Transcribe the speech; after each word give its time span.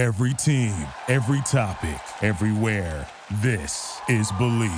Every 0.00 0.32
team, 0.32 0.74
every 1.08 1.42
topic, 1.42 2.00
everywhere. 2.22 3.06
This 3.42 4.00
is 4.08 4.32
Believe. 4.38 4.70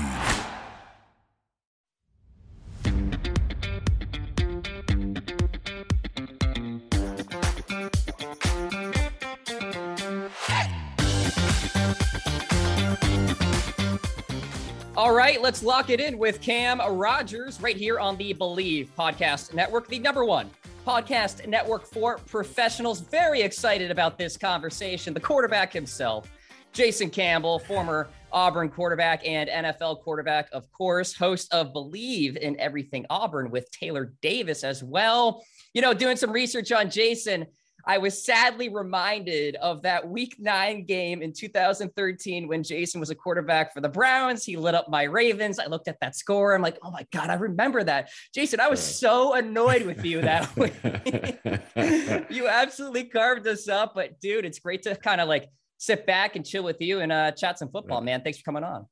All 14.96 15.14
right, 15.14 15.40
let's 15.40 15.62
lock 15.62 15.90
it 15.90 16.00
in 16.00 16.18
with 16.18 16.40
Cam 16.40 16.80
Rogers 16.80 17.60
right 17.60 17.76
here 17.76 18.00
on 18.00 18.16
the 18.16 18.32
Believe 18.32 18.90
Podcast 18.98 19.54
Network, 19.54 19.86
the 19.86 20.00
number 20.00 20.24
one 20.24 20.50
podcast 20.84 21.46
network 21.46 21.86
for 21.86 22.18
professionals. 22.18 23.00
Very 23.00 23.42
excited 23.42 23.90
about 23.90 24.18
this 24.18 24.36
conversation. 24.36 25.14
The 25.14 25.20
quarterback 25.20 25.72
himself, 25.72 26.30
Jason 26.72 27.10
Campbell, 27.10 27.58
former 27.58 28.08
Auburn 28.32 28.68
quarterback 28.68 29.26
and 29.26 29.48
NFL 29.48 30.02
quarterback, 30.02 30.48
of 30.52 30.70
course, 30.72 31.14
host 31.14 31.52
of 31.52 31.72
Believe 31.72 32.36
in 32.36 32.58
Everything 32.58 33.06
Auburn 33.10 33.50
with 33.50 33.70
Taylor 33.70 34.14
Davis 34.22 34.64
as 34.64 34.82
well. 34.82 35.44
You 35.74 35.82
know, 35.82 35.94
doing 35.94 36.16
some 36.16 36.32
research 36.32 36.72
on 36.72 36.90
Jason, 36.90 37.46
I 37.84 37.98
was 37.98 38.24
sadly 38.24 38.68
reminded 38.68 39.56
of 39.56 39.82
that 39.82 40.08
week 40.08 40.36
nine 40.38 40.84
game 40.84 41.22
in 41.22 41.32
2013 41.32 42.48
when 42.48 42.62
Jason 42.62 43.00
was 43.00 43.10
a 43.10 43.14
quarterback 43.14 43.74
for 43.74 43.80
the 43.80 43.88
Browns. 43.88 44.44
He 44.44 44.56
lit 44.56 44.74
up 44.74 44.88
my 44.88 45.04
Ravens. 45.04 45.58
I 45.58 45.66
looked 45.66 45.88
at 45.88 45.98
that 46.00 46.16
score. 46.16 46.54
I'm 46.54 46.62
like, 46.62 46.78
oh 46.82 46.90
my 46.90 47.06
God, 47.12 47.30
I 47.30 47.34
remember 47.34 47.82
that. 47.84 48.10
Jason, 48.34 48.60
I 48.60 48.68
was 48.68 48.80
so 48.80 49.34
annoyed 49.34 49.82
with 49.82 50.04
you 50.04 50.20
that 50.22 50.56
week. 50.56 50.74
you 52.30 52.48
absolutely 52.48 53.04
carved 53.04 53.46
us 53.46 53.68
up. 53.68 53.94
But 53.94 54.20
dude, 54.20 54.44
it's 54.44 54.58
great 54.58 54.82
to 54.82 54.94
kind 54.96 55.20
of 55.20 55.28
like 55.28 55.48
sit 55.78 56.06
back 56.06 56.36
and 56.36 56.46
chill 56.46 56.62
with 56.62 56.80
you 56.80 57.00
and 57.00 57.10
uh, 57.10 57.32
chat 57.32 57.58
some 57.58 57.70
football, 57.70 58.00
man. 58.00 58.22
Thanks 58.22 58.38
for 58.38 58.44
coming 58.44 58.64
on. 58.64 58.86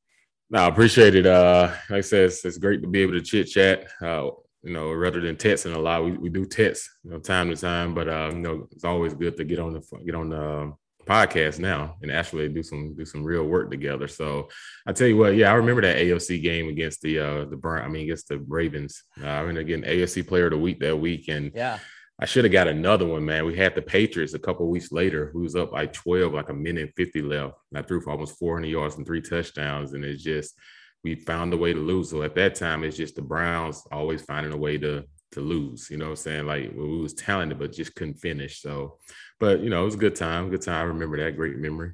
No, 0.51 0.65
I 0.65 0.67
appreciate 0.67 1.15
it. 1.15 1.27
Uh, 1.27 1.71
like 1.89 1.99
I 1.99 2.01
said, 2.01 2.25
it's, 2.25 2.45
it's 2.45 2.59
great 2.59 2.83
to 2.83 2.89
be 2.89 3.03
able 3.03 3.13
to 3.13 3.21
chit 3.21 3.47
chat. 3.47 3.87
Uh, 4.03 4.31
you 4.63 4.73
know, 4.73 4.93
rather 4.93 5.21
than 5.21 5.37
texting 5.37 5.75
a 5.75 5.79
lot, 5.79 6.05
we, 6.05 6.13
we 6.13 6.29
do 6.29 6.45
text, 6.45 6.91
you 7.05 7.11
know, 7.11 7.19
time 7.19 7.49
to 7.49 7.57
time. 7.57 7.95
But 7.95 8.09
uh, 8.09 8.31
you 8.33 8.41
know, 8.41 8.69
it's 8.73 8.85
always 8.85 9.15
good 9.15 9.37
to 9.37 9.45
get 9.45 9.59
on 9.59 9.73
the 9.73 9.83
get 10.05 10.15
on 10.15 10.31
the 10.31 10.43
um, 10.43 10.75
podcast 11.07 11.59
now 11.59 11.97
and 12.03 12.13
actually 12.13 12.49
do 12.49 12.63
some 12.63 12.95
do 12.95 13.05
some 13.05 13.25
real 13.25 13.45
work 13.45 13.71
together. 13.71 14.07
So 14.07 14.49
I 14.87 14.93
tell 14.93 15.09
you 15.09 15.17
what, 15.17 15.35
yeah, 15.35 15.51
I 15.51 15.55
remember 15.55 15.83
that 15.83 15.97
AFC 15.97 16.43
game 16.43 16.69
against 16.69 17.01
the 17.03 17.19
uh 17.19 17.45
the 17.47 17.57
Brown, 17.57 17.85
I 17.85 17.89
mean 17.89 18.05
against 18.05 18.29
the 18.29 18.39
Ravens. 18.39 19.03
Uh, 19.21 19.27
I 19.27 19.47
mean 19.47 19.57
again, 19.57 19.83
AFC 19.83 20.27
Player 20.27 20.47
of 20.47 20.53
the 20.53 20.59
Week 20.59 20.79
that 20.81 20.97
week, 20.97 21.29
and 21.29 21.53
yeah. 21.55 21.79
I 22.23 22.27
should 22.27 22.45
have 22.45 22.53
got 22.53 22.69
another 22.69 23.07
one, 23.07 23.25
man. 23.25 23.47
We 23.47 23.57
had 23.57 23.75
the 23.75 23.81
Patriots 23.81 24.35
a 24.35 24.39
couple 24.39 24.69
weeks 24.69 24.93
later, 24.93 25.31
who 25.33 25.41
was 25.41 25.57
up 25.57 25.73
like 25.73 25.95
12, 25.95 26.35
like 26.35 26.51
a 26.51 26.55
minute 26.55 26.83
and 26.83 26.95
50 26.95 27.23
left. 27.23 27.55
And 27.73 27.79
I 27.79 27.83
threw 27.83 28.03
for 28.03 28.11
almost 28.11 28.39
400 28.39 28.69
yards 28.69 28.97
and 28.97 29.07
three 29.07 29.23
touchdowns. 29.23 29.95
And 29.95 30.05
it's 30.05 30.23
just, 30.23 30.55
we 31.03 31.15
found 31.15 31.53
a 31.53 31.57
way 31.57 31.73
to 31.73 31.79
lose. 31.79 32.11
So 32.11 32.23
at 32.23 32.35
that 32.35 32.55
time, 32.55 32.85
it's 32.85 32.97
just 32.97 33.17
the 33.17 33.23
Browns 33.23 33.83
always 33.91 34.23
finding 34.23 34.53
a 34.53 34.57
way 34.57 34.79
to 34.79 35.05
to 35.33 35.41
lose. 35.41 35.89
You 35.91 35.97
know 35.97 36.07
what 36.07 36.11
I'm 36.11 36.17
saying? 36.17 36.47
Like 36.47 36.73
we 36.75 37.01
was 37.01 37.15
talented, 37.15 37.59
but 37.59 37.73
just 37.73 37.95
couldn't 37.95 38.15
finish. 38.15 38.61
So, 38.61 38.99
but 39.39 39.61
you 39.61 39.71
know, 39.71 39.83
it 39.83 39.85
was 39.85 39.95
a 39.95 39.99
good 39.99 40.17
time. 40.17 40.51
Good 40.51 40.63
time. 40.63 40.81
I 40.81 40.83
remember 40.83 41.17
that 41.19 41.37
great 41.37 41.57
memory. 41.57 41.93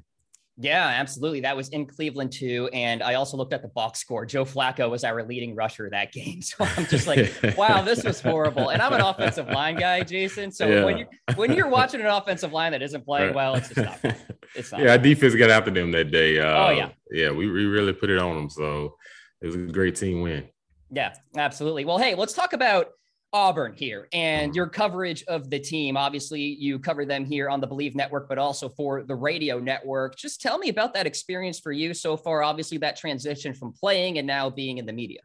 Yeah, 0.59 0.87
absolutely. 0.87 1.41
That 1.41 1.55
was 1.55 1.69
in 1.69 1.85
Cleveland 1.85 2.31
too. 2.31 2.67
And 2.73 3.03
I 3.03 3.13
also 3.13 3.37
looked 3.37 3.53
at 3.53 3.61
the 3.61 3.67
box 3.67 3.99
score. 3.99 4.25
Joe 4.25 4.43
Flacco 4.43 4.89
was 4.89 5.03
our 5.03 5.21
leading 5.23 5.53
rusher 5.53 5.87
that 5.91 6.11
game. 6.11 6.41
So 6.47 6.63
I'm 6.63 6.87
just 6.87 7.07
like, 7.07 7.31
wow, 7.57 7.81
this 7.81 8.03
was 8.03 8.21
horrible. 8.21 8.69
And 8.69 8.81
I'm 8.81 8.93
an 8.93 9.01
offensive 9.01 9.47
line 9.49 9.75
guy, 9.75 10.01
Jason. 10.01 10.51
So 10.51 10.67
yeah. 10.69 10.83
when 10.83 10.97
you 10.97 11.05
when 11.35 11.53
you're 11.53 11.67
watching 11.67 11.99
an 11.99 12.07
offensive 12.07 12.53
line 12.53 12.71
that 12.71 12.81
isn't 12.81 13.05
playing 13.05 13.33
well, 13.33 13.55
it's 13.55 13.69
just 13.69 14.03
not. 14.03 14.15
It's 14.55 14.71
not. 14.71 14.81
Yeah, 14.81 14.91
our 14.91 14.97
defense 14.97 15.35
got 15.35 15.49
after 15.49 15.71
them 15.71 15.91
that 15.91 16.11
day. 16.11 16.39
Uh, 16.39 16.67
oh 16.67 16.69
yeah. 16.71 16.89
Yeah, 17.11 17.31
we, 17.31 17.49
we 17.49 17.65
really 17.65 17.93
put 17.93 18.09
it 18.09 18.19
on 18.19 18.35
them. 18.35 18.49
So 18.49 18.95
it 19.41 19.47
was 19.47 19.55
a 19.55 19.59
great 19.59 19.95
team 19.95 20.21
win. 20.21 20.47
Yeah, 20.91 21.13
absolutely. 21.35 21.85
Well, 21.85 21.97
hey, 21.97 22.15
let's 22.15 22.33
talk 22.33 22.53
about 22.53 22.87
Auburn 23.33 23.73
here 23.73 24.07
and 24.13 24.55
your 24.55 24.67
coverage 24.67 25.23
of 25.27 25.49
the 25.49 25.59
team. 25.59 25.97
Obviously, 25.97 26.41
you 26.41 26.79
cover 26.79 27.05
them 27.05 27.25
here 27.25 27.49
on 27.49 27.59
the 27.59 27.67
Believe 27.67 27.95
Network, 27.95 28.29
but 28.29 28.37
also 28.37 28.69
for 28.69 29.03
the 29.03 29.15
radio 29.15 29.59
network. 29.59 30.15
Just 30.15 30.41
tell 30.41 30.57
me 30.57 30.69
about 30.69 30.93
that 30.93 31.05
experience 31.05 31.59
for 31.59 31.71
you 31.71 31.93
so 31.93 32.15
far. 32.15 32.41
Obviously, 32.41 32.77
that 32.79 32.95
transition 32.95 33.53
from 33.53 33.73
playing 33.73 34.17
and 34.17 34.25
now 34.25 34.49
being 34.49 34.77
in 34.77 34.85
the 34.85 34.93
media. 34.93 35.19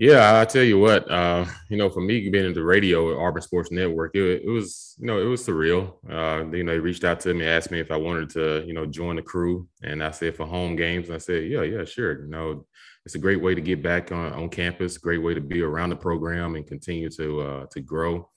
Yeah, 0.00 0.38
I 0.40 0.44
tell 0.44 0.62
you 0.62 0.78
what, 0.78 1.10
uh, 1.10 1.44
you 1.68 1.76
know, 1.76 1.88
for 1.90 2.00
me 2.00 2.28
being 2.28 2.44
in 2.44 2.52
the 2.54 2.62
radio 2.62 3.10
at 3.10 3.18
Auburn 3.18 3.42
Sports 3.42 3.72
Network, 3.72 4.14
it, 4.14 4.42
it, 4.44 4.48
was, 4.48 4.94
you 5.00 5.06
know, 5.06 5.20
it 5.20 5.24
was 5.24 5.44
surreal. 5.44 5.94
Uh, 6.08 6.44
you 6.56 6.62
know, 6.62 6.70
they 6.72 6.78
reached 6.78 7.02
out 7.02 7.18
to 7.20 7.34
me, 7.34 7.44
asked 7.44 7.72
me 7.72 7.80
if 7.80 7.90
I 7.90 7.96
wanted 7.96 8.30
to, 8.30 8.64
you 8.64 8.74
know, 8.74 8.86
join 8.86 9.16
the 9.16 9.22
crew, 9.22 9.66
and 9.82 10.02
I 10.04 10.12
said 10.12 10.36
for 10.36 10.46
home 10.46 10.76
games, 10.76 11.10
I 11.10 11.18
said, 11.18 11.50
yeah, 11.50 11.62
yeah, 11.62 11.84
sure. 11.84 12.22
You 12.22 12.28
know, 12.30 12.64
it's 13.04 13.16
a 13.16 13.18
great 13.18 13.42
way 13.42 13.56
to 13.56 13.60
get 13.60 13.82
back 13.82 14.12
on, 14.12 14.32
on 14.34 14.48
campus, 14.50 14.98
great 14.98 15.18
way 15.18 15.34
to 15.34 15.40
be 15.40 15.62
around 15.62 15.90
the 15.90 15.96
program 15.96 16.54
and 16.54 16.64
continue 16.64 17.10
to 17.10 17.40
uh, 17.40 17.66
to 17.72 17.80
grow. 17.80 18.28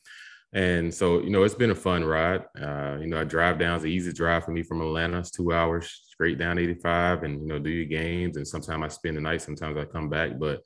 And 0.53 0.93
so, 0.93 1.21
you 1.21 1.29
know, 1.29 1.43
it's 1.43 1.55
been 1.55 1.71
a 1.71 1.75
fun 1.75 2.03
ride. 2.03 2.43
Uh, 2.59 2.97
you 3.01 3.07
know, 3.07 3.21
I 3.21 3.23
drive 3.23 3.59
down, 3.59 3.75
it's 3.75 3.85
an 3.85 3.91
easy 3.91 4.13
drive 4.13 4.45
for 4.45 4.51
me 4.51 4.63
from 4.63 4.81
Atlanta. 4.81 5.19
It's 5.19 5.31
two 5.31 5.53
hours 5.53 6.01
straight 6.11 6.39
down 6.39 6.59
85 6.59 7.23
and, 7.23 7.41
you 7.41 7.47
know, 7.47 7.59
do 7.59 7.69
your 7.69 7.85
games. 7.85 8.37
And 8.37 8.47
sometimes 8.47 8.83
I 8.83 8.87
spend 8.89 9.17
the 9.17 9.21
night, 9.21 9.41
sometimes 9.41 9.77
I 9.77 9.85
come 9.85 10.09
back. 10.09 10.39
But, 10.39 10.61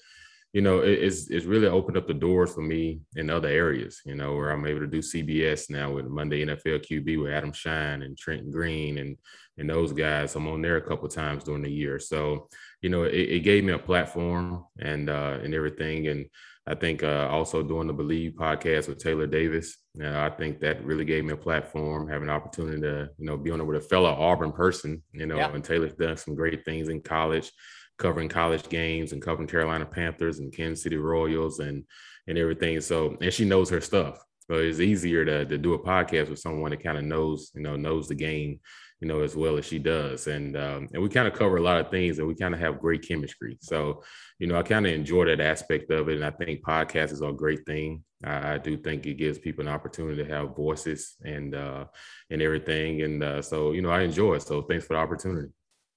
you 0.56 0.62
know, 0.62 0.80
it, 0.80 1.04
it's, 1.04 1.30
it's 1.30 1.46
really 1.46 1.68
opened 1.68 1.98
up 1.98 2.08
the 2.08 2.14
doors 2.14 2.54
for 2.54 2.62
me 2.62 3.02
in 3.18 3.30
other 3.30 3.50
areas, 3.50 4.00
you 4.06 4.16
know, 4.16 4.36
where 4.36 4.52
I'm 4.52 4.66
able 4.66 4.80
to 4.80 4.88
do 4.88 5.00
CBS 5.00 5.70
now 5.70 5.92
with 5.92 6.08
Monday 6.08 6.46
NFL 6.46 6.86
QB 6.86 7.22
with 7.22 7.34
Adam 7.34 7.52
Schein 7.52 8.04
and 8.04 8.18
Trent 8.18 8.50
Green 8.50 9.00
and, 9.00 9.18
and 9.58 9.70
those 9.70 9.92
guys. 9.92 10.34
I'm 10.34 10.48
on 10.48 10.62
there 10.62 10.78
a 10.78 10.82
couple 10.82 11.10
times 11.10 11.44
during 11.44 11.62
the 11.62 11.70
year. 11.70 12.00
So, 12.00 12.48
you 12.82 12.90
know, 12.90 13.04
it, 13.04 13.14
it 13.14 13.40
gave 13.42 13.66
me 13.66 13.74
a 13.74 13.78
platform 13.78 14.64
and 14.80 15.10
uh, 15.10 15.40
and 15.44 15.54
everything. 15.54 16.08
And 16.08 16.28
I 16.66 16.76
think 16.76 17.04
uh, 17.04 17.28
also 17.30 17.62
doing 17.62 17.88
the 17.88 17.94
Believe 17.94 18.36
podcast 18.36 18.88
with 18.88 19.00
Taylor 19.00 19.28
Davis, 19.28 19.76
you 19.94 20.04
know, 20.04 20.24
I 20.24 20.30
think 20.30 20.62
that 20.62 20.86
really 20.86 21.04
gave 21.04 21.26
me 21.26 21.34
a 21.34 21.38
platform, 21.38 22.08
having 22.08 22.30
an 22.30 22.34
opportunity 22.34 22.80
to, 22.80 23.10
you 23.18 23.26
know, 23.26 23.36
be 23.36 23.52
on 23.52 23.60
it 23.60 23.66
with 23.66 23.84
a 23.84 23.88
fellow 23.90 24.10
Auburn 24.10 24.54
person, 24.54 25.04
you 25.12 25.26
know, 25.26 25.36
yeah. 25.36 25.54
and 25.54 25.66
Taylor's 25.66 25.96
done 25.96 26.16
some 26.16 26.34
great 26.34 26.64
things 26.64 26.88
in 26.88 27.02
college, 27.02 27.52
covering 27.98 28.30
college 28.30 28.68
games 28.70 29.12
and 29.12 29.22
covering 29.22 29.48
Carolina 29.48 29.86
Panthers 29.86 30.40
and 30.40 30.54
Kansas 30.54 30.84
City 30.84 30.98
Royals 30.98 31.60
and 31.60 31.84
and 32.28 32.38
everything. 32.38 32.82
So, 32.82 33.18
and 33.22 33.32
she 33.32 33.46
knows 33.46 33.70
her 33.70 33.82
stuff. 33.82 34.24
So 34.48 34.56
it's 34.56 34.80
easier 34.80 35.26
to, 35.26 35.46
to 35.46 35.58
do 35.58 35.74
a 35.74 35.80
podcast 35.80 36.30
with 36.30 36.40
someone 36.40 36.72
that 36.72 36.84
kind 36.84 36.98
of 36.98 37.04
knows, 37.04 37.52
you 37.56 37.62
know, 37.62 37.76
knows 37.76 38.08
the 38.08 38.16
game 38.16 38.60
you 39.02 39.08
know, 39.08 39.22
as 39.22 39.36
well 39.36 39.58
as 39.58 39.66
she 39.66 39.78
does. 39.78 40.28
And 40.28 40.56
um, 40.56 40.88
and 40.94 41.02
we 41.02 41.10
kind 41.10 41.28
of 41.28 41.34
cover 41.34 41.58
a 41.58 41.62
lot 41.62 41.80
of 41.80 41.92
things 41.92 42.18
and 42.18 42.28
we 42.28 42.36
kind 42.36 42.54
of 42.54 42.60
have 42.60 42.80
great 42.80 43.08
chemistry. 43.08 43.58
So, 43.62 44.04
you 44.40 44.48
know, 44.48 44.58
I 44.58 44.64
kind 44.64 44.86
of 44.86 44.94
enjoy 44.94 45.26
that 45.26 45.42
aspect 45.42 45.92
of 45.92 46.10
it. 46.10 46.16
And 46.16 46.26
I 46.26 46.32
think 46.32 46.64
podcasts 46.64 47.12
is 47.12 47.22
a 47.22 47.32
great 47.32 47.66
thing. 47.66 48.04
I, 48.24 48.54
I, 48.54 48.58
do 48.58 48.78
think 48.78 49.06
it 49.06 49.16
gives 49.16 49.38
people 49.38 49.68
an 49.68 49.74
opportunity 49.74 50.24
to 50.24 50.30
have 50.30 50.56
voices 50.56 51.16
and 51.24 51.54
uh 51.54 51.86
and 52.30 52.42
everything. 52.42 53.02
And 53.02 53.24
uh, 53.24 53.42
so, 53.42 53.74
you 53.74 53.82
know, 53.82 53.90
I 53.90 54.02
enjoy 54.02 54.36
it. 54.36 54.44
So 54.44 54.62
thanks 54.62 54.86
for 54.86 54.94
the 54.94 55.00
opportunity. 55.00 55.50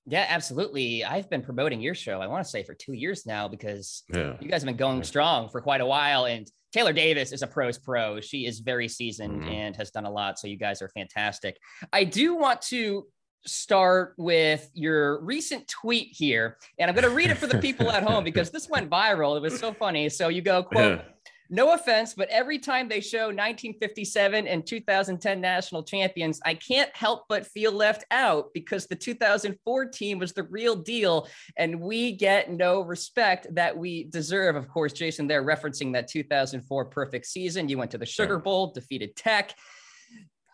Yeah, 0.08 0.24
absolutely. 0.28 1.04
I've 1.04 1.28
been 1.28 1.42
promoting 1.42 1.80
your 1.80 1.94
show, 1.94 2.20
I 2.20 2.26
want 2.26 2.42
to 2.44 2.50
say 2.50 2.62
for 2.62 2.74
two 2.74 2.94
years 2.94 3.26
now, 3.26 3.46
because 3.46 4.04
yeah. 4.12 4.36
you 4.40 4.48
guys 4.48 4.62
have 4.62 4.66
been 4.66 4.76
going 4.76 5.04
strong 5.04 5.48
for 5.48 5.60
quite 5.60 5.82
a 5.82 5.86
while. 5.86 6.24
And 6.24 6.50
Taylor 6.72 6.92
Davis 6.92 7.32
is 7.32 7.42
a 7.42 7.46
pro's 7.46 7.78
pro. 7.78 8.20
She 8.20 8.46
is 8.46 8.60
very 8.60 8.88
seasoned 8.88 9.42
mm-hmm. 9.42 9.50
and 9.50 9.76
has 9.76 9.90
done 9.90 10.06
a 10.06 10.10
lot. 10.10 10.38
So 10.38 10.48
you 10.48 10.56
guys 10.56 10.80
are 10.80 10.88
fantastic. 10.88 11.58
I 11.92 12.04
do 12.04 12.34
want 12.34 12.62
to 12.62 13.06
start 13.46 14.14
with 14.16 14.68
your 14.74 15.20
recent 15.22 15.68
tweet 15.68 16.08
here, 16.10 16.58
and 16.78 16.90
I'm 16.90 16.94
going 16.94 17.08
to 17.08 17.14
read 17.14 17.30
it 17.30 17.36
for 17.36 17.46
the 17.46 17.58
people 17.58 17.90
at 17.90 18.02
home 18.02 18.24
because 18.30 18.50
this 18.50 18.68
went 18.68 18.90
viral. 18.90 19.36
It 19.36 19.42
was 19.42 19.58
so 19.58 19.72
funny. 19.72 20.08
So 20.08 20.28
you 20.28 20.42
go, 20.42 20.62
quote, 20.62 20.98
yeah. 20.98 21.04
No 21.50 21.72
offense, 21.72 22.12
but 22.12 22.28
every 22.28 22.58
time 22.58 22.88
they 22.88 23.00
show 23.00 23.26
1957 23.26 24.46
and 24.46 24.66
2010 24.66 25.40
national 25.40 25.82
champions, 25.82 26.40
I 26.44 26.52
can't 26.54 26.94
help 26.94 27.24
but 27.28 27.46
feel 27.46 27.72
left 27.72 28.04
out 28.10 28.52
because 28.52 28.86
the 28.86 28.94
2004 28.94 29.86
team 29.86 30.18
was 30.18 30.34
the 30.34 30.42
real 30.42 30.76
deal 30.76 31.26
and 31.56 31.80
we 31.80 32.12
get 32.12 32.50
no 32.50 32.82
respect 32.82 33.46
that 33.54 33.76
we 33.76 34.04
deserve. 34.04 34.56
Of 34.56 34.68
course, 34.68 34.92
Jason, 34.92 35.26
they're 35.26 35.44
referencing 35.44 35.92
that 35.94 36.08
2004 36.08 36.84
perfect 36.86 37.24
season. 37.24 37.68
You 37.68 37.78
went 37.78 37.92
to 37.92 37.98
the 37.98 38.06
Sugar 38.06 38.38
Bowl, 38.38 38.72
defeated 38.72 39.16
Tech. 39.16 39.54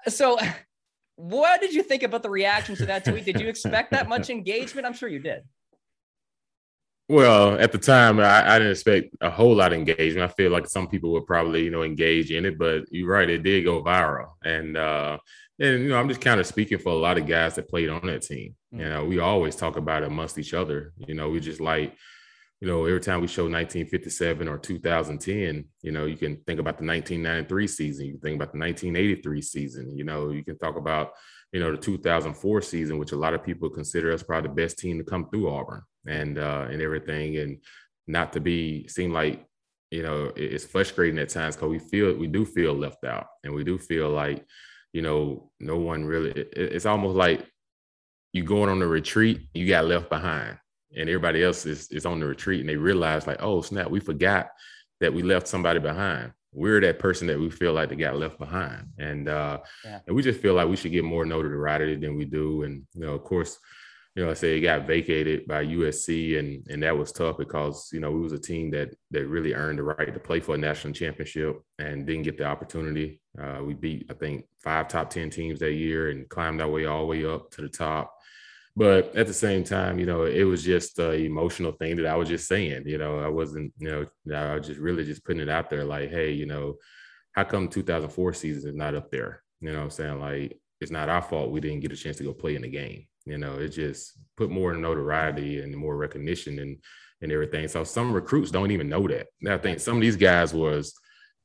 So, 0.06 0.38
what 1.16 1.60
did 1.60 1.74
you 1.74 1.82
think 1.82 2.02
about 2.02 2.22
the 2.22 2.30
reaction 2.30 2.76
to 2.76 2.86
that 2.86 3.04
tweet? 3.04 3.24
Did 3.24 3.40
you 3.40 3.48
expect 3.48 3.92
that 3.92 4.08
much 4.08 4.30
engagement? 4.30 4.86
I'm 4.86 4.94
sure 4.94 5.08
you 5.08 5.20
did. 5.20 5.42
Well, 7.08 7.58
at 7.60 7.70
the 7.70 7.78
time, 7.78 8.18
I, 8.18 8.54
I, 8.54 8.58
didn't 8.58 8.72
expect 8.72 9.14
a 9.20 9.28
whole 9.28 9.54
lot 9.54 9.74
of 9.74 9.78
engagement. 9.78 10.30
I 10.30 10.34
feel 10.34 10.50
like 10.50 10.66
some 10.66 10.88
people 10.88 11.12
would 11.12 11.26
probably, 11.26 11.64
you 11.64 11.70
know, 11.70 11.82
engage 11.82 12.30
in 12.30 12.46
it, 12.46 12.58
but 12.58 12.84
you're 12.90 13.10
right, 13.10 13.28
it 13.28 13.42
did 13.42 13.64
go 13.64 13.82
viral. 13.82 14.30
And 14.42 14.76
uh, 14.78 15.18
and 15.58 15.82
you 15.82 15.88
know, 15.90 15.98
I'm 15.98 16.08
just 16.08 16.22
kind 16.22 16.40
of 16.40 16.46
speaking 16.46 16.78
for 16.78 16.90
a 16.90 16.96
lot 16.96 17.18
of 17.18 17.26
guys 17.26 17.54
that 17.54 17.68
played 17.68 17.90
on 17.90 18.06
that 18.06 18.22
team. 18.22 18.54
Mm-hmm. 18.72 18.82
You 18.82 18.90
know, 18.90 19.04
we 19.04 19.18
always 19.18 19.54
talk 19.54 19.76
about 19.76 20.02
it 20.02 20.06
amongst 20.06 20.38
each 20.38 20.54
other. 20.54 20.94
You 21.06 21.14
know, 21.14 21.28
we 21.28 21.40
just 21.40 21.60
like, 21.60 21.94
you 22.60 22.68
know, 22.68 22.86
every 22.86 23.00
time 23.00 23.20
we 23.20 23.26
show 23.26 23.44
1957 23.44 24.48
or 24.48 24.58
2010, 24.58 25.64
you 25.82 25.92
know, 25.92 26.06
you 26.06 26.16
can 26.16 26.36
think 26.46 26.58
about 26.58 26.78
the 26.78 26.86
1993 26.86 27.66
season, 27.66 28.06
you 28.06 28.12
can 28.12 28.20
think 28.20 28.36
about 28.36 28.52
the 28.52 28.58
1983 28.58 29.42
season. 29.42 29.96
You 29.96 30.04
know, 30.04 30.30
you 30.30 30.42
can 30.42 30.56
talk 30.56 30.76
about 30.76 31.12
you 31.54 31.60
know, 31.60 31.70
the 31.70 31.78
2004 31.78 32.62
season, 32.62 32.98
which 32.98 33.12
a 33.12 33.16
lot 33.16 33.32
of 33.32 33.44
people 33.44 33.70
consider 33.70 34.12
us 34.12 34.24
probably 34.24 34.48
the 34.48 34.54
best 34.56 34.76
team 34.76 34.98
to 34.98 35.04
come 35.04 35.30
through 35.30 35.48
Auburn 35.48 35.82
and 36.04 36.36
uh, 36.36 36.66
and 36.68 36.82
everything, 36.82 37.36
and 37.36 37.58
not 38.08 38.32
to 38.32 38.40
be 38.40 38.88
seem 38.88 39.12
like 39.12 39.46
you 39.92 40.02
know 40.02 40.32
it's 40.34 40.64
frustrating 40.64 41.20
at 41.20 41.28
times 41.28 41.54
because 41.54 41.70
we 41.70 41.78
feel 41.78 42.12
we 42.16 42.26
do 42.26 42.44
feel 42.44 42.74
left 42.74 43.04
out, 43.04 43.28
and 43.44 43.54
we 43.54 43.62
do 43.62 43.78
feel 43.78 44.10
like 44.10 44.44
you 44.92 45.00
know 45.00 45.48
no 45.60 45.78
one 45.78 46.04
really. 46.04 46.32
It, 46.32 46.48
it's 46.56 46.86
almost 46.86 47.14
like 47.14 47.48
you 48.32 48.42
going 48.42 48.68
on 48.68 48.82
a 48.82 48.86
retreat, 48.88 49.42
you 49.54 49.68
got 49.68 49.84
left 49.84 50.08
behind, 50.08 50.58
and 50.96 51.08
everybody 51.08 51.44
else 51.44 51.66
is 51.66 51.88
is 51.92 52.04
on 52.04 52.18
the 52.18 52.26
retreat, 52.26 52.62
and 52.62 52.68
they 52.68 52.76
realize 52.76 53.28
like, 53.28 53.40
oh 53.40 53.62
snap, 53.62 53.88
we 53.88 54.00
forgot 54.00 54.48
that 55.04 55.14
we 55.14 55.22
left 55.22 55.46
somebody 55.46 55.78
behind 55.78 56.32
we're 56.54 56.80
that 56.80 57.00
person 57.00 57.26
that 57.26 57.38
we 57.38 57.50
feel 57.50 57.72
like 57.72 57.88
they 57.88 57.96
got 57.96 58.16
left 58.16 58.38
behind. 58.38 58.86
And 58.98 59.28
uh, 59.28 59.58
yeah. 59.84 59.98
and 60.06 60.14
we 60.14 60.22
just 60.22 60.40
feel 60.40 60.54
like 60.54 60.68
we 60.68 60.76
should 60.76 60.92
get 60.92 61.04
more 61.04 61.26
notoriety 61.26 61.96
than 61.96 62.16
we 62.16 62.24
do. 62.24 62.62
And 62.62 62.86
you 62.94 63.00
know, 63.00 63.14
of 63.14 63.24
course, 63.24 63.58
you 64.14 64.24
know, 64.24 64.30
I 64.30 64.34
say 64.34 64.56
it 64.56 64.60
got 64.60 64.86
vacated 64.86 65.48
by 65.48 65.66
USC, 65.66 66.38
and 66.38 66.64
and 66.70 66.82
that 66.84 66.96
was 66.96 67.10
tough 67.10 67.36
because 67.36 67.90
you 67.92 67.98
know 67.98 68.12
we 68.12 68.20
was 68.20 68.32
a 68.32 68.38
team 68.38 68.70
that 68.70 68.94
that 69.10 69.26
really 69.26 69.52
earned 69.52 69.80
the 69.80 69.82
right 69.82 70.14
to 70.14 70.20
play 70.20 70.38
for 70.38 70.54
a 70.54 70.58
national 70.58 70.94
championship 70.94 71.60
and 71.80 72.06
didn't 72.06 72.22
get 72.22 72.38
the 72.38 72.44
opportunity. 72.44 73.20
Uh, 73.36 73.60
we 73.64 73.74
beat 73.74 74.06
I 74.08 74.14
think 74.14 74.46
five 74.62 74.86
top 74.86 75.10
ten 75.10 75.30
teams 75.30 75.58
that 75.58 75.72
year 75.72 76.10
and 76.10 76.28
climbed 76.28 76.62
our 76.62 76.68
way 76.68 76.86
all 76.86 77.00
the 77.00 77.06
way 77.06 77.26
up 77.26 77.50
to 77.52 77.62
the 77.62 77.68
top. 77.68 78.14
But 78.76 79.14
at 79.14 79.28
the 79.28 79.32
same 79.32 79.62
time, 79.62 80.00
you 80.00 80.06
know, 80.06 80.24
it 80.24 80.42
was 80.42 80.64
just 80.64 80.98
an 80.98 81.14
emotional 81.14 81.72
thing 81.72 81.96
that 81.96 82.06
I 82.06 82.16
was 82.16 82.28
just 82.28 82.48
saying. 82.48 82.82
You 82.86 82.98
know, 82.98 83.20
I 83.20 83.28
wasn't, 83.28 83.72
you 83.78 83.88
know, 84.26 84.36
I 84.36 84.56
was 84.56 84.66
just 84.66 84.80
really 84.80 85.04
just 85.04 85.24
putting 85.24 85.42
it 85.42 85.48
out 85.48 85.70
there 85.70 85.84
like, 85.84 86.10
hey, 86.10 86.32
you 86.32 86.46
know, 86.46 86.74
how 87.32 87.44
come 87.44 87.68
2004 87.68 88.32
season 88.34 88.70
is 88.70 88.76
not 88.76 88.94
up 88.94 89.10
there? 89.10 89.42
You 89.60 89.72
know 89.72 89.82
I'm 89.82 89.90
saying? 89.90 90.20
Like, 90.20 90.58
it's 90.80 90.90
not 90.90 91.08
our 91.08 91.22
fault 91.22 91.50
we 91.50 91.60
didn't 91.60 91.80
get 91.80 91.92
a 91.92 91.96
chance 91.96 92.16
to 92.18 92.24
go 92.24 92.32
play 92.32 92.56
in 92.56 92.62
the 92.62 92.68
game. 92.68 93.06
You 93.24 93.38
know, 93.38 93.58
it 93.58 93.68
just 93.68 94.18
put 94.36 94.50
more 94.50 94.74
notoriety 94.74 95.60
and 95.60 95.74
more 95.76 95.96
recognition 95.96 96.58
and 96.58 96.78
and 97.22 97.32
everything. 97.32 97.66
So 97.68 97.84
some 97.84 98.12
recruits 98.12 98.50
don't 98.50 98.70
even 98.70 98.88
know 98.88 99.06
that. 99.08 99.28
I 99.48 99.56
think 99.56 99.80
some 99.80 99.96
of 99.96 100.02
these 100.02 100.16
guys 100.16 100.52
was 100.52 100.94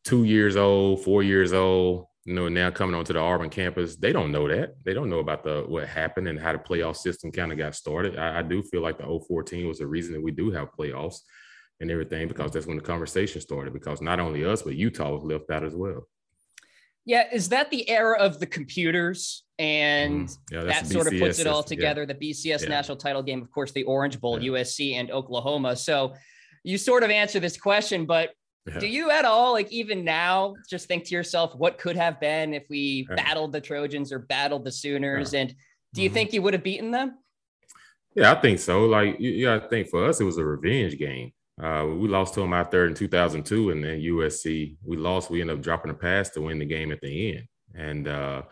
two 0.03 0.25
years 0.25 0.57
old, 0.57 1.03
four 1.03 1.23
years 1.23 1.53
old, 1.53 2.05
you 2.29 2.35
know, 2.35 2.47
now 2.47 2.69
coming 2.69 2.93
onto 2.93 3.11
the 3.11 3.19
Auburn 3.19 3.49
campus, 3.49 3.95
they 3.95 4.13
don't 4.13 4.31
know 4.31 4.47
that. 4.47 4.75
They 4.85 4.93
don't 4.93 5.09
know 5.09 5.17
about 5.17 5.43
the 5.43 5.63
what 5.67 5.87
happened 5.87 6.27
and 6.27 6.39
how 6.39 6.51
the 6.51 6.59
playoff 6.59 6.95
system 6.95 7.31
kind 7.31 7.51
of 7.51 7.57
got 7.57 7.73
started. 7.73 8.19
I, 8.19 8.37
I 8.37 8.41
do 8.43 8.61
feel 8.61 8.81
like 8.83 8.99
the 8.99 9.19
014 9.27 9.67
was 9.67 9.79
the 9.79 9.87
reason 9.87 10.13
that 10.13 10.21
we 10.21 10.29
do 10.29 10.51
have 10.51 10.69
playoffs 10.77 11.21
and 11.79 11.89
everything 11.89 12.27
because 12.27 12.51
that's 12.51 12.67
when 12.67 12.77
the 12.77 12.83
conversation 12.83 13.41
started. 13.41 13.73
Because 13.73 13.99
not 13.99 14.19
only 14.19 14.45
us, 14.45 14.61
but 14.61 14.75
Utah 14.75 15.11
was 15.11 15.23
left 15.23 15.49
out 15.49 15.63
as 15.63 15.73
well. 15.73 16.07
Yeah, 17.03 17.23
is 17.33 17.49
that 17.49 17.71
the 17.71 17.89
era 17.89 18.19
of 18.19 18.39
the 18.39 18.45
computers? 18.45 19.43
And 19.57 20.27
mm, 20.27 20.37
yeah, 20.51 20.65
that 20.65 20.85
sort 20.85 21.11
of 21.11 21.19
puts 21.19 21.39
it 21.39 21.47
all 21.47 21.63
together. 21.63 22.01
Yeah. 22.01 22.13
The 22.13 22.29
BCS 22.29 22.61
yeah. 22.61 22.69
national 22.69 22.97
title 22.97 23.23
game, 23.23 23.41
of 23.41 23.49
course, 23.49 23.71
the 23.71 23.85
Orange 23.85 24.21
Bowl, 24.21 24.37
USC 24.37 24.93
and 24.93 25.09
Oklahoma. 25.09 25.75
So 25.75 26.13
you 26.63 26.77
sort 26.77 27.01
of 27.01 27.09
answer 27.09 27.39
this 27.39 27.57
question, 27.57 28.05
but 28.05 28.33
yeah. 28.73 28.79
Do 28.79 28.87
you 28.87 29.11
at 29.11 29.25
all, 29.25 29.53
like 29.53 29.71
even 29.71 30.03
now, 30.03 30.55
just 30.69 30.87
think 30.87 31.05
to 31.05 31.15
yourself, 31.15 31.55
what 31.55 31.77
could 31.77 31.95
have 31.95 32.19
been 32.19 32.53
if 32.53 32.65
we 32.69 33.07
yeah. 33.09 33.15
battled 33.15 33.51
the 33.51 33.61
Trojans 33.61 34.11
or 34.11 34.19
battled 34.19 34.65
the 34.65 34.71
Sooners? 34.71 35.33
Yeah. 35.33 35.41
And 35.41 35.55
do 35.93 36.01
you 36.01 36.09
mm-hmm. 36.09 36.13
think 36.13 36.33
you 36.33 36.41
would 36.41 36.53
have 36.53 36.63
beaten 36.63 36.91
them? 36.91 37.17
Yeah, 38.15 38.31
I 38.31 38.35
think 38.35 38.59
so. 38.59 38.85
Like, 38.85 39.17
yeah, 39.19 39.55
I 39.55 39.59
think 39.59 39.87
for 39.87 40.05
us, 40.05 40.19
it 40.19 40.25
was 40.25 40.37
a 40.37 40.45
revenge 40.45 40.97
game. 40.97 41.31
Uh, 41.61 41.85
we 41.85 42.07
lost 42.07 42.33
to 42.33 42.39
them 42.39 42.53
out 42.53 42.71
there 42.71 42.85
in 42.85 42.93
2002, 42.93 43.71
and 43.71 43.83
then 43.83 43.99
USC, 43.99 44.77
we 44.83 44.97
lost. 44.97 45.29
We 45.29 45.41
ended 45.41 45.57
up 45.57 45.63
dropping 45.63 45.91
a 45.91 45.95
pass 45.95 46.29
to 46.31 46.41
win 46.41 46.59
the 46.59 46.65
game 46.65 46.91
at 46.91 47.01
the 47.01 47.35
end. 47.35 47.47
And 47.75 48.07
uh, 48.07 48.43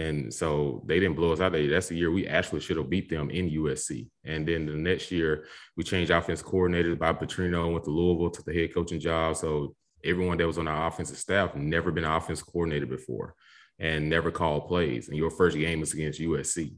and 0.00 0.32
so 0.32 0.82
they 0.86 0.98
didn't 0.98 1.16
blow 1.16 1.32
us 1.32 1.40
out. 1.40 1.52
That's 1.52 1.88
the 1.88 1.96
year 1.96 2.10
we 2.10 2.26
actually 2.26 2.60
should 2.60 2.78
have 2.78 2.88
beat 2.88 3.10
them 3.10 3.28
in 3.30 3.50
USC. 3.50 4.08
And 4.24 4.46
then 4.46 4.66
the 4.66 4.72
next 4.72 5.10
year, 5.10 5.44
we 5.76 5.84
changed 5.84 6.10
offense 6.10 6.42
coordinators. 6.42 6.98
Bob 6.98 7.20
Petrino 7.20 7.72
went 7.72 7.84
to 7.84 7.90
Louisville, 7.90 8.30
took 8.30 8.46
the 8.46 8.54
head 8.54 8.72
coaching 8.72 9.00
job. 9.00 9.36
So 9.36 9.74
everyone 10.04 10.38
that 10.38 10.46
was 10.46 10.58
on 10.58 10.68
our 10.68 10.86
offensive 10.86 11.18
staff 11.18 11.54
never 11.54 11.92
been 11.92 12.04
an 12.04 12.12
offense 12.12 12.42
coordinator 12.42 12.86
before 12.86 13.34
and 13.78 14.08
never 14.08 14.30
called 14.30 14.68
plays. 14.68 15.08
And 15.08 15.18
your 15.18 15.30
first 15.30 15.56
game 15.56 15.80
was 15.80 15.92
against 15.92 16.20
USC. 16.20 16.74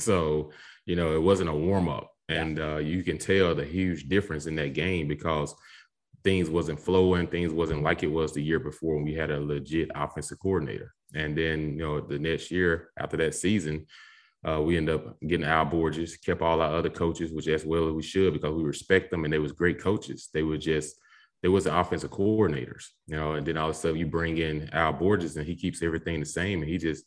So, 0.00 0.50
you 0.86 0.96
know, 0.96 1.14
it 1.14 1.22
wasn't 1.22 1.50
a 1.50 1.54
warm 1.54 1.88
up. 1.88 2.10
And 2.28 2.58
uh, 2.58 2.78
you 2.78 3.04
can 3.04 3.18
tell 3.18 3.54
the 3.54 3.64
huge 3.64 4.08
difference 4.08 4.46
in 4.46 4.56
that 4.56 4.72
game 4.72 5.06
because 5.06 5.54
things 6.24 6.48
wasn't 6.50 6.80
flowing, 6.80 7.26
things 7.28 7.52
wasn't 7.52 7.82
like 7.82 8.02
it 8.02 8.10
was 8.10 8.32
the 8.32 8.42
year 8.42 8.58
before 8.58 8.96
when 8.96 9.04
we 9.04 9.14
had 9.14 9.30
a 9.30 9.38
legit 9.38 9.90
offensive 9.94 10.38
coordinator. 10.40 10.94
And 11.14 11.36
then, 11.36 11.78
you 11.78 11.84
know, 11.84 12.00
the 12.00 12.18
next 12.18 12.50
year 12.50 12.90
after 12.98 13.16
that 13.18 13.34
season, 13.34 13.86
uh, 14.46 14.60
we 14.60 14.76
end 14.76 14.90
up 14.90 15.18
getting 15.26 15.46
Al 15.46 15.64
Borges, 15.64 16.16
kept 16.16 16.42
all 16.42 16.60
our 16.60 16.74
other 16.74 16.90
coaches, 16.90 17.32
which 17.32 17.48
as 17.48 17.64
well 17.64 17.88
as 17.88 17.94
we 17.94 18.02
should 18.02 18.34
because 18.34 18.54
we 18.54 18.62
respect 18.62 19.10
them 19.10 19.24
and 19.24 19.32
they 19.32 19.38
was 19.38 19.52
great 19.52 19.80
coaches. 19.80 20.28
They 20.32 20.42
were 20.42 20.58
just 20.58 20.96
they 21.42 21.48
wasn't 21.48 21.76
offensive 21.76 22.10
coordinators, 22.10 22.86
you 23.06 23.16
know. 23.16 23.32
And 23.32 23.46
then 23.46 23.56
all 23.56 23.70
of 23.70 23.76
a 23.76 23.78
sudden 23.78 23.98
you 23.98 24.06
bring 24.06 24.38
in 24.38 24.68
Al 24.72 24.92
Borges 24.92 25.36
and 25.36 25.46
he 25.46 25.54
keeps 25.54 25.82
everything 25.82 26.20
the 26.20 26.26
same 26.26 26.60
and 26.60 26.70
he 26.70 26.78
just 26.78 27.04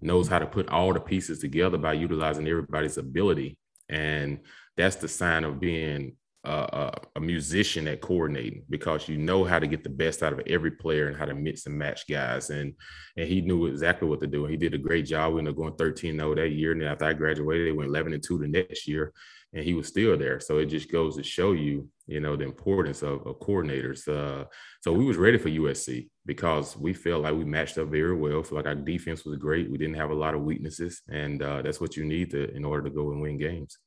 knows 0.00 0.28
how 0.28 0.38
to 0.38 0.46
put 0.46 0.68
all 0.68 0.92
the 0.92 1.00
pieces 1.00 1.38
together 1.38 1.78
by 1.78 1.94
utilizing 1.94 2.46
everybody's 2.46 2.98
ability. 2.98 3.58
And 3.88 4.40
that's 4.76 4.96
the 4.96 5.08
sign 5.08 5.44
of 5.44 5.60
being 5.60 6.16
a, 6.46 7.00
a, 7.16 7.20
musician 7.20 7.88
at 7.88 8.00
coordinating 8.00 8.62
because 8.70 9.08
you 9.08 9.16
know 9.16 9.44
how 9.44 9.58
to 9.58 9.66
get 9.66 9.82
the 9.82 9.90
best 9.90 10.22
out 10.22 10.32
of 10.32 10.40
every 10.46 10.70
player 10.70 11.08
and 11.08 11.16
how 11.16 11.24
to 11.24 11.34
mix 11.34 11.66
and 11.66 11.76
match 11.76 12.06
guys. 12.08 12.50
And 12.50 12.74
and 13.16 13.28
he 13.28 13.40
knew 13.40 13.66
exactly 13.66 14.08
what 14.08 14.20
to 14.20 14.26
do. 14.26 14.44
And 14.44 14.50
he 14.50 14.56
did 14.56 14.74
a 14.74 14.78
great 14.78 15.06
job. 15.06 15.32
We 15.32 15.40
ended 15.40 15.54
up 15.54 15.58
going 15.58 15.74
13 15.76 16.16
0 16.16 16.34
that 16.36 16.50
year. 16.50 16.72
And 16.72 16.80
then 16.80 16.88
after 16.88 17.04
I 17.04 17.14
graduated, 17.14 17.66
they 17.66 17.72
went 17.72 17.90
11 17.90 18.12
and 18.12 18.22
2 18.22 18.38
the 18.38 18.48
next 18.48 18.86
year. 18.86 19.12
And 19.52 19.64
he 19.64 19.74
was 19.74 19.88
still 19.88 20.16
there. 20.18 20.38
So 20.40 20.58
it 20.58 20.66
just 20.66 20.90
goes 20.90 21.16
to 21.16 21.22
show 21.22 21.52
you, 21.52 21.88
you 22.06 22.20
know, 22.20 22.36
the 22.36 22.44
importance 22.44 23.02
of, 23.02 23.26
of 23.26 23.38
coordinators. 23.40 24.06
Uh, 24.06 24.44
so 24.82 24.92
we 24.92 25.04
was 25.04 25.16
ready 25.16 25.38
for 25.38 25.48
USC 25.48 26.08
because 26.26 26.76
we 26.76 26.92
felt 26.92 27.22
like 27.22 27.34
we 27.34 27.44
matched 27.44 27.78
up 27.78 27.88
very 27.88 28.14
well. 28.14 28.42
Feel 28.42 28.58
like 28.58 28.66
our 28.66 28.74
defense 28.74 29.24
was 29.24 29.38
great. 29.38 29.70
We 29.70 29.78
didn't 29.78 29.96
have 29.96 30.10
a 30.10 30.14
lot 30.14 30.34
of 30.34 30.42
weaknesses. 30.42 31.02
And 31.08 31.42
uh, 31.42 31.62
that's 31.62 31.80
what 31.80 31.96
you 31.96 32.04
need 32.04 32.30
to 32.32 32.54
in 32.54 32.64
order 32.64 32.88
to 32.88 32.94
go 32.94 33.12
and 33.12 33.20
win 33.20 33.38
games. 33.38 33.78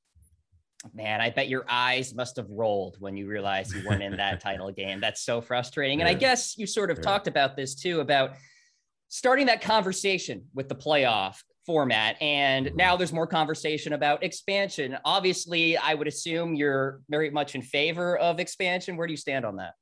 Man, 0.93 1.19
I 1.19 1.29
bet 1.29 1.49
your 1.49 1.65
eyes 1.67 2.13
must 2.13 2.37
have 2.37 2.49
rolled 2.49 2.95
when 2.99 3.17
you 3.17 3.27
realized 3.27 3.75
you 3.75 3.83
weren't 3.85 4.01
in 4.01 4.15
that 4.15 4.39
title 4.41 4.71
game. 4.71 5.01
That's 5.01 5.21
so 5.21 5.41
frustrating. 5.41 5.99
And 5.99 6.07
I 6.07 6.13
guess 6.13 6.57
you 6.57 6.65
sort 6.65 6.89
of 6.89 6.97
yeah. 6.97 7.03
talked 7.03 7.27
about 7.27 7.57
this 7.57 7.75
too 7.75 7.99
about 7.99 8.31
starting 9.09 9.47
that 9.47 9.61
conversation 9.61 10.45
with 10.53 10.69
the 10.69 10.75
playoff 10.75 11.41
format. 11.65 12.15
And 12.21 12.67
mm-hmm. 12.67 12.77
now 12.77 12.95
there's 12.95 13.11
more 13.11 13.27
conversation 13.27 13.93
about 13.93 14.23
expansion. 14.23 14.97
Obviously, 15.03 15.77
I 15.77 15.93
would 15.93 16.07
assume 16.07 16.55
you're 16.55 17.01
very 17.09 17.29
much 17.29 17.55
in 17.55 17.61
favor 17.61 18.17
of 18.17 18.39
expansion. 18.39 18.95
Where 18.95 19.05
do 19.05 19.11
you 19.13 19.17
stand 19.17 19.45
on 19.45 19.57
that? 19.57 19.73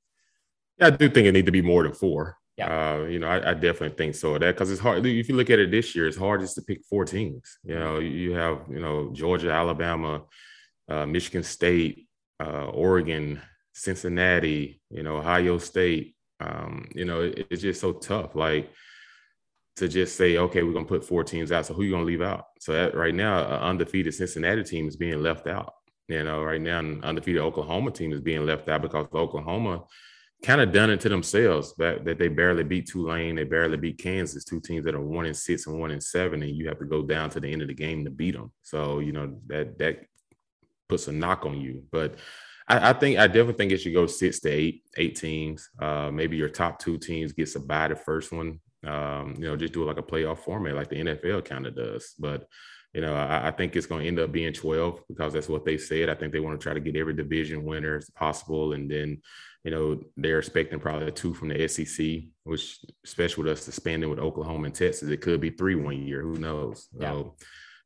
Yeah, 0.79 0.87
I 0.87 0.89
do 0.91 1.09
think 1.09 1.27
it 1.27 1.31
need 1.31 1.45
to 1.45 1.51
be 1.51 1.61
more 1.61 1.83
than 1.83 1.93
four. 1.93 2.37
Yeah. 2.57 2.95
Uh, 2.95 3.03
you 3.03 3.19
know, 3.19 3.27
I, 3.27 3.51
I, 3.51 3.53
definitely 3.53 3.95
think 3.95 4.15
so. 4.15 4.33
That 4.37 4.55
because 4.55 4.71
it's 4.71 4.81
hard. 4.81 5.05
If 5.05 5.29
you 5.29 5.35
look 5.35 5.51
at 5.51 5.59
it 5.59 5.69
this 5.69 5.95
year, 5.95 6.07
it's 6.07 6.17
hard 6.17 6.41
just 6.41 6.55
to 6.55 6.63
pick 6.63 6.83
four 6.89 7.05
teams. 7.05 7.59
You 7.63 7.75
know, 7.75 7.99
you 7.99 8.31
have 8.33 8.61
you 8.67 8.79
know 8.79 9.11
Georgia, 9.13 9.51
Alabama, 9.51 10.23
uh, 10.89 11.05
Michigan 11.05 11.43
State, 11.43 12.07
uh, 12.39 12.65
Oregon, 12.65 13.41
Cincinnati, 13.73 14.81
you 14.89 15.03
know, 15.03 15.17
Ohio 15.17 15.57
State. 15.57 16.15
Um, 16.39 16.87
you 16.93 17.05
know, 17.05 17.21
it, 17.21 17.47
it's 17.49 17.61
just 17.61 17.81
so 17.81 17.93
tough. 17.93 18.35
Like 18.35 18.71
to 19.77 19.87
just 19.87 20.15
say, 20.15 20.37
okay, 20.37 20.63
we're 20.63 20.73
gonna 20.73 20.85
put 20.85 21.03
four 21.03 21.23
teams 21.23 21.51
out. 21.51 21.65
So 21.65 21.73
who 21.73 21.83
you 21.83 21.91
gonna 21.91 22.03
leave 22.03 22.21
out? 22.21 22.45
So 22.59 22.91
right 22.93 23.13
now, 23.13 23.39
an 23.39 23.61
undefeated 23.61 24.13
Cincinnati 24.13 24.63
team 24.63 24.87
is 24.87 24.95
being 24.95 25.21
left 25.21 25.47
out. 25.47 25.73
You 26.07 26.23
know, 26.23 26.41
right 26.41 26.61
now, 26.61 26.79
an 26.79 27.03
undefeated 27.03 27.41
Oklahoma 27.41 27.91
team 27.91 28.13
is 28.13 28.21
being 28.21 28.45
left 28.45 28.69
out 28.69 28.81
because 28.81 29.07
Oklahoma 29.13 29.83
kind 30.43 30.61
of 30.61 30.71
done 30.71 30.89
it 30.89 30.99
to 31.01 31.09
themselves 31.09 31.73
that, 31.77 32.05
that 32.05 32.19
they 32.19 32.27
barely 32.27 32.63
beat 32.63 32.87
Tulane, 32.87 33.35
they 33.35 33.43
barely 33.43 33.77
beat 33.77 33.97
Kansas, 33.97 34.43
two 34.43 34.61
teams 34.61 34.85
that 34.85 34.95
are 34.95 35.01
one 35.01 35.25
and 35.25 35.35
six 35.35 35.65
and 35.65 35.79
one 35.79 35.91
and 35.91 36.01
seven, 36.01 36.43
and 36.43 36.55
you 36.55 36.67
have 36.67 36.79
to 36.79 36.85
go 36.85 37.01
down 37.01 37.29
to 37.31 37.39
the 37.39 37.51
end 37.51 37.61
of 37.61 37.67
the 37.67 37.73
game 37.73 38.05
to 38.05 38.11
beat 38.11 38.35
them. 38.35 38.51
So 38.61 38.99
you 38.99 39.11
know 39.11 39.37
that 39.47 39.77
that 39.79 40.05
puts 40.87 41.07
a 41.07 41.11
knock 41.11 41.45
on 41.45 41.59
you. 41.59 41.83
But 41.91 42.15
I, 42.67 42.89
I, 42.89 42.93
think 42.93 43.17
I 43.17 43.27
definitely 43.27 43.53
think 43.53 43.71
it 43.71 43.77
should 43.79 43.93
go 43.93 44.07
six 44.07 44.39
to 44.41 44.49
eight, 44.49 44.83
eight 44.97 45.15
teams. 45.15 45.69
Uh, 45.79 46.11
maybe 46.11 46.37
your 46.37 46.49
top 46.49 46.79
two 46.79 46.97
teams 46.97 47.33
gets 47.33 47.55
a 47.55 47.59
bye 47.59 47.87
the 47.87 47.95
first 47.95 48.31
one. 48.31 48.59
Um, 48.85 49.35
you 49.37 49.45
know, 49.45 49.55
just 49.55 49.73
do 49.73 49.83
it 49.83 49.87
like 49.87 49.97
a 49.97 50.03
playoff 50.03 50.39
format, 50.39 50.75
like 50.75 50.89
the 50.89 50.97
NFL 50.97 51.45
kind 51.45 51.65
of 51.65 51.75
does. 51.75 52.13
But 52.19 52.47
you 52.93 53.01
know, 53.01 53.13
I, 53.13 53.49
I 53.49 53.51
think 53.51 53.75
it's 53.75 53.85
going 53.85 54.01
to 54.01 54.07
end 54.07 54.19
up 54.19 54.31
being 54.31 54.53
12 54.53 55.03
because 55.07 55.33
that's 55.33 55.49
what 55.49 55.65
they 55.65 55.77
said. 55.77 56.09
I 56.09 56.15
think 56.15 56.33
they 56.33 56.39
want 56.39 56.59
to 56.59 56.63
try 56.63 56.73
to 56.73 56.79
get 56.79 56.95
every 56.95 57.13
division 57.13 57.63
winner 57.63 57.97
as 57.97 58.09
possible. 58.09 58.73
And 58.73 58.89
then, 58.89 59.21
you 59.63 59.71
know, 59.71 60.01
they're 60.15 60.39
expecting 60.39 60.79
probably 60.79 61.11
two 61.11 61.33
from 61.33 61.49
the 61.49 61.67
SEC, 61.67 62.23
which, 62.43 62.79
especially 63.05 63.43
with 63.43 63.53
us 63.53 63.67
expanding 63.67 64.09
with 64.09 64.19
Oklahoma 64.19 64.65
and 64.65 64.73
Texas, 64.73 65.09
it 65.09 65.21
could 65.21 65.41
be 65.41 65.49
three 65.49 65.75
one 65.75 66.01
year. 66.01 66.21
Who 66.21 66.37
knows? 66.37 66.87
Yeah. 66.97 67.11
So, 67.11 67.35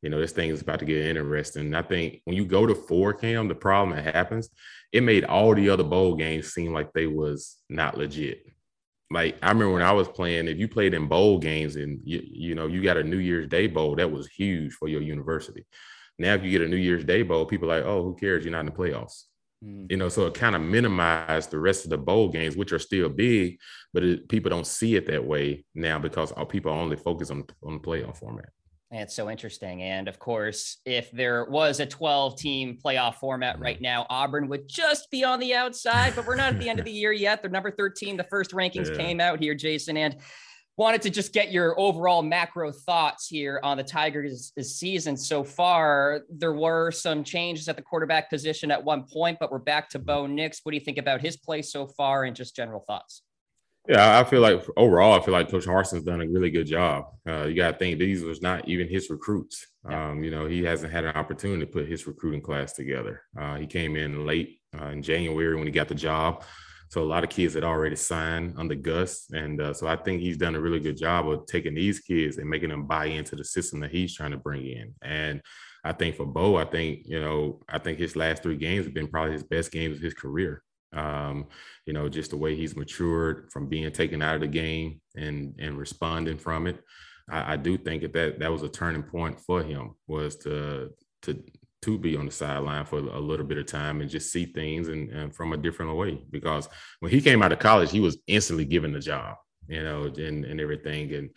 you 0.02 0.10
know, 0.10 0.20
this 0.20 0.32
thing 0.32 0.50
is 0.50 0.60
about 0.60 0.80
to 0.80 0.84
get 0.84 1.06
interesting. 1.06 1.66
And 1.66 1.76
I 1.76 1.82
think 1.82 2.20
when 2.24 2.36
you 2.36 2.44
go 2.44 2.66
to 2.66 2.74
four 2.74 3.14
cam, 3.14 3.48
the 3.48 3.54
problem 3.54 3.96
that 3.96 4.14
happens, 4.14 4.48
it 4.92 5.02
made 5.02 5.24
all 5.24 5.54
the 5.54 5.70
other 5.70 5.84
bowl 5.84 6.16
games 6.16 6.52
seem 6.52 6.72
like 6.72 6.92
they 6.92 7.06
was 7.06 7.56
not 7.68 7.96
legit. 7.96 8.44
like 9.10 9.38
I 9.42 9.48
remember 9.48 9.74
when 9.74 9.82
I 9.82 9.92
was 9.92 10.08
playing, 10.08 10.48
if 10.48 10.58
you 10.58 10.66
played 10.66 10.92
in 10.92 11.06
bowl 11.06 11.38
games 11.38 11.76
and 11.76 12.00
you, 12.04 12.20
you 12.24 12.54
know, 12.54 12.66
you 12.66 12.82
got 12.82 12.96
a 12.96 13.04
New 13.04 13.18
Year's 13.18 13.48
Day 13.48 13.68
bowl, 13.68 13.94
that 13.96 14.10
was 14.10 14.26
huge 14.26 14.72
for 14.72 14.88
your 14.88 15.02
university. 15.02 15.64
Now, 16.18 16.34
if 16.34 16.42
you 16.42 16.50
get 16.50 16.62
a 16.62 16.68
New 16.68 16.76
Year's 16.76 17.04
Day 17.04 17.22
bowl, 17.22 17.46
people 17.46 17.70
are 17.70 17.78
like, 17.78 17.86
oh, 17.86 18.02
who 18.02 18.16
cares? 18.16 18.44
You're 18.44 18.52
not 18.52 18.60
in 18.60 18.66
the 18.66 18.72
playoffs. 18.72 19.24
Mm. 19.64 19.90
You 19.90 19.96
know, 19.96 20.08
so 20.08 20.26
it 20.26 20.34
kind 20.34 20.56
of 20.56 20.62
minimized 20.62 21.50
the 21.50 21.58
rest 21.58 21.84
of 21.84 21.90
the 21.90 21.98
bowl 21.98 22.28
games, 22.28 22.56
which 22.56 22.72
are 22.72 22.78
still 22.78 23.08
big, 23.08 23.58
but 23.94 24.02
it, 24.02 24.28
people 24.28 24.50
don't 24.50 24.66
see 24.66 24.96
it 24.96 25.06
that 25.06 25.24
way 25.24 25.64
now 25.74 25.98
because 25.98 26.32
people 26.48 26.72
only 26.72 26.96
focus 26.96 27.30
on, 27.30 27.44
on 27.62 27.74
the 27.74 27.80
playoff 27.80 28.18
format. 28.18 28.50
It's 28.94 29.14
so 29.14 29.30
interesting. 29.30 29.82
And 29.82 30.06
of 30.06 30.18
course, 30.18 30.76
if 30.84 31.10
there 31.12 31.46
was 31.46 31.80
a 31.80 31.86
12 31.86 32.36
team 32.36 32.78
playoff 32.84 33.14
format 33.14 33.58
right 33.58 33.80
now, 33.80 34.06
Auburn 34.10 34.48
would 34.48 34.68
just 34.68 35.10
be 35.10 35.24
on 35.24 35.40
the 35.40 35.54
outside, 35.54 36.14
but 36.14 36.26
we're 36.26 36.36
not 36.36 36.52
at 36.52 36.60
the 36.60 36.68
end 36.68 36.78
of 36.78 36.84
the 36.84 36.92
year 37.02 37.10
yet. 37.10 37.40
They're 37.40 37.50
number 37.50 37.70
13. 37.70 38.18
The 38.18 38.24
first 38.24 38.50
rankings 38.50 38.90
yeah. 38.90 38.96
came 38.98 39.18
out 39.18 39.40
here, 39.40 39.54
Jason. 39.54 39.96
And 39.96 40.16
wanted 40.76 41.00
to 41.02 41.10
just 41.10 41.32
get 41.32 41.50
your 41.50 41.78
overall 41.80 42.22
macro 42.22 42.70
thoughts 42.70 43.28
here 43.28 43.60
on 43.62 43.78
the 43.78 43.82
Tigers' 43.82 44.52
season 44.60 45.16
so 45.16 45.42
far. 45.42 46.22
There 46.30 46.52
were 46.52 46.90
some 46.90 47.24
changes 47.24 47.68
at 47.68 47.76
the 47.76 47.82
quarterback 47.82 48.28
position 48.28 48.70
at 48.70 48.82
one 48.82 49.04
point, 49.10 49.38
but 49.40 49.50
we're 49.50 49.58
back 49.58 49.88
to 49.90 49.98
Bo 49.98 50.26
Nix. 50.26 50.60
What 50.62 50.72
do 50.72 50.76
you 50.76 50.84
think 50.84 50.98
about 50.98 51.22
his 51.22 51.38
play 51.38 51.62
so 51.62 51.86
far 51.86 52.24
and 52.24 52.36
just 52.36 52.54
general 52.54 52.84
thoughts? 52.86 53.22
Yeah, 53.88 54.20
I 54.20 54.24
feel 54.24 54.40
like 54.40 54.62
overall, 54.76 55.20
I 55.20 55.24
feel 55.24 55.32
like 55.32 55.50
Coach 55.50 55.64
Harsin's 55.64 56.04
done 56.04 56.20
a 56.20 56.28
really 56.28 56.50
good 56.50 56.68
job. 56.68 57.06
Uh, 57.28 57.44
you 57.46 57.56
got 57.56 57.72
to 57.72 57.76
think 57.78 57.98
these 57.98 58.22
was 58.22 58.40
not 58.40 58.68
even 58.68 58.86
his 58.88 59.10
recruits. 59.10 59.66
Um, 59.84 60.22
you 60.22 60.30
know, 60.30 60.46
he 60.46 60.62
hasn't 60.62 60.92
had 60.92 61.04
an 61.04 61.16
opportunity 61.16 61.66
to 61.66 61.72
put 61.72 61.88
his 61.88 62.06
recruiting 62.06 62.42
class 62.42 62.74
together. 62.74 63.22
Uh, 63.36 63.56
he 63.56 63.66
came 63.66 63.96
in 63.96 64.24
late 64.24 64.60
uh, 64.80 64.86
in 64.86 65.02
January 65.02 65.56
when 65.56 65.66
he 65.66 65.72
got 65.72 65.88
the 65.88 65.96
job. 65.96 66.44
So 66.90 67.02
a 67.02 67.04
lot 67.04 67.24
of 67.24 67.30
kids 67.30 67.54
had 67.54 67.64
already 67.64 67.96
signed 67.96 68.54
under 68.58 68.74
Gus, 68.74 69.26
and 69.32 69.60
uh, 69.60 69.72
so 69.72 69.86
I 69.86 69.96
think 69.96 70.20
he's 70.20 70.36
done 70.36 70.54
a 70.54 70.60
really 70.60 70.78
good 70.78 70.98
job 70.98 71.26
of 71.28 71.46
taking 71.46 71.74
these 71.74 72.00
kids 72.00 72.36
and 72.36 72.48
making 72.48 72.68
them 72.68 72.86
buy 72.86 73.06
into 73.06 73.34
the 73.34 73.44
system 73.44 73.80
that 73.80 73.90
he's 73.90 74.14
trying 74.14 74.32
to 74.32 74.36
bring 74.36 74.64
in. 74.66 74.94
And 75.02 75.40
I 75.84 75.92
think 75.92 76.16
for 76.16 76.26
Bo, 76.26 76.56
I 76.56 76.66
think 76.66 77.00
you 77.06 77.18
know, 77.18 77.60
I 77.68 77.78
think 77.78 77.98
his 77.98 78.14
last 78.14 78.42
three 78.42 78.56
games 78.58 78.84
have 78.84 78.94
been 78.94 79.08
probably 79.08 79.32
his 79.32 79.42
best 79.42 79.72
games 79.72 79.96
of 79.96 80.02
his 80.02 80.14
career. 80.14 80.62
Um, 80.92 81.46
you 81.86 81.92
know, 81.92 82.08
just 82.08 82.30
the 82.30 82.36
way 82.36 82.54
he's 82.54 82.76
matured 82.76 83.50
from 83.50 83.68
being 83.68 83.90
taken 83.92 84.20
out 84.22 84.34
of 84.34 84.40
the 84.42 84.46
game 84.46 85.00
and 85.16 85.54
and 85.58 85.78
responding 85.78 86.38
from 86.38 86.66
it. 86.66 86.82
I, 87.30 87.54
I 87.54 87.56
do 87.56 87.76
think 87.78 88.02
that, 88.02 88.12
that 88.12 88.38
that 88.40 88.52
was 88.52 88.62
a 88.62 88.68
turning 88.68 89.02
point 89.02 89.40
for 89.40 89.62
him 89.62 89.94
was 90.06 90.36
to 90.38 90.90
to 91.22 91.42
to 91.82 91.98
be 91.98 92.16
on 92.16 92.26
the 92.26 92.32
sideline 92.32 92.84
for 92.84 92.98
a 92.98 93.20
little 93.20 93.44
bit 93.44 93.58
of 93.58 93.66
time 93.66 94.00
and 94.00 94.08
just 94.08 94.32
see 94.32 94.46
things 94.46 94.88
and, 94.88 95.10
and, 95.10 95.34
from 95.34 95.52
a 95.52 95.56
different 95.56 95.94
way. 95.96 96.22
Because 96.30 96.68
when 97.00 97.10
he 97.10 97.20
came 97.20 97.42
out 97.42 97.52
of 97.52 97.58
college, 97.58 97.90
he 97.90 97.98
was 97.98 98.18
instantly 98.28 98.64
given 98.64 98.92
the 98.92 99.00
job, 99.00 99.36
you 99.66 99.82
know, 99.82 100.04
and, 100.04 100.44
and 100.44 100.60
everything. 100.60 101.12
And 101.12 101.30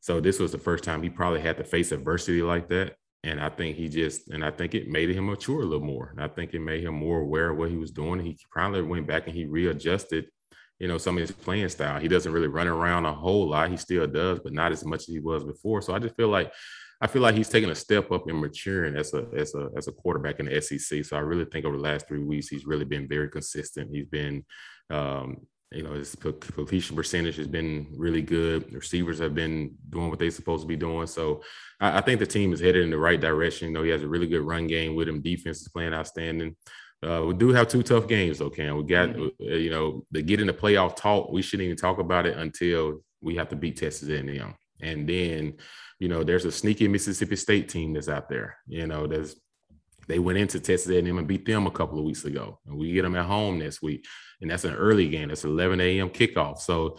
so 0.00 0.20
this 0.20 0.40
was 0.40 0.50
the 0.50 0.58
first 0.58 0.82
time 0.82 1.02
he 1.02 1.10
probably 1.10 1.40
had 1.40 1.56
to 1.58 1.64
face 1.64 1.92
adversity 1.92 2.42
like 2.42 2.68
that. 2.70 2.96
And 3.24 3.40
I 3.40 3.48
think 3.48 3.76
he 3.76 3.88
just, 3.88 4.28
and 4.28 4.44
I 4.44 4.50
think 4.50 4.74
it 4.74 4.88
made 4.88 5.08
him 5.08 5.26
mature 5.26 5.62
a 5.62 5.64
little 5.64 5.84
more. 5.84 6.10
And 6.10 6.20
I 6.20 6.28
think 6.28 6.52
it 6.52 6.60
made 6.60 6.84
him 6.84 6.94
more 6.94 7.20
aware 7.20 7.50
of 7.50 7.56
what 7.56 7.70
he 7.70 7.76
was 7.76 7.90
doing. 7.90 8.20
He 8.20 8.36
probably 8.50 8.82
went 8.82 9.06
back 9.06 9.26
and 9.26 9.34
he 9.34 9.46
readjusted, 9.46 10.26
you 10.78 10.88
know, 10.88 10.98
some 10.98 11.16
of 11.16 11.22
his 11.22 11.32
playing 11.32 11.70
style. 11.70 11.98
He 11.98 12.06
doesn't 12.06 12.30
really 12.30 12.48
run 12.48 12.68
around 12.68 13.06
a 13.06 13.14
whole 13.14 13.48
lot. 13.48 13.70
He 13.70 13.78
still 13.78 14.06
does, 14.06 14.40
but 14.40 14.52
not 14.52 14.72
as 14.72 14.84
much 14.84 15.00
as 15.00 15.14
he 15.14 15.20
was 15.20 15.42
before. 15.42 15.80
So 15.80 15.94
I 15.94 15.98
just 15.98 16.16
feel 16.16 16.28
like 16.28 16.52
I 17.00 17.06
feel 17.06 17.22
like 17.22 17.34
he's 17.34 17.48
taking 17.48 17.70
a 17.70 17.74
step 17.74 18.12
up 18.12 18.28
in 18.28 18.40
maturing 18.40 18.94
as 18.96 19.14
a 19.14 19.26
as 19.36 19.54
a 19.54 19.70
as 19.76 19.88
a 19.88 19.92
quarterback 19.92 20.38
in 20.38 20.46
the 20.46 20.60
SEC. 20.60 21.04
So 21.04 21.16
I 21.16 21.20
really 21.20 21.46
think 21.46 21.64
over 21.64 21.76
the 21.76 21.82
last 21.82 22.06
three 22.06 22.22
weeks 22.22 22.48
he's 22.48 22.66
really 22.66 22.84
been 22.84 23.08
very 23.08 23.30
consistent. 23.30 23.90
He's 23.90 24.06
been, 24.06 24.44
um, 24.90 25.46
you 25.74 25.82
know, 25.82 25.92
his 25.92 26.14
completion 26.14 26.96
percentage 26.96 27.36
has 27.36 27.46
been 27.46 27.86
really 27.96 28.22
good. 28.22 28.72
Receivers 28.72 29.18
have 29.18 29.34
been 29.34 29.74
doing 29.90 30.08
what 30.08 30.18
they're 30.18 30.30
supposed 30.30 30.62
to 30.62 30.68
be 30.68 30.76
doing. 30.76 31.06
So 31.06 31.42
I, 31.80 31.98
I, 31.98 32.00
think 32.00 32.20
the 32.20 32.26
team 32.26 32.52
is 32.52 32.60
headed 32.60 32.84
in 32.84 32.90
the 32.90 32.98
right 32.98 33.20
direction. 33.20 33.68
You 33.68 33.74
know, 33.74 33.82
he 33.82 33.90
has 33.90 34.02
a 34.02 34.08
really 34.08 34.26
good 34.26 34.42
run 34.42 34.66
game 34.66 34.94
with 34.94 35.08
him. 35.08 35.20
Defense 35.20 35.60
is 35.62 35.68
playing 35.68 35.92
outstanding. 35.92 36.56
Uh, 37.02 37.24
we 37.26 37.34
do 37.34 37.50
have 37.50 37.68
two 37.68 37.82
tough 37.82 38.06
games, 38.06 38.38
though, 38.38 38.50
Cam. 38.50 38.76
We 38.76 38.84
got, 38.84 39.10
mm-hmm. 39.10 39.52
uh, 39.52 39.56
you 39.56 39.70
know, 39.70 40.04
the 40.10 40.22
getting 40.22 40.46
the 40.46 40.54
playoff 40.54 40.96
talk. 40.96 41.30
We 41.30 41.42
shouldn't 41.42 41.66
even 41.66 41.76
talk 41.76 41.98
about 41.98 42.24
it 42.24 42.36
until 42.36 43.00
we 43.20 43.36
have 43.36 43.48
to 43.48 43.56
beat 43.56 43.76
Texas 43.76 44.08
A&M, 44.08 44.54
and 44.80 45.08
then 45.08 45.54
you 45.98 46.08
know, 46.08 46.24
there's 46.24 46.44
a 46.44 46.52
sneaky 46.52 46.88
Mississippi 46.88 47.36
State 47.36 47.68
team 47.68 47.92
that's 47.92 48.08
out 48.08 48.28
there. 48.28 48.58
You 48.66 48.86
know, 48.86 49.06
there's 49.06 49.36
they 50.06 50.18
went 50.18 50.38
into 50.38 50.60
Texas 50.60 50.90
A&M 50.90 51.18
and 51.18 51.28
beat 51.28 51.46
them 51.46 51.66
a 51.66 51.70
couple 51.70 51.98
of 51.98 52.04
weeks 52.04 52.24
ago, 52.24 52.58
and 52.66 52.76
we 52.76 52.92
get 52.92 53.02
them 53.02 53.16
at 53.16 53.26
home 53.26 53.58
next 53.58 53.82
week, 53.82 54.06
and 54.40 54.50
that's 54.50 54.64
an 54.64 54.74
early 54.74 55.08
game. 55.08 55.28
That's 55.28 55.44
11 55.44 55.80
a.m. 55.80 56.10
kickoff. 56.10 56.58
So, 56.58 56.98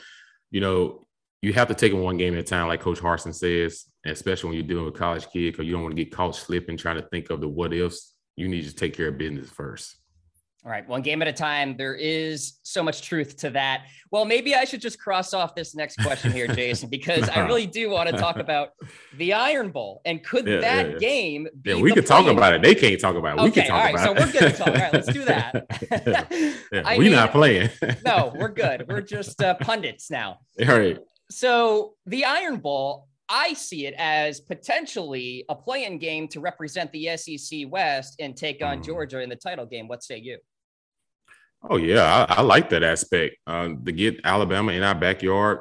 you 0.52 0.62
know, 0.62 1.06
you 1.42 1.54
have 1.54 1.68
to 1.68 1.76
take 1.76 1.92
them 1.92 2.02
one 2.02 2.18
game 2.18 2.34
at 2.34 2.40
a 2.40 2.44
time, 2.44 2.68
like 2.68 2.82
Coach 2.82 3.00
Harsin 3.00 3.34
says, 3.34 3.86
especially 4.06 4.50
when 4.50 4.58
you're 4.58 4.68
dealing 4.68 4.86
with 4.86 4.96
college 4.96 5.28
kids, 5.32 5.52
because 5.52 5.66
you 5.66 5.74
don't 5.74 5.84
want 5.84 5.96
to 5.96 6.04
get 6.04 6.12
caught 6.12 6.36
slipping 6.36 6.78
trying 6.78 6.96
to 6.96 7.08
think 7.10 7.30
of 7.30 7.42
the 7.42 7.48
what 7.48 7.74
ifs. 7.74 8.14
You 8.36 8.48
need 8.48 8.66
to 8.66 8.74
take 8.74 8.96
care 8.96 9.10
of 9.10 9.18
business 9.18 9.50
first. 9.50 9.96
All 10.66 10.72
right, 10.72 10.88
one 10.88 11.04
game 11.04 11.22
at 11.22 11.28
a 11.28 11.34
time. 11.34 11.78
There 11.78 11.94
is 11.94 12.54
so 12.64 12.82
much 12.82 13.04
truth 13.04 13.38
to 13.38 13.52
that. 13.52 13.86
Well, 14.10 14.26
maybe 14.26 14.56
I 14.56 14.64
should 14.64 14.82
just 14.82 15.00
cross 15.00 15.32
off 15.32 15.54
this 15.54 15.76
next 15.76 15.98
question 15.98 16.32
here, 16.32 16.48
Jason, 16.48 16.90
because 16.90 17.30
I 17.30 17.40
really 17.46 17.68
do 17.68 17.92
want 17.92 18.10
to 18.10 18.18
talk 18.18 18.38
about 18.38 18.70
the 19.16 19.34
Iron 19.34 19.70
Bowl 19.70 20.02
and 20.06 20.24
could 20.24 20.48
yeah, 20.48 20.62
that 20.62 20.86
yeah, 20.88 20.92
yeah. 20.94 20.98
game 20.98 21.48
Yeah, 21.64 21.76
we 21.76 21.92
could 21.92 22.08
talk 22.08 22.26
about 22.26 22.56
it. 22.56 22.64
They 22.64 22.74
can't 22.74 23.00
talk 23.00 23.16
about 23.16 23.38
it. 23.38 23.44
We 23.44 23.52
can 23.52 23.68
talk 23.68 23.78
all 23.78 23.94
right, 23.94 24.00
so 24.00 24.14
we're 24.14 24.32
good 24.32 24.52
to 24.52 24.58
talk. 24.58 24.68
All 24.70 24.74
right, 24.74 24.92
let's 24.92 25.14
do 25.14 25.24
that. 25.26 25.68
we're 26.72 26.98
mean, 26.98 27.12
not 27.12 27.32
playing. 27.32 27.70
no, 28.04 28.34
we're 28.36 28.50
good. 28.50 28.88
We're 28.88 29.02
just 29.02 29.44
uh, 29.44 29.54
pundits 29.62 30.10
now. 30.10 30.40
All 30.68 30.80
right. 30.80 30.98
So 31.30 31.94
the 32.08 32.26
Iron 32.26 32.58
Bowl, 32.58 33.08
I 33.30 33.54
see 33.54 33.86
it 33.86 33.94
as 34.00 34.40
potentially 34.40 35.46
a 35.48 35.54
play-in 35.54 36.00
game 36.00 36.28
to 36.30 36.40
represent 36.40 36.92
the 36.92 37.16
SEC 37.18 37.66
West 37.68 38.16
and 38.20 38.36
take 38.36 38.64
on 38.64 38.80
mm. 38.80 38.86
Georgia 38.86 39.20
in 39.22 39.30
the 39.30 39.36
title 39.36 39.68
game. 39.68 39.88
What 39.88 40.04
say 40.04 40.18
you? 40.18 40.40
Oh 41.70 41.78
yeah, 41.78 42.26
I, 42.30 42.36
I 42.36 42.42
like 42.42 42.70
that 42.70 42.84
aspect. 42.84 43.38
Uh, 43.48 43.70
to 43.86 43.92
get 43.92 44.22
Alabama 44.24 44.72
in 44.72 44.84
our 44.84 44.96
backyard 44.96 45.60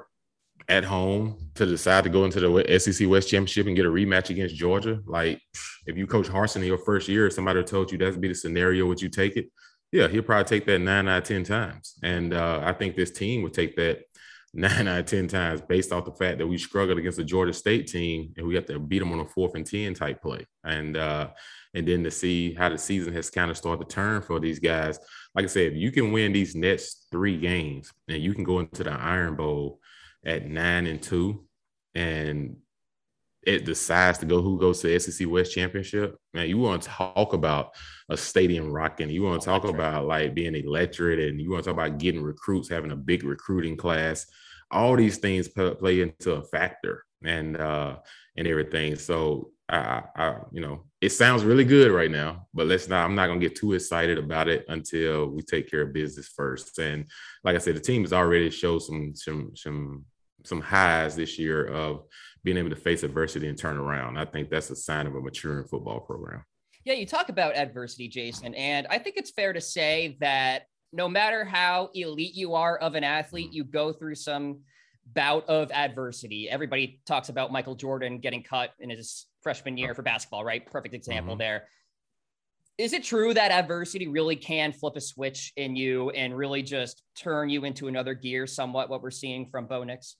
at 0.68 0.84
home 0.84 1.50
to 1.54 1.66
decide 1.66 2.04
to 2.04 2.10
go 2.10 2.24
into 2.24 2.40
the 2.40 2.78
SEC 2.78 3.08
West 3.08 3.28
Championship 3.28 3.66
and 3.66 3.76
get 3.76 3.86
a 3.86 3.90
rematch 3.90 4.30
against 4.30 4.54
Georgia. 4.54 5.00
Like, 5.06 5.40
if 5.86 5.96
you 5.96 6.06
coach 6.06 6.26
Harsin 6.26 6.56
in 6.56 6.64
your 6.64 6.78
first 6.78 7.08
year, 7.08 7.28
somebody 7.30 7.62
told 7.62 7.92
you 7.92 7.98
that's 7.98 8.16
be 8.16 8.28
the 8.28 8.34
scenario, 8.34 8.86
would 8.86 9.00
you 9.00 9.08
take 9.08 9.36
it? 9.36 9.50
Yeah, 9.92 10.08
he'll 10.08 10.22
probably 10.22 10.44
take 10.44 10.66
that 10.66 10.80
nine 10.80 11.08
out 11.08 11.18
of 11.18 11.24
ten 11.24 11.44
times, 11.44 11.94
and 12.02 12.34
uh, 12.34 12.60
I 12.64 12.72
think 12.72 12.96
this 12.96 13.10
team 13.10 13.42
would 13.42 13.54
take 13.54 13.76
that 13.76 14.02
nine 14.54 14.88
out 14.88 15.00
of 15.00 15.06
ten 15.06 15.28
times 15.28 15.60
based 15.60 15.92
off 15.92 16.04
the 16.04 16.12
fact 16.12 16.38
that 16.38 16.46
we 16.46 16.58
struggled 16.58 16.98
against 16.98 17.18
the 17.18 17.24
Georgia 17.24 17.52
State 17.52 17.86
team 17.86 18.32
and 18.36 18.46
we 18.46 18.54
have 18.54 18.66
to 18.66 18.78
beat 18.78 18.98
them 18.98 19.12
on 19.12 19.20
a 19.20 19.24
fourth 19.24 19.54
and 19.54 19.66
ten 19.66 19.94
type 19.94 20.20
play, 20.20 20.44
and 20.64 20.96
uh, 20.96 21.28
and 21.74 21.86
then 21.86 22.02
to 22.04 22.10
see 22.10 22.54
how 22.54 22.68
the 22.68 22.78
season 22.78 23.12
has 23.12 23.30
kind 23.30 23.50
of 23.50 23.56
started 23.56 23.88
to 23.88 23.94
turn 23.94 24.22
for 24.22 24.40
these 24.40 24.58
guys. 24.58 24.98
Like 25.34 25.44
I 25.44 25.48
said, 25.48 25.72
if 25.72 25.74
you 25.74 25.90
can 25.90 26.12
win 26.12 26.32
these 26.32 26.54
next 26.54 27.06
three 27.10 27.38
games 27.38 27.92
and 28.08 28.22
you 28.22 28.34
can 28.34 28.44
go 28.44 28.60
into 28.60 28.84
the 28.84 28.92
Iron 28.92 29.34
Bowl 29.34 29.80
at 30.24 30.46
nine 30.46 30.86
and 30.86 31.02
two, 31.02 31.44
and 31.94 32.56
it 33.46 33.64
decides 33.64 34.18
to 34.18 34.26
go 34.26 34.40
who 34.40 34.58
goes 34.58 34.80
to 34.80 34.88
the 34.88 34.98
SEC 34.98 35.28
West 35.28 35.54
Championship. 35.54 36.16
Man, 36.32 36.48
you 36.48 36.58
want 36.58 36.82
to 36.82 36.88
talk 36.88 37.32
about 37.32 37.72
a 38.08 38.16
stadium 38.16 38.70
rocking. 38.70 39.10
You 39.10 39.22
want 39.22 39.42
to 39.42 39.46
talk 39.46 39.64
about 39.64 40.06
like 40.06 40.34
being 40.34 40.54
electric, 40.54 41.20
and 41.20 41.40
you 41.40 41.50
want 41.50 41.64
to 41.64 41.70
talk 41.70 41.78
about 41.78 41.98
getting 41.98 42.22
recruits, 42.22 42.68
having 42.68 42.92
a 42.92 42.96
big 42.96 43.24
recruiting 43.24 43.76
class. 43.76 44.26
All 44.70 44.96
these 44.96 45.18
things 45.18 45.48
play 45.48 46.00
into 46.00 46.32
a 46.32 46.42
factor, 46.42 47.04
and 47.24 47.56
uh, 47.56 47.96
and 48.36 48.46
everything. 48.46 48.96
So 48.96 49.50
I, 49.68 50.02
I, 50.16 50.36
you 50.52 50.60
know, 50.60 50.84
it 51.04 51.12
sounds 51.12 51.44
really 51.44 51.64
good 51.64 51.92
right 51.92 52.10
now, 52.10 52.46
but 52.54 52.66
let's 52.66 52.88
not. 52.88 53.04
I'm 53.04 53.14
not 53.14 53.26
gonna 53.26 53.38
get 53.38 53.54
too 53.54 53.74
excited 53.74 54.16
about 54.16 54.48
it 54.48 54.64
until 54.68 55.26
we 55.26 55.42
take 55.42 55.70
care 55.70 55.82
of 55.82 55.92
business 55.92 56.28
first. 56.28 56.78
And 56.78 57.04
like 57.44 57.54
I 57.54 57.58
said, 57.58 57.76
the 57.76 57.80
team 57.80 58.02
has 58.02 58.14
already 58.14 58.48
showed 58.48 58.78
some 58.78 59.14
some 59.14 59.52
some 59.54 60.06
some 60.44 60.62
highs 60.62 61.14
this 61.14 61.38
year 61.38 61.66
of 61.66 62.04
being 62.42 62.56
able 62.56 62.70
to 62.70 62.76
face 62.76 63.02
adversity 63.02 63.48
and 63.48 63.58
turn 63.58 63.76
around. 63.76 64.16
I 64.18 64.24
think 64.24 64.48
that's 64.48 64.70
a 64.70 64.76
sign 64.76 65.06
of 65.06 65.14
a 65.14 65.20
maturing 65.20 65.66
football 65.66 66.00
program. 66.00 66.42
Yeah, 66.86 66.94
you 66.94 67.06
talk 67.06 67.28
about 67.28 67.54
adversity, 67.54 68.08
Jason, 68.08 68.54
and 68.54 68.86
I 68.88 68.98
think 68.98 69.18
it's 69.18 69.30
fair 69.30 69.52
to 69.52 69.60
say 69.60 70.16
that 70.20 70.62
no 70.90 71.06
matter 71.06 71.44
how 71.44 71.90
elite 71.92 72.34
you 72.34 72.54
are 72.54 72.78
of 72.78 72.94
an 72.94 73.04
athlete, 73.04 73.48
mm-hmm. 73.48 73.56
you 73.56 73.64
go 73.64 73.92
through 73.92 74.14
some 74.14 74.60
bout 75.12 75.46
of 75.50 75.70
adversity. 75.70 76.48
Everybody 76.48 77.02
talks 77.04 77.28
about 77.28 77.52
Michael 77.52 77.74
Jordan 77.74 78.20
getting 78.20 78.42
cut 78.42 78.70
in 78.80 78.88
his 78.88 79.26
freshman 79.44 79.76
year 79.76 79.94
for 79.94 80.02
basketball, 80.02 80.44
right? 80.44 80.66
Perfect 80.66 80.94
example 80.94 81.34
mm-hmm. 81.34 81.40
there. 81.40 81.68
Is 82.76 82.92
it 82.92 83.04
true 83.04 83.32
that 83.34 83.52
adversity 83.52 84.08
really 84.08 84.34
can 84.34 84.72
flip 84.72 84.96
a 84.96 85.00
switch 85.00 85.52
in 85.56 85.76
you 85.76 86.10
and 86.10 86.36
really 86.36 86.64
just 86.64 87.04
turn 87.16 87.48
you 87.48 87.64
into 87.64 87.86
another 87.86 88.14
gear, 88.14 88.48
somewhat 88.48 88.90
what 88.90 89.00
we're 89.00 89.12
seeing 89.12 89.46
from 89.46 89.66
Bo 89.66 89.84
Nix? 89.84 90.16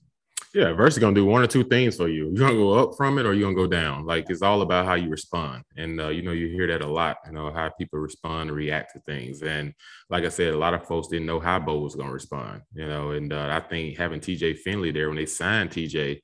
Yeah, 0.53 0.73
is 0.85 0.97
gonna 0.97 1.13
do 1.13 1.25
one 1.25 1.43
or 1.43 1.47
two 1.47 1.65
things 1.65 1.97
for 1.97 2.07
you. 2.07 2.31
You're 2.33 2.47
gonna 2.47 2.53
go 2.53 2.73
up 2.75 2.95
from 2.95 3.17
it, 3.19 3.25
or 3.25 3.33
you're 3.33 3.51
gonna 3.51 3.61
go 3.61 3.67
down. 3.67 4.05
Like 4.05 4.29
it's 4.29 4.41
all 4.41 4.61
about 4.61 4.85
how 4.85 4.93
you 4.93 5.09
respond. 5.09 5.63
And 5.75 5.99
uh, 5.99 6.07
you 6.07 6.21
know, 6.21 6.31
you 6.31 6.47
hear 6.47 6.65
that 6.67 6.81
a 6.81 6.87
lot. 6.87 7.17
You 7.25 7.33
know 7.33 7.51
how 7.51 7.69
people 7.77 7.99
respond 7.99 8.49
and 8.49 8.57
react 8.57 8.93
to 8.93 8.99
things. 9.01 9.41
And 9.41 9.73
like 10.09 10.23
I 10.23 10.29
said, 10.29 10.53
a 10.53 10.57
lot 10.57 10.73
of 10.73 10.87
folks 10.87 11.09
didn't 11.09 11.25
know 11.25 11.41
how 11.41 11.59
Bo 11.59 11.79
was 11.79 11.95
gonna 11.95 12.13
respond. 12.13 12.61
You 12.73 12.87
know, 12.87 13.11
and 13.11 13.33
uh, 13.33 13.49
I 13.51 13.67
think 13.67 13.97
having 13.97 14.21
TJ 14.21 14.59
Finley 14.59 14.91
there 14.91 15.09
when 15.09 15.17
they 15.17 15.25
signed 15.25 15.71
TJ, 15.71 16.21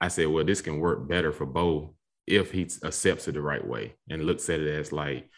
I 0.00 0.08
said, 0.08 0.28
well, 0.28 0.44
this 0.44 0.62
can 0.62 0.78
work 0.78 1.06
better 1.06 1.30
for 1.30 1.44
Bo 1.44 1.94
if 2.26 2.50
he 2.50 2.68
accepts 2.82 3.28
it 3.28 3.32
the 3.32 3.40
right 3.40 3.66
way 3.66 3.94
and 4.08 4.24
looks 4.24 4.48
at 4.48 4.60
it 4.60 4.78
as 4.78 4.92
like, 4.92 5.28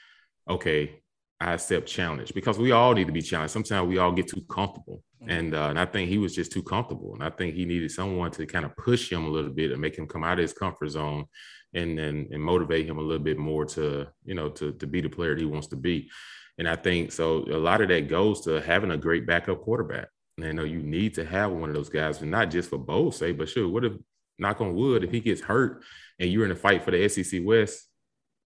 okay, 0.48 1.02
I 1.40 1.52
accept 1.52 1.86
challenge 1.86 2.32
because 2.34 2.58
we 2.58 2.72
all 2.72 2.94
need 2.94 3.08
to 3.08 3.12
be 3.12 3.20
challenged. 3.20 3.52
Sometimes 3.52 3.88
we 3.88 3.98
all 3.98 4.12
get 4.12 4.28
too 4.28 4.42
comfortable, 4.48 5.02
mm-hmm. 5.22 5.30
and 5.30 5.54
uh, 5.54 5.68
and 5.68 5.78
I 5.78 5.84
think 5.84 6.08
he 6.08 6.18
was 6.18 6.34
just 6.34 6.50
too 6.50 6.62
comfortable, 6.62 7.12
and 7.12 7.22
I 7.22 7.30
think 7.30 7.54
he 7.54 7.66
needed 7.66 7.90
someone 7.90 8.30
to 8.32 8.46
kind 8.46 8.64
of 8.64 8.74
push 8.76 9.12
him 9.12 9.24
a 9.24 9.28
little 9.28 9.50
bit 9.50 9.70
and 9.70 9.80
make 9.80 9.98
him 9.98 10.06
come 10.06 10.24
out 10.24 10.38
of 10.38 10.42
his 10.42 10.54
comfort 10.54 10.88
zone, 10.88 11.26
and 11.74 11.98
and, 11.98 12.32
and 12.32 12.42
motivate 12.42 12.86
him 12.86 12.98
a 12.98 13.02
little 13.02 13.22
bit 13.22 13.38
more 13.38 13.66
to 13.66 14.06
you 14.24 14.34
know 14.34 14.48
to 14.50 14.72
to 14.72 14.86
be 14.86 15.02
the 15.02 15.10
player 15.10 15.36
he 15.36 15.44
wants 15.44 15.66
to 15.68 15.76
be, 15.76 16.08
and 16.56 16.66
I 16.66 16.76
think 16.76 17.12
so. 17.12 17.44
A 17.50 17.58
lot 17.58 17.82
of 17.82 17.88
that 17.88 18.08
goes 18.08 18.40
to 18.42 18.62
having 18.62 18.92
a 18.92 18.96
great 18.96 19.26
backup 19.26 19.60
quarterback. 19.60 20.08
And 20.38 20.46
I 20.46 20.52
know 20.52 20.64
you 20.64 20.82
need 20.82 21.14
to 21.14 21.24
have 21.24 21.50
one 21.50 21.70
of 21.70 21.74
those 21.74 21.88
guys, 21.88 22.20
and 22.20 22.30
not 22.30 22.50
just 22.50 22.68
for 22.70 22.78
Bo's 22.78 23.16
sake, 23.16 23.38
but 23.38 23.48
sure, 23.48 23.68
what 23.68 23.84
if 23.86 23.92
knock 24.38 24.60
on 24.60 24.74
wood, 24.74 25.04
if 25.04 25.10
he 25.10 25.20
gets 25.20 25.40
hurt 25.40 25.82
and 26.18 26.30
you're 26.30 26.44
in 26.44 26.50
a 26.50 26.56
fight 26.56 26.82
for 26.82 26.90
the 26.90 27.08
SEC 27.08 27.40
West, 27.44 27.88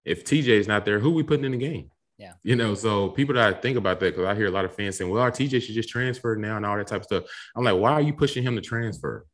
if 0.04 0.24
TJ 0.24 0.48
is 0.48 0.68
not 0.68 0.84
there, 0.84 0.98
who 0.98 1.10
we 1.10 1.22
putting 1.22 1.44
in 1.44 1.52
the 1.52 1.58
game? 1.58 1.90
Yeah. 2.18 2.34
You 2.42 2.54
know, 2.54 2.74
so 2.74 3.08
people 3.08 3.34
that 3.34 3.62
think 3.62 3.78
about 3.78 3.98
that, 4.00 4.14
because 4.14 4.26
I 4.26 4.34
hear 4.34 4.46
a 4.46 4.50
lot 4.50 4.66
of 4.66 4.74
fans 4.74 4.98
saying, 4.98 5.10
well, 5.10 5.22
our 5.22 5.30
TJ 5.30 5.62
should 5.62 5.74
just 5.74 5.88
transfer 5.88 6.36
now 6.36 6.56
and 6.56 6.66
all 6.66 6.76
that 6.76 6.86
type 6.86 7.00
of 7.00 7.04
stuff. 7.04 7.24
I'm 7.56 7.64
like, 7.64 7.76
why 7.76 7.92
are 7.92 8.02
you 8.02 8.12
pushing 8.12 8.42
him 8.42 8.56
to 8.56 8.60
transfer? 8.60 9.26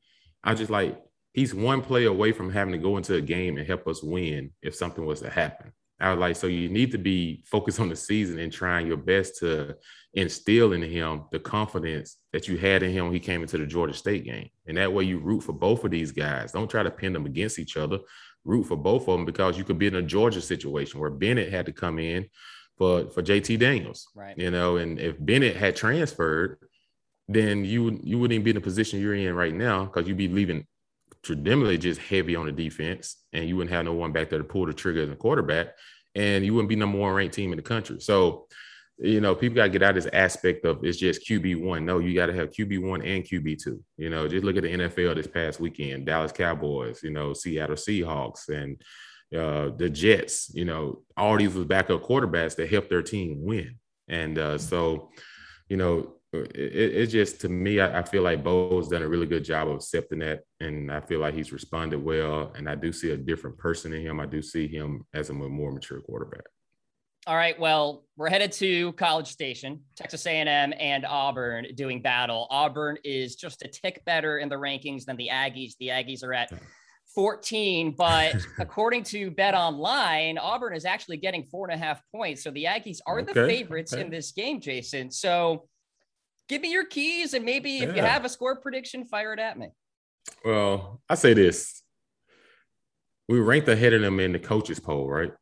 I 0.44 0.54
just 0.54 0.70
like, 0.70 0.96
he's 1.32 1.52
one 1.52 1.82
play 1.82 2.04
away 2.04 2.30
from 2.32 2.52
having 2.52 2.72
to 2.72 2.78
go 2.78 2.96
into 2.96 3.14
a 3.14 3.20
game 3.20 3.58
and 3.58 3.66
help 3.66 3.88
us 3.88 4.02
win 4.02 4.52
if 4.62 4.74
something 4.74 5.04
was 5.04 5.20
to 5.20 5.30
happen. 5.30 5.72
I 5.98 6.10
was 6.10 6.18
like, 6.18 6.36
so 6.36 6.46
you 6.46 6.68
need 6.68 6.90
to 6.92 6.98
be 6.98 7.42
focused 7.46 7.80
on 7.80 7.88
the 7.88 7.96
season 7.96 8.38
and 8.38 8.52
trying 8.52 8.86
your 8.86 8.98
best 8.98 9.38
to 9.38 9.76
instill 10.12 10.72
in 10.72 10.82
him 10.82 11.24
the 11.32 11.38
confidence 11.38 12.18
that 12.32 12.48
you 12.48 12.58
had 12.58 12.82
in 12.82 12.90
him 12.90 13.04
when 13.04 13.14
he 13.14 13.20
came 13.20 13.40
into 13.40 13.56
the 13.56 13.66
Georgia 13.66 13.94
State 13.94 14.24
game. 14.24 14.50
And 14.66 14.76
that 14.76 14.92
way 14.92 15.04
you 15.04 15.18
root 15.18 15.42
for 15.42 15.52
both 15.52 15.84
of 15.84 15.90
these 15.90 16.12
guys. 16.12 16.52
Don't 16.52 16.70
try 16.70 16.82
to 16.82 16.90
pin 16.90 17.12
them 17.12 17.24
against 17.24 17.58
each 17.58 17.76
other. 17.76 18.00
Root 18.44 18.64
for 18.64 18.76
both 18.76 19.08
of 19.08 19.16
them 19.16 19.24
because 19.24 19.56
you 19.56 19.64
could 19.64 19.78
be 19.78 19.86
in 19.86 19.96
a 19.96 20.02
Georgia 20.02 20.40
situation 20.40 21.00
where 21.00 21.10
Bennett 21.10 21.50
had 21.50 21.66
to 21.66 21.72
come 21.72 21.98
in 21.98 22.26
for 22.76 23.08
for 23.10 23.22
JT 23.22 23.58
Daniels. 23.58 24.08
Right. 24.14 24.38
You 24.38 24.50
know, 24.50 24.76
and 24.76 25.00
if 25.00 25.16
Bennett 25.18 25.56
had 25.56 25.76
transferred, 25.76 26.58
then 27.26 27.64
you 27.64 27.98
you 28.02 28.18
wouldn't 28.18 28.34
even 28.34 28.44
be 28.44 28.50
in 28.50 28.56
the 28.56 28.60
position 28.60 29.00
you're 29.00 29.14
in 29.14 29.34
right 29.34 29.54
now 29.54 29.84
because 29.84 30.06
you'd 30.06 30.16
be 30.16 30.28
leaving 30.28 30.66
traditionally 31.26 31.78
just 31.78 32.00
heavy 32.00 32.36
on 32.36 32.46
the 32.46 32.52
defense, 32.52 33.16
and 33.32 33.48
you 33.48 33.56
wouldn't 33.56 33.74
have 33.74 33.84
no 33.84 33.92
one 33.92 34.12
back 34.12 34.30
there 34.30 34.38
to 34.38 34.44
pull 34.44 34.66
the 34.66 34.72
trigger 34.72 35.02
as 35.02 35.10
a 35.10 35.16
quarterback, 35.16 35.74
and 36.14 36.44
you 36.44 36.54
wouldn't 36.54 36.68
be 36.68 36.76
number 36.76 36.98
one 36.98 37.14
ranked 37.14 37.34
team 37.34 37.52
in 37.52 37.56
the 37.56 37.62
country. 37.62 38.00
So, 38.00 38.46
you 38.98 39.20
know, 39.20 39.34
people 39.34 39.56
got 39.56 39.64
to 39.64 39.68
get 39.68 39.82
out 39.82 39.94
this 39.94 40.08
aspect 40.12 40.64
of 40.64 40.82
it's 40.84 40.98
just 40.98 41.28
QB 41.28 41.62
one. 41.62 41.84
No, 41.84 41.98
you 41.98 42.14
got 42.14 42.26
to 42.26 42.32
have 42.32 42.50
QB 42.50 42.88
one 42.88 43.02
and 43.02 43.24
QB 43.24 43.62
two. 43.62 43.82
You 43.98 44.08
know, 44.08 44.26
just 44.26 44.44
look 44.44 44.56
at 44.56 44.62
the 44.62 44.72
NFL 44.72 45.16
this 45.16 45.26
past 45.26 45.60
weekend: 45.60 46.06
Dallas 46.06 46.32
Cowboys, 46.32 47.02
you 47.02 47.10
know, 47.10 47.34
Seattle 47.34 47.76
Seahawks, 47.76 48.48
and 48.48 48.80
uh, 49.38 49.76
the 49.76 49.90
Jets. 49.90 50.50
You 50.54 50.64
know, 50.64 51.02
all 51.16 51.36
these 51.36 51.54
was 51.54 51.66
backup 51.66 52.02
quarterbacks 52.02 52.56
that 52.56 52.70
helped 52.70 52.88
their 52.88 53.02
team 53.02 53.44
win, 53.44 53.76
and 54.08 54.38
uh, 54.38 54.58
so, 54.58 55.10
you 55.68 55.76
know, 55.76 56.15
it, 56.54 56.94
it, 56.94 57.06
just 57.06 57.40
to 57.42 57.48
me, 57.48 57.80
I, 57.80 58.00
I, 58.00 58.02
feel 58.02 58.22
like 58.22 58.44
Bo's 58.44 58.88
done 58.88 59.02
a 59.02 59.08
really 59.08 59.26
good 59.26 59.44
job 59.44 59.68
of 59.68 59.76
accepting 59.76 60.20
that, 60.20 60.40
and 60.60 60.90
I 60.90 61.00
feel 61.00 61.20
like 61.20 61.34
he's 61.34 61.52
responded 61.52 62.02
well. 62.02 62.52
And 62.56 62.68
I 62.68 62.74
do 62.74 62.92
see 62.92 63.10
a 63.10 63.16
different 63.16 63.58
person 63.58 63.92
in 63.92 64.02
him. 64.02 64.20
I 64.20 64.26
do 64.26 64.42
see 64.42 64.66
him 64.68 65.06
as 65.14 65.30
a 65.30 65.32
more 65.32 65.72
mature 65.72 66.00
quarterback. 66.00 66.44
All 67.26 67.34
right. 67.34 67.58
Well, 67.58 68.04
we're 68.16 68.30
headed 68.30 68.52
to 68.52 68.92
College 68.92 69.26
Station, 69.26 69.80
Texas 69.96 70.24
A&M 70.26 70.72
and 70.78 71.04
Auburn 71.04 71.66
doing 71.74 72.00
battle. 72.00 72.46
Auburn 72.50 72.98
is 73.02 73.34
just 73.34 73.62
a 73.62 73.68
tick 73.68 74.04
better 74.04 74.38
in 74.38 74.48
the 74.48 74.54
rankings 74.54 75.06
than 75.06 75.16
the 75.16 75.30
Aggies. 75.32 75.72
The 75.80 75.88
Aggies 75.88 76.22
are 76.22 76.32
at 76.32 76.52
14, 77.16 77.96
but 77.98 78.36
according 78.60 79.02
to 79.04 79.32
Bet 79.32 79.54
Online, 79.54 80.38
Auburn 80.38 80.76
is 80.76 80.84
actually 80.84 81.16
getting 81.16 81.42
four 81.42 81.68
and 81.68 81.74
a 81.74 81.84
half 81.84 82.00
points. 82.14 82.44
So 82.44 82.52
the 82.52 82.64
Aggies 82.64 82.98
are 83.08 83.18
okay. 83.18 83.32
the 83.32 83.46
favorites 83.46 83.92
okay. 83.92 84.02
in 84.02 84.10
this 84.10 84.30
game, 84.30 84.60
Jason. 84.60 85.10
So 85.10 85.66
give 86.48 86.62
me 86.62 86.72
your 86.72 86.86
keys 86.86 87.34
and 87.34 87.44
maybe 87.44 87.78
if 87.78 87.90
yeah. 87.90 87.96
you 87.96 88.02
have 88.02 88.24
a 88.24 88.28
score 88.28 88.56
prediction, 88.56 89.04
fire 89.04 89.32
it 89.32 89.38
at 89.38 89.58
me. 89.58 89.68
Well, 90.44 91.00
I 91.08 91.14
say 91.14 91.34
this. 91.34 91.82
We 93.28 93.40
ranked 93.40 93.68
ahead 93.68 93.92
of 93.92 94.02
them 94.02 94.20
in 94.20 94.32
the 94.32 94.38
coaches 94.38 94.78
poll, 94.78 95.08
right? 95.08 95.32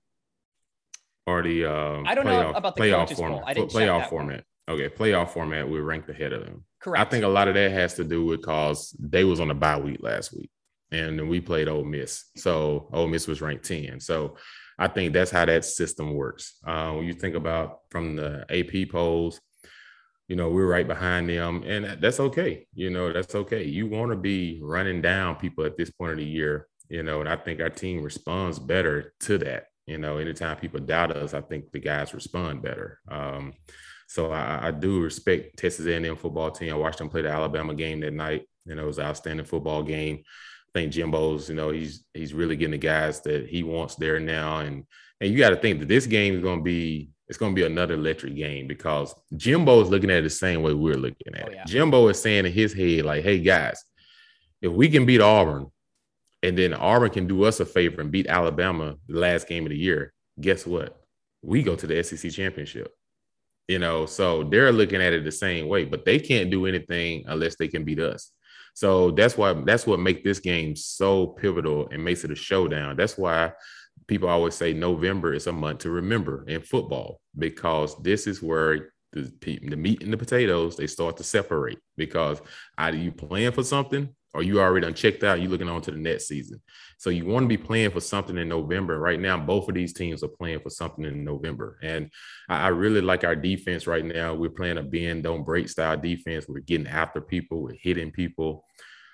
Or 1.26 1.42
the 1.42 1.66
uh, 1.66 2.02
I 2.04 2.14
don't 2.14 2.26
playoff, 2.26 2.42
know 2.42 2.52
about 2.52 2.76
the 2.76 2.82
playoff 2.82 3.16
format. 3.16 3.40
Poll. 3.40 3.48
I 3.48 3.54
didn't 3.54 3.70
playoff 3.70 4.08
format. 4.08 4.44
One. 4.66 4.80
Okay, 4.80 4.94
playoff 4.94 5.30
format. 5.30 5.68
We 5.68 5.80
ranked 5.80 6.08
ahead 6.08 6.32
of 6.32 6.44
them. 6.44 6.64
Correct. 6.80 7.06
I 7.06 7.10
think 7.10 7.24
a 7.24 7.28
lot 7.28 7.48
of 7.48 7.54
that 7.54 7.70
has 7.70 7.94
to 7.94 8.04
do 8.04 8.24
with 8.24 8.42
cause 8.42 8.94
they 8.98 9.24
was 9.24 9.40
on 9.40 9.50
a 9.50 9.54
bye 9.54 9.78
week 9.78 9.98
last 10.00 10.34
week, 10.34 10.50
and 10.90 11.18
then 11.18 11.28
we 11.28 11.40
played 11.40 11.68
Ole 11.68 11.84
Miss. 11.84 12.24
So 12.36 12.88
Ole 12.92 13.08
Miss 13.08 13.26
was 13.26 13.40
ranked 13.40 13.64
ten. 13.64 14.00
So 14.00 14.36
I 14.78 14.88
think 14.88 15.12
that's 15.12 15.30
how 15.30 15.44
that 15.44 15.64
system 15.64 16.14
works. 16.14 16.58
Uh, 16.66 16.92
when 16.92 17.04
you 17.04 17.14
think 17.14 17.36
about 17.36 17.80
from 17.90 18.16
the 18.16 18.44
AP 18.50 18.90
polls, 18.90 19.40
you 20.28 20.36
know, 20.36 20.48
we're 20.48 20.66
right 20.66 20.86
behind 20.86 21.28
them, 21.28 21.62
and 21.66 22.00
that's 22.00 22.20
okay. 22.20 22.66
You 22.74 22.90
know, 22.90 23.12
that's 23.12 23.34
okay. 23.34 23.64
You 23.64 23.86
want 23.86 24.10
to 24.10 24.16
be 24.16 24.60
running 24.62 25.02
down 25.02 25.36
people 25.36 25.64
at 25.64 25.76
this 25.76 25.90
point 25.90 26.12
of 26.12 26.18
the 26.18 26.24
year, 26.24 26.66
you 26.88 27.02
know, 27.02 27.20
and 27.20 27.28
I 27.28 27.36
think 27.36 27.60
our 27.60 27.70
team 27.70 28.02
responds 28.02 28.58
better 28.58 29.12
to 29.20 29.38
that. 29.38 29.66
You 29.86 29.98
know, 29.98 30.16
anytime 30.16 30.56
people 30.56 30.80
doubt 30.80 31.14
us, 31.14 31.34
I 31.34 31.42
think 31.42 31.70
the 31.70 31.78
guys 31.78 32.14
respond 32.14 32.62
better. 32.62 33.00
Um, 33.08 33.52
so 34.08 34.32
I, 34.32 34.68
I, 34.68 34.70
do 34.70 35.00
respect 35.00 35.58
Texas 35.58 35.86
A&M 35.86 36.16
football 36.16 36.50
team. 36.50 36.72
I 36.72 36.76
watched 36.76 36.98
them 36.98 37.10
play 37.10 37.22
the 37.22 37.30
Alabama 37.30 37.74
game 37.74 38.00
that 38.00 38.12
night. 38.12 38.48
You 38.64 38.74
know, 38.74 38.84
it 38.84 38.86
was 38.86 38.98
an 38.98 39.06
outstanding 39.06 39.44
football 39.44 39.82
game. 39.82 40.22
I 40.24 40.78
think 40.78 40.92
Jimbo's, 40.92 41.48
you 41.50 41.54
know, 41.54 41.70
he's 41.70 42.06
he's 42.14 42.32
really 42.32 42.56
getting 42.56 42.72
the 42.72 42.78
guys 42.78 43.20
that 43.22 43.48
he 43.48 43.62
wants 43.62 43.96
there 43.96 44.18
now, 44.20 44.58
and 44.60 44.84
and 45.20 45.30
you 45.30 45.38
got 45.38 45.50
to 45.50 45.56
think 45.56 45.80
that 45.80 45.88
this 45.88 46.06
game 46.06 46.34
is 46.34 46.42
going 46.42 46.60
to 46.60 46.64
be 46.64 47.10
it's 47.28 47.38
going 47.38 47.54
to 47.54 47.60
be 47.60 47.66
another 47.66 47.94
electric 47.94 48.36
game 48.36 48.66
because 48.66 49.14
Jimbo 49.36 49.80
is 49.80 49.88
looking 49.88 50.10
at 50.10 50.18
it 50.18 50.22
the 50.22 50.30
same 50.30 50.62
way 50.62 50.74
we're 50.74 50.94
looking 50.94 51.34
at 51.34 51.48
oh, 51.48 51.52
yeah. 51.52 51.62
it. 51.62 51.66
Jimbo 51.66 52.08
is 52.08 52.20
saying 52.20 52.44
in 52.44 52.52
his 52.52 52.74
head, 52.74 53.04
like, 53.04 53.22
hey, 53.22 53.38
guys, 53.38 53.82
if 54.60 54.70
we 54.70 54.88
can 54.88 55.06
beat 55.06 55.20
Auburn 55.20 55.66
and 56.42 56.58
then 56.58 56.74
Auburn 56.74 57.10
can 57.10 57.26
do 57.26 57.44
us 57.44 57.60
a 57.60 57.66
favor 57.66 58.00
and 58.00 58.10
beat 58.10 58.26
Alabama 58.26 58.96
the 59.08 59.18
last 59.18 59.48
game 59.48 59.64
of 59.64 59.70
the 59.70 59.78
year, 59.78 60.12
guess 60.40 60.66
what? 60.66 61.00
We 61.42 61.62
go 61.62 61.76
to 61.76 61.86
the 61.86 62.02
SEC 62.02 62.30
championship. 62.30 62.92
You 63.68 63.78
know, 63.78 64.04
so 64.04 64.44
they're 64.44 64.72
looking 64.72 65.00
at 65.00 65.14
it 65.14 65.24
the 65.24 65.32
same 65.32 65.68
way, 65.68 65.86
but 65.86 66.04
they 66.04 66.18
can't 66.18 66.50
do 66.50 66.66
anything 66.66 67.24
unless 67.26 67.56
they 67.56 67.68
can 67.68 67.84
beat 67.84 67.98
us. 67.98 68.30
So 68.74 69.12
that's 69.12 69.38
why 69.38 69.54
that's 69.54 69.86
what 69.86 70.00
makes 70.00 70.22
this 70.22 70.40
game 70.40 70.76
so 70.76 71.28
pivotal 71.28 71.88
and 71.90 72.04
makes 72.04 72.24
it 72.24 72.30
a 72.30 72.34
showdown. 72.34 72.96
That's 72.96 73.16
why 73.16 73.52
people 74.06 74.28
always 74.28 74.54
say 74.54 74.72
November 74.72 75.32
is 75.32 75.46
a 75.46 75.52
month 75.52 75.80
to 75.80 75.90
remember 75.90 76.44
in 76.46 76.60
football 76.60 77.20
because 77.38 78.00
this 78.02 78.26
is 78.26 78.42
where 78.42 78.90
the, 79.12 79.32
the 79.40 79.76
meat 79.76 80.02
and 80.02 80.12
the 80.12 80.16
potatoes 80.16 80.76
they 80.76 80.86
start 80.86 81.16
to 81.16 81.24
separate 81.24 81.78
because 81.96 82.40
either 82.78 82.96
you 82.96 83.12
playing 83.12 83.52
for 83.52 83.62
something 83.62 84.08
or 84.34 84.42
you 84.42 84.60
already 84.60 84.86
unchecked 84.86 85.22
out. 85.22 85.40
you're 85.40 85.50
looking 85.50 85.68
on 85.68 85.80
to 85.80 85.92
the 85.92 85.96
next 85.96 86.26
season, 86.26 86.60
so 86.98 87.08
you 87.08 87.24
want 87.24 87.44
to 87.44 87.48
be 87.48 87.56
playing 87.56 87.92
for 87.92 88.00
something 88.00 88.36
in 88.36 88.48
November. 88.48 88.98
Right 88.98 89.20
now, 89.20 89.38
both 89.38 89.68
of 89.68 89.76
these 89.76 89.92
teams 89.92 90.24
are 90.24 90.28
playing 90.28 90.58
for 90.58 90.70
something 90.70 91.04
in 91.04 91.24
November, 91.24 91.78
and 91.82 92.10
I, 92.48 92.64
I 92.64 92.68
really 92.68 93.00
like 93.00 93.22
our 93.22 93.36
defense 93.36 93.86
right 93.86 94.04
now. 94.04 94.34
We're 94.34 94.50
playing 94.50 94.78
a 94.78 94.82
bend 94.82 95.22
don't 95.22 95.44
break 95.44 95.68
style 95.68 95.96
defense. 95.96 96.46
We're 96.48 96.60
getting 96.60 96.88
after 96.88 97.20
people. 97.20 97.62
We're 97.62 97.76
hitting 97.80 98.10
people. 98.10 98.64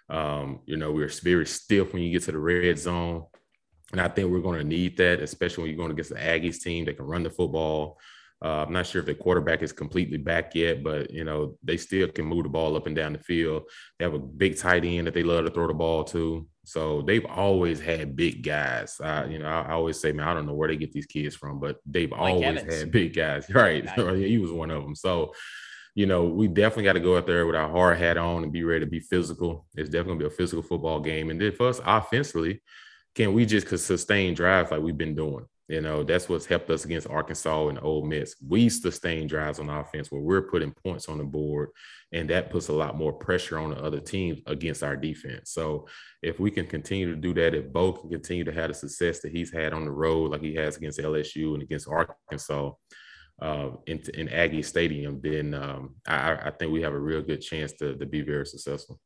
Um, 0.08 0.60
you 0.64 0.76
know, 0.76 0.90
we're 0.90 1.08
very 1.08 1.46
stiff 1.46 1.92
when 1.92 2.02
you 2.02 2.12
get 2.12 2.22
to 2.24 2.32
the 2.32 2.38
red 2.38 2.78
zone. 2.78 3.26
And 3.92 4.00
I 4.00 4.08
think 4.08 4.30
we're 4.30 4.40
going 4.40 4.58
to 4.58 4.66
need 4.66 4.96
that, 4.98 5.20
especially 5.20 5.62
when 5.62 5.70
you're 5.70 5.78
going 5.78 5.90
against 5.90 6.10
the 6.10 6.16
Aggies 6.16 6.60
team 6.60 6.84
that 6.84 6.96
can 6.96 7.06
run 7.06 7.22
the 7.22 7.30
football. 7.30 7.98
Uh, 8.42 8.64
I'm 8.66 8.72
not 8.72 8.86
sure 8.86 9.00
if 9.00 9.06
the 9.06 9.14
quarterback 9.14 9.62
is 9.62 9.72
completely 9.72 10.16
back 10.16 10.54
yet, 10.54 10.82
but 10.82 11.10
you 11.10 11.24
know 11.24 11.58
they 11.62 11.76
still 11.76 12.08
can 12.08 12.24
move 12.24 12.44
the 12.44 12.48
ball 12.48 12.74
up 12.74 12.86
and 12.86 12.96
down 12.96 13.12
the 13.12 13.18
field. 13.18 13.64
They 13.98 14.04
have 14.06 14.14
a 14.14 14.18
big 14.18 14.58
tight 14.58 14.84
end 14.84 15.06
that 15.06 15.14
they 15.14 15.22
love 15.22 15.44
to 15.44 15.50
throw 15.50 15.66
the 15.66 15.74
ball 15.74 16.04
to. 16.04 16.46
So 16.64 17.02
they've 17.02 17.26
always 17.26 17.80
had 17.80 18.16
big 18.16 18.42
guys. 18.42 18.98
Uh, 18.98 19.26
you 19.28 19.40
know, 19.40 19.46
I, 19.46 19.62
I, 19.62 19.72
always 19.72 20.00
say, 20.00 20.12
man, 20.12 20.26
I 20.26 20.32
don't 20.32 20.46
know 20.46 20.54
where 20.54 20.68
they 20.68 20.76
get 20.76 20.92
these 20.92 21.06
kids 21.06 21.34
from, 21.34 21.58
but 21.58 21.80
they've 21.84 22.10
Mike 22.10 22.20
always 22.20 22.44
Evans. 22.44 22.74
had 22.74 22.90
big 22.90 23.14
guys. 23.14 23.46
Right? 23.50 23.88
he 24.16 24.38
was 24.38 24.52
one 24.52 24.70
of 24.70 24.82
them. 24.82 24.94
So 24.94 25.34
you 25.94 26.06
know, 26.06 26.24
we 26.24 26.48
definitely 26.48 26.84
got 26.84 26.92
to 26.94 27.00
go 27.00 27.16
out 27.18 27.26
there 27.26 27.46
with 27.46 27.56
our 27.56 27.68
hard 27.68 27.98
hat 27.98 28.16
on 28.16 28.42
and 28.44 28.52
be 28.52 28.64
ready 28.64 28.84
to 28.84 28.90
be 28.90 29.00
physical. 29.00 29.66
It's 29.74 29.90
definitely 29.90 30.12
gonna 30.12 30.28
be 30.28 30.34
a 30.34 30.36
physical 30.36 30.62
football 30.62 31.00
game. 31.00 31.30
And 31.30 31.40
then 31.40 31.52
for 31.52 31.68
us 31.68 31.80
offensively, 31.84 32.62
can 33.20 33.34
we 33.34 33.44
just 33.44 33.66
could 33.66 33.78
sustain 33.78 34.32
drives 34.32 34.70
like 34.70 34.80
we've 34.80 34.96
been 34.96 35.14
doing? 35.14 35.44
You 35.68 35.82
know, 35.82 36.02
that's 36.02 36.26
what's 36.26 36.46
helped 36.46 36.70
us 36.70 36.86
against 36.86 37.06
Arkansas 37.06 37.68
and 37.68 37.78
Ole 37.82 38.06
Miss. 38.06 38.34
We 38.48 38.70
sustain 38.70 39.26
drives 39.26 39.58
on 39.58 39.68
offense 39.68 40.10
where 40.10 40.22
we're 40.22 40.48
putting 40.48 40.72
points 40.72 41.06
on 41.06 41.18
the 41.18 41.24
board, 41.24 41.68
and 42.12 42.30
that 42.30 42.50
puts 42.50 42.68
a 42.68 42.72
lot 42.72 42.96
more 42.96 43.12
pressure 43.12 43.58
on 43.58 43.70
the 43.70 43.76
other 43.76 44.00
teams 44.00 44.40
against 44.46 44.82
our 44.82 44.96
defense. 44.96 45.50
So 45.50 45.86
if 46.22 46.40
we 46.40 46.50
can 46.50 46.66
continue 46.66 47.14
to 47.14 47.20
do 47.20 47.34
that, 47.34 47.54
if 47.54 47.70
Bo 47.70 47.92
can 47.92 48.08
continue 48.08 48.44
to 48.44 48.52
have 48.52 48.68
the 48.68 48.74
success 48.74 49.20
that 49.20 49.32
he's 49.32 49.52
had 49.52 49.74
on 49.74 49.84
the 49.84 49.90
road, 49.90 50.30
like 50.30 50.40
he 50.40 50.54
has 50.54 50.78
against 50.78 50.98
LSU 50.98 51.52
and 51.52 51.62
against 51.62 51.88
Arkansas 51.88 52.72
uh, 53.42 53.68
in, 53.86 54.00
in 54.14 54.30
Aggie 54.30 54.62
Stadium, 54.62 55.20
then 55.22 55.52
um, 55.52 55.94
I, 56.08 56.36
I 56.36 56.52
think 56.58 56.72
we 56.72 56.80
have 56.80 56.94
a 56.94 56.98
real 56.98 57.20
good 57.20 57.42
chance 57.42 57.72
to, 57.74 57.96
to 57.96 58.06
be 58.06 58.22
very 58.22 58.46
successful. 58.46 58.98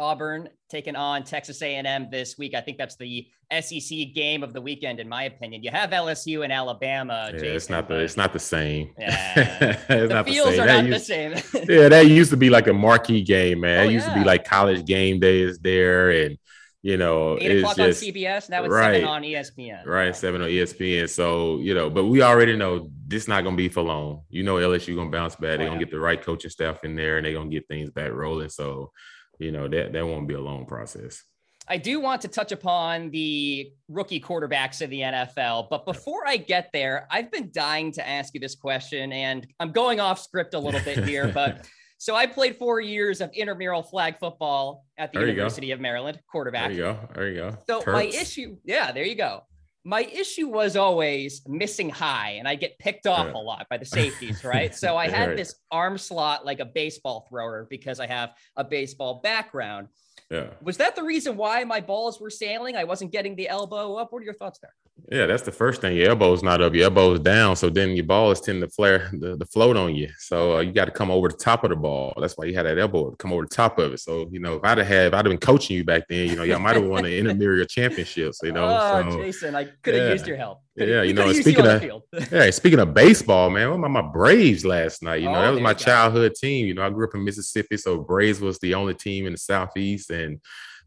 Auburn 0.00 0.48
taking 0.68 0.96
on 0.96 1.24
Texas 1.24 1.60
A&M 1.62 2.08
this 2.10 2.38
week. 2.38 2.54
I 2.54 2.60
think 2.60 2.78
that's 2.78 2.96
the 2.96 3.28
SEC 3.60 4.14
game 4.14 4.42
of 4.42 4.52
the 4.52 4.60
weekend, 4.60 4.98
in 4.98 5.08
my 5.08 5.24
opinion. 5.24 5.62
You 5.62 5.70
have 5.70 5.90
LSU 5.90 6.42
and 6.42 6.52
Alabama. 6.52 7.26
Yeah, 7.26 7.38
Jason, 7.38 7.56
it's 7.56 7.70
not 7.70 7.88
the 7.88 7.96
it's 7.96 8.16
not 8.16 8.32
the 8.32 8.38
same. 8.38 8.94
Yeah, 8.98 9.76
the 9.88 10.24
feels 10.26 10.56
the 10.56 10.62
are 10.62 10.66
that 10.66 10.82
not 10.82 10.86
used, 10.86 11.00
the 11.00 11.04
same. 11.04 11.64
yeah, 11.68 11.88
that 11.88 12.06
used 12.06 12.30
to 12.30 12.36
be 12.36 12.48
like 12.48 12.66
a 12.66 12.72
marquee 12.72 13.22
game, 13.22 13.60
man. 13.60 13.86
Oh, 13.86 13.88
it 13.88 13.92
used 13.92 14.06
yeah. 14.06 14.14
to 14.14 14.20
be 14.20 14.26
like 14.26 14.44
college 14.44 14.84
game 14.86 15.20
days 15.20 15.58
there, 15.58 16.10
and 16.10 16.38
you 16.82 16.96
know, 16.96 17.36
eight 17.38 17.50
it's 17.50 17.60
o'clock 17.60 17.76
just, 17.76 18.02
on 18.02 18.08
CBS. 18.08 18.48
Now 18.48 18.64
it's 18.64 18.72
right, 18.72 18.94
seven 18.94 19.08
on 19.08 19.22
ESPN. 19.22 19.84
Right, 19.84 20.16
seven 20.16 20.40
on 20.40 20.48
ESPN. 20.48 21.10
So 21.10 21.58
you 21.58 21.74
know, 21.74 21.90
but 21.90 22.06
we 22.06 22.22
already 22.22 22.56
know 22.56 22.90
this 23.06 23.28
not 23.28 23.44
gonna 23.44 23.56
be 23.56 23.68
for 23.68 23.82
long. 23.82 24.22
You 24.30 24.44
know, 24.44 24.54
LSU 24.54 24.96
gonna 24.96 25.10
bounce 25.10 25.34
back. 25.34 25.58
They're 25.58 25.66
Oh, 25.66 25.70
gonna 25.72 25.78
get 25.80 25.90
the 25.90 26.00
right 26.00 26.22
coaching 26.22 26.50
staff 26.50 26.84
in 26.84 26.96
there, 26.96 27.18
and 27.18 27.26
they're 27.26 27.34
gonna 27.34 27.50
get 27.50 27.68
things 27.68 27.90
back 27.90 28.12
rolling. 28.12 28.48
So 28.48 28.92
you 29.40 29.50
know 29.50 29.66
that 29.68 29.92
that 29.92 30.06
won't 30.06 30.28
be 30.28 30.34
a 30.34 30.40
long 30.40 30.66
process. 30.66 31.22
I 31.68 31.76
do 31.76 32.00
want 32.00 32.22
to 32.22 32.28
touch 32.28 32.50
upon 32.50 33.10
the 33.10 33.70
rookie 33.88 34.20
quarterbacks 34.20 34.82
of 34.82 34.90
the 34.90 35.00
NFL, 35.00 35.68
but 35.70 35.84
before 35.84 36.26
I 36.26 36.36
get 36.36 36.70
there, 36.72 37.06
I've 37.10 37.30
been 37.30 37.50
dying 37.52 37.92
to 37.92 38.06
ask 38.06 38.34
you 38.34 38.40
this 38.40 38.56
question, 38.56 39.12
and 39.12 39.46
I'm 39.60 39.70
going 39.70 40.00
off 40.00 40.20
script 40.20 40.54
a 40.54 40.58
little 40.58 40.80
bit 40.80 41.04
here, 41.04 41.28
but 41.34 41.68
so 41.98 42.16
I 42.16 42.26
played 42.26 42.56
four 42.56 42.80
years 42.80 43.20
of 43.20 43.30
intramural 43.34 43.82
flag 43.82 44.18
football 44.18 44.84
at 44.98 45.12
the 45.12 45.20
There. 45.20 45.28
University 45.28 45.70
of 45.70 45.80
Maryland, 45.80 46.18
quarterback. 46.32 46.68
There 46.68 46.76
you 46.76 46.82
go. 46.82 47.08
There 47.14 47.28
you 47.28 47.36
go. 47.36 47.58
So 47.68 47.82
my 47.86 48.04
issue, 48.04 48.56
yeah, 48.64 48.90
there 48.90 49.04
you 49.04 49.14
go. 49.14 49.42
My 49.84 50.02
issue 50.02 50.48
was 50.48 50.76
always 50.76 51.40
missing 51.48 51.88
high, 51.88 52.32
and 52.32 52.46
I 52.46 52.54
get 52.54 52.78
picked 52.78 53.06
off 53.06 53.26
Yeah. 53.28 53.32
a 53.36 53.40
lot 53.40 53.66
by 53.70 53.78
the 53.78 53.84
safeties, 53.86 54.44
right? 54.44 54.74
So 54.74 54.96
I 54.96 55.08
had 55.18 55.28
Right. 55.28 55.36
this 55.36 55.54
arm 55.70 55.96
slot 55.96 56.44
like 56.44 56.60
a 56.60 56.66
baseball 56.66 57.26
thrower 57.30 57.66
because 57.70 57.98
I 57.98 58.06
have 58.06 58.34
a 58.56 58.64
baseball 58.64 59.20
background. 59.22 59.88
Yeah. 60.30 60.48
Was 60.62 60.76
that 60.76 60.96
the 60.96 61.02
reason 61.02 61.36
why 61.36 61.64
my 61.64 61.80
balls 61.80 62.20
were 62.20 62.30
sailing? 62.30 62.76
I 62.76 62.84
wasn't 62.84 63.10
getting 63.10 63.34
the 63.36 63.48
elbow 63.48 63.94
up. 63.96 64.12
What 64.12 64.20
are 64.20 64.24
your 64.24 64.34
thoughts 64.34 64.58
there? 64.60 64.74
Yeah, 65.10 65.26
that's 65.26 65.42
the 65.42 65.52
first 65.52 65.80
thing. 65.80 65.96
Your 65.96 66.10
elbow's 66.10 66.42
not 66.42 66.60
up, 66.60 66.74
your 66.74 66.84
elbow's 66.84 67.20
down. 67.20 67.56
So 67.56 67.70
then 67.70 67.90
your 67.96 68.04
ball 68.04 68.30
is 68.30 68.40
tend 68.40 68.60
to 68.62 68.68
flare 68.68 69.10
the, 69.12 69.36
the 69.36 69.46
float 69.46 69.76
on 69.76 69.94
you. 69.94 70.08
So 70.18 70.56
uh, 70.56 70.60
you 70.60 70.72
got 70.72 70.84
to 70.86 70.90
come 70.90 71.10
over 71.10 71.28
the 71.28 71.36
top 71.36 71.64
of 71.64 71.70
the 71.70 71.76
ball. 71.76 72.12
That's 72.20 72.36
why 72.36 72.46
you 72.46 72.54
had 72.54 72.66
that 72.66 72.78
elbow 72.78 73.10
come 73.12 73.32
over 73.32 73.42
the 73.42 73.48
top 73.48 73.78
of 73.78 73.92
it. 73.92 74.00
So, 74.00 74.28
you 74.30 74.40
know, 74.40 74.56
if 74.56 74.64
I'd 74.64 74.78
have 74.78 74.86
had, 74.86 75.06
if 75.08 75.14
I'd 75.14 75.24
have 75.26 75.30
been 75.30 75.38
coaching 75.38 75.76
you 75.76 75.84
back 75.84 76.04
then, 76.08 76.28
you 76.28 76.36
know, 76.36 76.42
y'all 76.42 76.58
might 76.58 76.76
have 76.76 76.84
won 76.84 77.04
the 77.04 77.18
intramural 77.18 77.64
championships, 77.66 78.40
you 78.42 78.52
know. 78.52 78.64
oh, 78.64 79.10
so, 79.10 79.16
Jason, 79.22 79.54
I 79.54 79.64
could 79.82 79.94
have 79.94 80.04
yeah. 80.04 80.12
used 80.12 80.26
your 80.26 80.36
help. 80.36 80.60
Coulda- 80.78 80.92
Yeah, 80.92 81.02
you 81.02 81.14
know, 81.14 81.22
coulda 81.22 81.36
and 81.38 81.46
used 81.46 81.46
you 81.46 81.52
speaking 81.54 82.00
of- 82.22 82.32
yeah, 82.32 82.50
speaking 82.50 82.78
of 82.80 82.94
baseball, 82.94 83.50
man, 83.50 83.70
what 83.70 83.78
about 83.78 83.90
my 83.90 84.02
Braves 84.02 84.64
last 84.64 85.02
night? 85.02 85.22
You 85.22 85.28
know, 85.28 85.36
Oh, 85.36 85.42
that 85.42 85.50
was 85.52 85.60
my 85.60 85.74
childhood 85.74 86.34
team. 86.34 86.66
You 86.66 86.74
know, 86.74 86.82
I 86.86 86.90
grew 86.90 87.06
up 87.06 87.14
in 87.14 87.24
Mississippi, 87.24 87.76
so 87.76 87.98
Braves 87.98 88.40
was 88.40 88.58
the 88.58 88.74
only 88.74 88.94
team 88.94 89.26
in 89.26 89.32
the 89.32 89.38
Southeast. 89.38 90.10
And, 90.10 90.40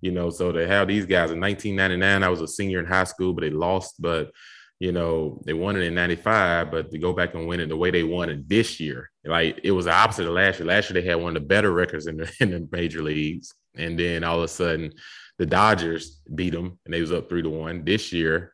you 0.03 0.11
know, 0.11 0.29
so 0.29 0.51
to 0.51 0.67
have 0.67 0.87
these 0.89 1.05
guys 1.05 1.31
in 1.31 1.39
1999, 1.39 2.23
I 2.23 2.29
was 2.29 2.41
a 2.41 2.47
senior 2.47 2.79
in 2.79 2.85
high 2.85 3.05
school, 3.05 3.31
but 3.33 3.41
they 3.41 3.49
lost. 3.49 4.01
But, 4.01 4.31
you 4.79 4.91
know, 4.91 5.41
they 5.45 5.53
won 5.53 5.77
it 5.77 5.83
in 5.83 5.95
95, 5.95 6.71
but 6.71 6.91
to 6.91 6.97
go 6.97 7.13
back 7.13 7.33
and 7.35 7.47
win 7.47 7.61
it 7.61 7.69
the 7.69 7.77
way 7.77 7.89
they 7.89 8.03
won 8.03 8.29
it 8.29 8.49
this 8.49 8.79
year, 8.81 9.09
like 9.23 9.61
it 9.63 9.71
was 9.71 9.85
the 9.85 9.93
opposite 9.93 10.27
of 10.27 10.33
last 10.33 10.59
year. 10.59 10.67
Last 10.67 10.89
year, 10.89 11.01
they 11.01 11.07
had 11.07 11.21
one 11.21 11.37
of 11.37 11.41
the 11.41 11.47
better 11.47 11.71
records 11.71 12.07
in 12.07 12.17
the, 12.17 12.29
in 12.41 12.51
the 12.51 12.67
major 12.71 13.01
leagues. 13.01 13.53
And 13.75 13.97
then 13.97 14.23
all 14.25 14.39
of 14.39 14.43
a 14.43 14.47
sudden, 14.49 14.91
the 15.39 15.45
Dodgers 15.45 16.21
beat 16.35 16.51
them 16.53 16.77
and 16.85 16.93
they 16.93 17.01
was 17.01 17.11
up 17.13 17.29
three 17.29 17.41
to 17.41 17.49
one. 17.49 17.85
This 17.85 18.11
year, 18.11 18.53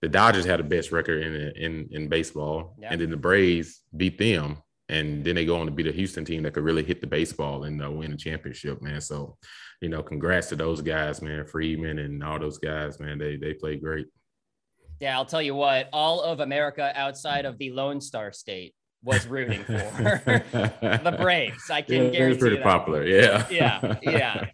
the 0.00 0.08
Dodgers 0.08 0.44
had 0.44 0.60
the 0.60 0.64
best 0.64 0.92
record 0.92 1.22
in 1.22 1.34
in 1.56 1.88
in 1.90 2.08
baseball, 2.08 2.76
Yeah. 2.78 2.88
and 2.92 3.00
then 3.00 3.10
the 3.10 3.16
Braves 3.16 3.80
beat 3.96 4.16
them, 4.18 4.58
and 4.94 5.24
then 5.24 5.34
they 5.34 5.44
go 5.44 5.56
on 5.58 5.66
to 5.66 5.72
beat 5.72 5.86
a 5.86 5.92
Houston 5.92 6.24
team 6.24 6.42
that 6.44 6.52
could 6.54 6.64
really 6.64 6.84
hit 6.84 7.00
the 7.00 7.06
baseball 7.06 7.64
and 7.64 7.82
uh, 7.84 7.90
win 7.90 8.12
a 8.12 8.16
championship, 8.16 8.80
man. 8.82 9.00
So, 9.00 9.36
you 9.80 9.88
know, 9.88 10.02
congrats 10.02 10.48
to 10.50 10.56
those 10.56 10.80
guys, 10.80 11.20
man, 11.22 11.44
Freeman 11.46 11.98
and 11.98 12.22
all 12.22 12.38
those 12.38 12.58
guys, 12.58 13.00
man. 13.00 13.18
They 13.18 13.36
they 13.36 13.54
played 13.54 13.80
great. 13.82 14.06
Yeah, 15.00 15.16
I'll 15.16 15.24
tell 15.26 15.42
you 15.42 15.54
what, 15.54 15.88
all 15.92 16.20
of 16.22 16.40
America 16.40 16.92
outside 16.94 17.44
of 17.44 17.58
the 17.58 17.70
Lone 17.72 18.00
Star 18.00 18.32
State 18.32 18.74
was 19.02 19.26
rooting 19.26 19.62
for 19.64 19.72
the 21.04 21.16
Braves. 21.20 21.68
I 21.70 21.82
can 21.82 21.94
Yeah, 21.96 22.00
it 22.02 22.12
guarantee 22.12 22.28
was 22.28 22.38
pretty 22.38 22.56
that. 22.56 22.64
popular. 22.64 23.04
Yeah. 23.06 23.46
Yeah, 23.50 23.96
yeah. 24.02 24.46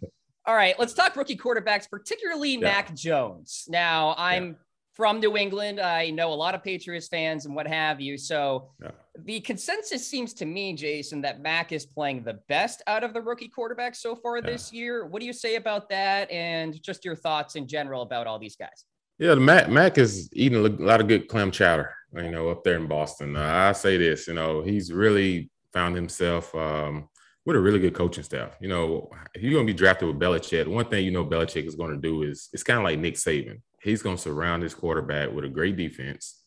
All 0.45 0.55
right, 0.55 0.77
let's 0.79 0.93
talk 0.93 1.15
rookie 1.15 1.37
quarterbacks, 1.37 1.89
particularly 1.89 2.53
Yeah. 2.55 2.59
Mac 2.61 2.93
Jones. 2.95 3.65
Now, 3.69 4.15
I'm 4.17 4.57
from 4.93 5.19
New 5.21 5.37
England. 5.37 5.79
I 5.79 6.09
know 6.09 6.33
a 6.33 6.35
lot 6.35 6.53
of 6.55 6.63
Patriots 6.63 7.07
fans 7.07 7.45
and 7.45 7.55
what 7.55 7.67
have 7.67 8.01
you. 8.01 8.17
So, 8.17 8.71
Yeah. 8.81 8.91
The 9.19 9.41
consensus 9.41 10.07
seems 10.07 10.33
to 10.35 10.45
me, 10.45 10.73
Jason, 10.73 11.21
that 11.21 11.41
Mac 11.41 11.71
is 11.71 11.85
playing 11.85 12.23
the 12.23 12.39
best 12.47 12.81
out 12.87 13.03
of 13.03 13.13
the 13.13 13.21
rookie 13.21 13.51
quarterbacks 13.55 13.97
so 13.97 14.15
far 14.15 14.37
Yeah. 14.37 14.45
this 14.45 14.71
year. 14.71 15.05
What 15.05 15.19
do 15.19 15.25
you 15.25 15.33
say 15.33 15.55
about 15.55 15.89
that? 15.89 16.31
And 16.31 16.81
just 16.81 17.03
your 17.03 17.15
thoughts 17.15 17.55
in 17.55 17.67
general 17.67 18.03
about 18.03 18.25
all 18.27 18.39
these 18.39 18.55
guys? 18.55 18.85
Yeah, 19.19 19.35
the 19.35 19.41
Mac 19.41 19.69
Mac 19.69 19.97
is 19.97 20.29
eating 20.33 20.57
a 20.65 20.69
lot 20.83 21.01
of 21.01 21.07
good 21.07 21.27
clam 21.27 21.51
chowder, 21.51 21.93
you 22.15 22.31
know, 22.31 22.49
up 22.49 22.63
there 22.63 22.77
in 22.77 22.87
Boston. 22.87 23.35
Uh, 23.35 23.41
I 23.69 23.71
say 23.73 23.97
this, 23.97 24.27
you 24.27 24.33
know, 24.33 24.61
he's 24.63 24.91
really 24.91 25.51
found 25.73 25.95
himself 25.95 26.53
um, 26.55 27.07
with 27.45 27.55
a 27.55 27.59
really 27.59 27.79
good 27.79 27.93
coaching 27.93 28.23
staff. 28.23 28.57
You 28.61 28.69
know, 28.69 29.11
if 29.35 29.43
you're 29.43 29.53
gonna 29.53 29.65
be 29.65 29.73
drafted 29.73 30.07
with 30.07 30.19
Belichick, 30.19 30.67
one 30.67 30.85
thing 30.89 31.05
you 31.05 31.11
know 31.11 31.25
Belichick 31.25 31.67
is 31.67 31.75
going 31.75 31.91
to 31.91 31.97
do 32.01 32.23
is 32.23 32.49
it's 32.53 32.63
kind 32.63 32.79
of 32.79 32.83
like 32.83 32.97
Nick 32.97 33.15
Saban. 33.15 33.61
He's 33.83 34.01
going 34.01 34.15
to 34.15 34.21
surround 34.21 34.63
his 34.63 34.73
quarterback 34.73 35.31
with 35.31 35.43
a 35.45 35.49
great 35.49 35.75
defense, 35.75 36.40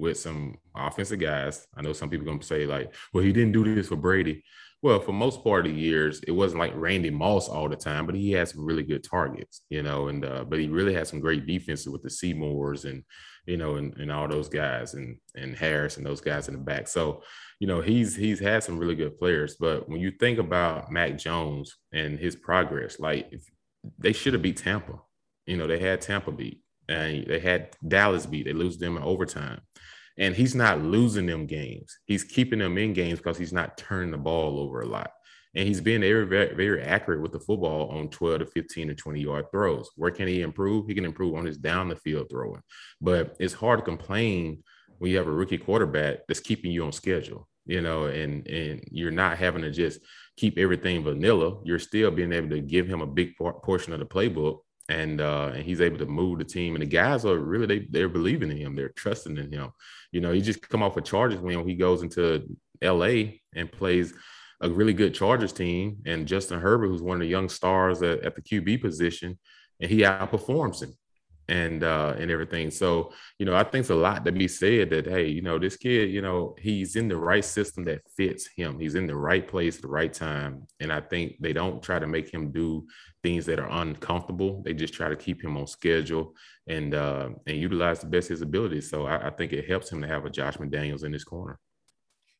with 0.00 0.18
some 0.18 0.56
offensive 0.74 1.20
guys. 1.20 1.66
I 1.76 1.82
know 1.82 1.92
some 1.92 2.10
people 2.10 2.38
to 2.38 2.46
say 2.46 2.66
like, 2.66 2.94
"Well, 3.12 3.24
he 3.24 3.32
didn't 3.32 3.52
do 3.52 3.74
this 3.74 3.88
for 3.88 3.96
Brady." 3.96 4.42
Well, 4.82 5.00
for 5.00 5.12
most 5.12 5.44
part 5.44 5.66
of 5.66 5.72
the 5.74 5.78
years, 5.78 6.22
it 6.26 6.30
wasn't 6.30 6.60
like 6.60 6.72
Randy 6.74 7.10
Moss 7.10 7.50
all 7.50 7.68
the 7.68 7.76
time, 7.76 8.06
but 8.06 8.14
he 8.14 8.32
had 8.32 8.48
some 8.48 8.64
really 8.64 8.82
good 8.82 9.04
targets, 9.04 9.60
you 9.68 9.82
know, 9.82 10.08
and 10.08 10.24
uh, 10.24 10.44
but 10.44 10.58
he 10.58 10.68
really 10.68 10.94
had 10.94 11.06
some 11.06 11.20
great 11.20 11.46
defenses 11.46 11.88
with 11.88 12.02
the 12.02 12.10
Seymours 12.10 12.86
and 12.86 13.04
you 13.46 13.56
know, 13.56 13.76
and, 13.76 13.96
and 13.96 14.12
all 14.12 14.28
those 14.28 14.48
guys 14.48 14.94
and 14.94 15.18
and 15.34 15.56
Harris 15.56 15.96
and 15.96 16.06
those 16.06 16.20
guys 16.20 16.48
in 16.48 16.54
the 16.54 16.60
back. 16.60 16.88
So, 16.88 17.22
you 17.58 17.66
know, 17.66 17.80
he's 17.80 18.14
he's 18.16 18.40
had 18.40 18.62
some 18.62 18.78
really 18.78 18.94
good 18.94 19.18
players. 19.18 19.56
But 19.58 19.88
when 19.88 20.00
you 20.00 20.12
think 20.12 20.38
about 20.38 20.90
Mac 20.90 21.18
Jones 21.18 21.76
and 21.92 22.18
his 22.18 22.36
progress, 22.36 23.00
like 23.00 23.28
if, 23.32 23.42
they 23.98 24.12
should 24.12 24.34
have 24.34 24.42
beat 24.42 24.58
Tampa. 24.58 25.00
You 25.46 25.56
know, 25.56 25.66
they 25.66 25.78
had 25.78 26.00
Tampa 26.00 26.32
beat 26.32 26.60
and 26.88 27.26
they 27.26 27.40
had 27.40 27.70
Dallas 27.86 28.26
beat. 28.26 28.44
They 28.44 28.52
lose 28.52 28.78
them 28.78 28.96
in 28.96 29.02
overtime. 29.02 29.60
And 30.20 30.36
he's 30.36 30.54
not 30.54 30.82
losing 30.82 31.26
them 31.26 31.46
games. 31.46 31.98
He's 32.04 32.22
keeping 32.22 32.58
them 32.58 32.76
in 32.76 32.92
games 32.92 33.18
because 33.18 33.38
he's 33.38 33.54
not 33.54 33.78
turning 33.78 34.10
the 34.10 34.18
ball 34.18 34.60
over 34.60 34.82
a 34.82 34.86
lot. 34.86 35.10
And 35.54 35.66
he's 35.66 35.80
been 35.80 36.02
very, 36.02 36.26
very, 36.26 36.54
very 36.54 36.82
accurate 36.82 37.22
with 37.22 37.32
the 37.32 37.40
football 37.40 37.88
on 37.88 38.10
12 38.10 38.40
to 38.40 38.46
15 38.46 38.88
to 38.88 38.94
20 38.94 39.20
yard 39.20 39.46
throws. 39.50 39.90
Where 39.96 40.10
can 40.10 40.28
he 40.28 40.42
improve? 40.42 40.86
He 40.86 40.94
can 40.94 41.06
improve 41.06 41.34
on 41.34 41.46
his 41.46 41.56
down 41.56 41.88
the 41.88 41.96
field 41.96 42.28
throwing. 42.30 42.60
But 43.00 43.34
it's 43.40 43.54
hard 43.54 43.80
to 43.80 43.84
complain 43.84 44.62
when 44.98 45.10
you 45.10 45.16
have 45.16 45.26
a 45.26 45.32
rookie 45.32 45.58
quarterback 45.58 46.26
that's 46.28 46.38
keeping 46.38 46.70
you 46.70 46.84
on 46.84 46.92
schedule, 46.92 47.48
you 47.64 47.80
know, 47.80 48.04
and 48.04 48.46
and 48.46 48.84
you're 48.92 49.10
not 49.10 49.38
having 49.38 49.62
to 49.62 49.70
just 49.70 50.00
keep 50.36 50.58
everything 50.58 51.02
vanilla. 51.02 51.56
You're 51.64 51.78
still 51.78 52.10
being 52.10 52.32
able 52.32 52.50
to 52.50 52.60
give 52.60 52.86
him 52.86 53.00
a 53.00 53.06
big 53.06 53.34
portion 53.36 53.94
of 53.94 53.98
the 53.98 54.04
playbook 54.04 54.58
and 54.90 55.20
uh, 55.20 55.52
and 55.54 55.62
he's 55.62 55.80
able 55.80 55.98
to 55.98 56.06
move 56.06 56.38
the 56.38 56.44
team. 56.44 56.74
And 56.74 56.82
the 56.82 56.86
guys 56.86 57.24
are 57.24 57.38
really 57.38 57.66
they 57.66 57.86
they're 57.90 58.08
believing 58.08 58.50
in 58.50 58.56
him. 58.56 58.74
They're 58.74 58.90
trusting 58.90 59.38
in 59.38 59.52
him. 59.52 59.70
You 60.10 60.20
know, 60.20 60.32
he 60.32 60.40
just 60.40 60.68
come 60.68 60.82
off 60.82 60.96
a 60.96 61.00
Chargers 61.00 61.40
win. 61.40 61.66
He 61.66 61.76
goes 61.76 62.02
into 62.02 62.56
L.A. 62.82 63.40
and 63.54 63.70
plays 63.70 64.12
a 64.60 64.68
really 64.68 64.92
good 64.92 65.14
Chargers 65.14 65.52
team, 65.52 65.98
and 66.04 66.26
Justin 66.26 66.60
Herbert, 66.60 66.88
who's 66.88 67.02
one 67.02 67.16
of 67.16 67.20
the 67.20 67.28
young 67.28 67.48
stars 67.48 68.02
at, 68.02 68.20
at 68.24 68.34
the 68.34 68.42
QB 68.42 68.82
position, 68.82 69.38
and 69.80 69.90
he 69.90 69.98
outperforms 70.00 70.82
him 70.82 70.94
and 71.50 71.82
uh 71.82 72.14
and 72.16 72.30
everything. 72.30 72.70
So, 72.70 73.12
you 73.38 73.44
know, 73.44 73.54
I 73.54 73.64
think 73.64 73.82
it's 73.82 73.90
a 73.90 73.94
lot 73.94 74.24
to 74.24 74.32
be 74.32 74.48
said 74.48 74.90
that 74.90 75.06
hey, 75.06 75.28
you 75.28 75.42
know, 75.42 75.58
this 75.58 75.76
kid, 75.76 76.10
you 76.10 76.22
know, 76.22 76.54
he's 76.58 76.96
in 76.96 77.08
the 77.08 77.16
right 77.16 77.44
system 77.44 77.84
that 77.84 78.02
fits 78.16 78.48
him. 78.56 78.78
He's 78.78 78.94
in 78.94 79.06
the 79.06 79.16
right 79.16 79.46
place 79.46 79.76
at 79.76 79.82
the 79.82 79.88
right 79.88 80.12
time. 80.12 80.66
And 80.78 80.92
I 80.92 81.00
think 81.00 81.36
they 81.40 81.52
don't 81.52 81.82
try 81.82 81.98
to 81.98 82.06
make 82.06 82.32
him 82.32 82.52
do 82.52 82.86
things 83.22 83.44
that 83.46 83.58
are 83.58 83.68
uncomfortable. 83.82 84.62
They 84.62 84.72
just 84.72 84.94
try 84.94 85.08
to 85.08 85.16
keep 85.16 85.42
him 85.42 85.56
on 85.56 85.66
schedule 85.66 86.34
and 86.68 86.94
uh 86.94 87.30
and 87.46 87.56
utilize 87.56 88.00
the 88.00 88.06
best 88.06 88.26
of 88.26 88.34
his 88.34 88.42
abilities. 88.42 88.88
So 88.88 89.06
I, 89.06 89.26
I 89.26 89.30
think 89.30 89.52
it 89.52 89.68
helps 89.68 89.90
him 89.90 90.00
to 90.02 90.08
have 90.08 90.24
a 90.24 90.30
Josh 90.30 90.56
McDaniels 90.56 91.04
in 91.04 91.12
his 91.12 91.24
corner. 91.24 91.58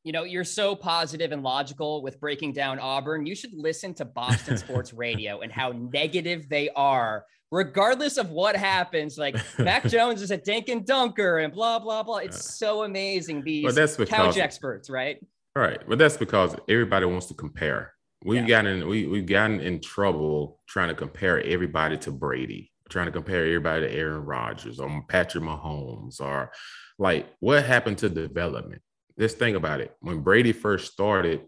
You 0.05 0.13
know, 0.13 0.25
you're 0.25 0.45
so 0.45 0.75
positive 0.75 1.31
and 1.31 1.43
logical 1.43 2.03
with 2.03 2.19
breaking 2.21 2.55
down 2.55 2.79
Auburn. 2.79 3.27
You 3.27 3.35
should 3.35 3.53
listen 3.53 3.93
to 3.95 4.07
Boston 4.07 4.57
Sports 4.57 4.95
Radio 5.05 5.41
and 5.41 5.53
how 5.53 5.73
negative 5.73 6.49
they 6.49 6.71
are, 6.71 7.27
regardless 7.51 8.17
of 8.17 8.31
what 8.31 8.57
happens. 8.57 9.19
Like 9.19 9.37
Mac 9.59 9.85
Jones 9.89 10.23
is 10.23 10.31
a 10.31 10.37
dink 10.37 10.69
and 10.69 10.87
dunker 10.87 11.39
and 11.39 11.53
blah, 11.53 11.79
blah, 11.79 12.03
blah. 12.03 12.19
It's 12.19 12.57
so 12.57 12.85
amazing. 12.85 13.43
These 13.43 13.65
well, 13.65 13.75
that's 13.75 13.97
because, 13.97 14.15
couch 14.15 14.39
experts, 14.39 14.89
right? 14.89 15.19
Right. 15.55 15.81
But 15.87 15.99
that's 15.99 16.17
because 16.17 16.55
everybody 16.69 17.07
wants 17.07 17.27
to 17.27 17.35
compare. 17.35 17.95
We've 18.25 18.43
yeah. 18.43 18.63
gotten 18.63 18.87
we 18.87 19.07
we've 19.07 19.27
gotten 19.27 19.61
in 19.61 19.81
trouble 19.81 20.61
trying 20.69 20.89
to 20.89 20.95
compare 20.95 21.41
everybody 21.43 21.97
to 21.99 22.13
Brady, 22.13 22.71
trying 22.91 23.07
to 23.07 23.13
compare 23.13 23.47
everybody 23.47 23.87
to 23.87 23.93
Aaron 23.93 24.25
Rodgers 24.25 24.79
or 24.79 25.05
Patrick 25.09 25.43
Mahomes 25.43 26.21
or 26.21 26.53
like 26.99 27.29
what 27.41 27.65
happened 27.65 27.99
to 27.99 28.11
development? 28.11 28.83
Let's 29.17 29.35
think 29.35 29.57
about 29.57 29.81
it. 29.81 29.97
When 30.01 30.21
Brady 30.21 30.53
first 30.53 30.93
started, 30.93 31.43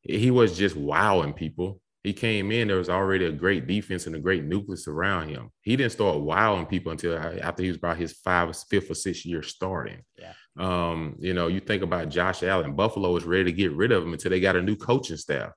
he 0.00 0.30
was 0.30 0.56
just 0.56 0.76
wowing 0.76 1.34
people. 1.34 1.80
He 2.04 2.12
came 2.12 2.52
in, 2.52 2.68
there 2.68 2.76
was 2.76 2.90
already 2.90 3.24
a 3.24 3.32
great 3.32 3.66
defense 3.66 4.06
and 4.06 4.14
a 4.14 4.18
great 4.18 4.44
nucleus 4.44 4.86
around 4.86 5.30
him. 5.30 5.48
He 5.62 5.74
didn't 5.74 5.92
start 5.92 6.20
wowing 6.20 6.66
people 6.66 6.92
until 6.92 7.16
after 7.16 7.62
he 7.62 7.68
was 7.68 7.78
about 7.78 7.96
his 7.96 8.12
five, 8.12 8.54
fifth 8.68 8.90
or 8.90 8.94
sixth 8.94 9.24
year 9.24 9.42
starting. 9.42 10.02
Yeah. 10.18 10.34
Um, 10.58 11.16
you 11.18 11.32
know, 11.32 11.46
you 11.48 11.60
think 11.60 11.82
about 11.82 12.10
Josh 12.10 12.42
Allen, 12.42 12.76
Buffalo 12.76 13.10
was 13.10 13.24
ready 13.24 13.44
to 13.44 13.52
get 13.52 13.72
rid 13.72 13.90
of 13.90 14.04
him 14.04 14.12
until 14.12 14.30
they 14.30 14.38
got 14.38 14.54
a 14.54 14.60
new 14.60 14.76
coaching 14.76 15.16
staff. 15.16 15.52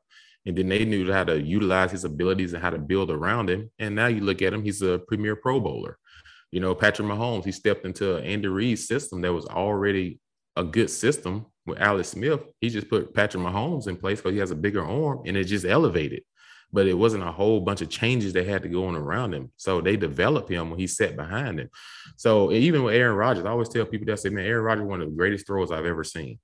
And 0.45 0.57
then 0.57 0.69
they 0.69 0.85
knew 0.85 1.11
how 1.11 1.25
to 1.25 1.41
utilize 1.41 1.91
his 1.91 2.05
abilities 2.05 2.53
and 2.53 2.63
how 2.63 2.69
to 2.69 2.79
build 2.79 3.11
around 3.11 3.49
him. 3.49 3.69
And 3.77 3.93
now 3.93 4.07
you 4.07 4.21
look 4.21 4.41
at 4.41 4.53
him, 4.53 4.63
he's 4.63 4.81
a 4.81 4.99
premier 4.99 5.35
pro 5.35 5.59
bowler. 5.59 5.97
You 6.53 6.61
know, 6.61 6.73
Patrick 6.73 7.09
Mahomes, 7.09 7.43
he 7.43 7.51
stepped 7.51 7.85
into 7.85 8.19
Andy 8.19 8.47
Reid's 8.47 8.87
system 8.87 9.19
that 9.21 9.33
was 9.33 9.45
already 9.47 10.21
a 10.55 10.63
good 10.63 10.89
system 10.89 11.47
with 11.65 11.77
Alex 11.81 12.07
Smith. 12.07 12.39
He 12.61 12.69
just 12.69 12.89
put 12.89 13.13
Patrick 13.13 13.43
Mahomes 13.43 13.89
in 13.89 13.97
place 13.97 14.19
because 14.19 14.31
he 14.31 14.39
has 14.39 14.51
a 14.51 14.55
bigger 14.55 14.85
arm 14.85 15.23
and 15.25 15.35
it 15.35 15.43
just 15.43 15.65
elevated. 15.65 16.23
But 16.73 16.87
it 16.87 16.93
wasn't 16.93 17.23
a 17.23 17.31
whole 17.31 17.61
bunch 17.61 17.81
of 17.81 17.89
changes 17.89 18.33
they 18.33 18.43
had 18.43 18.63
to 18.63 18.69
go 18.69 18.87
on 18.87 18.95
around 18.95 19.33
him. 19.33 19.51
So 19.55 19.79
they 19.79 19.95
developed 19.95 20.49
him 20.49 20.69
when 20.69 20.79
he 20.79 20.87
sat 20.87 21.15
behind 21.15 21.59
him. 21.59 21.69
So 22.17 22.51
even 22.51 22.83
with 22.83 22.95
Aaron 22.95 23.15
Rodgers, 23.15 23.45
I 23.45 23.51
always 23.51 23.69
tell 23.69 23.85
people 23.85 24.07
that 24.07 24.19
say, 24.19 24.29
man, 24.29 24.45
Aaron 24.45 24.65
Rodgers 24.65 24.85
one 24.85 25.01
of 25.01 25.09
the 25.09 25.15
greatest 25.15 25.47
throws 25.47 25.71
I've 25.71 25.85
ever 25.85 26.03
seen. 26.03 26.39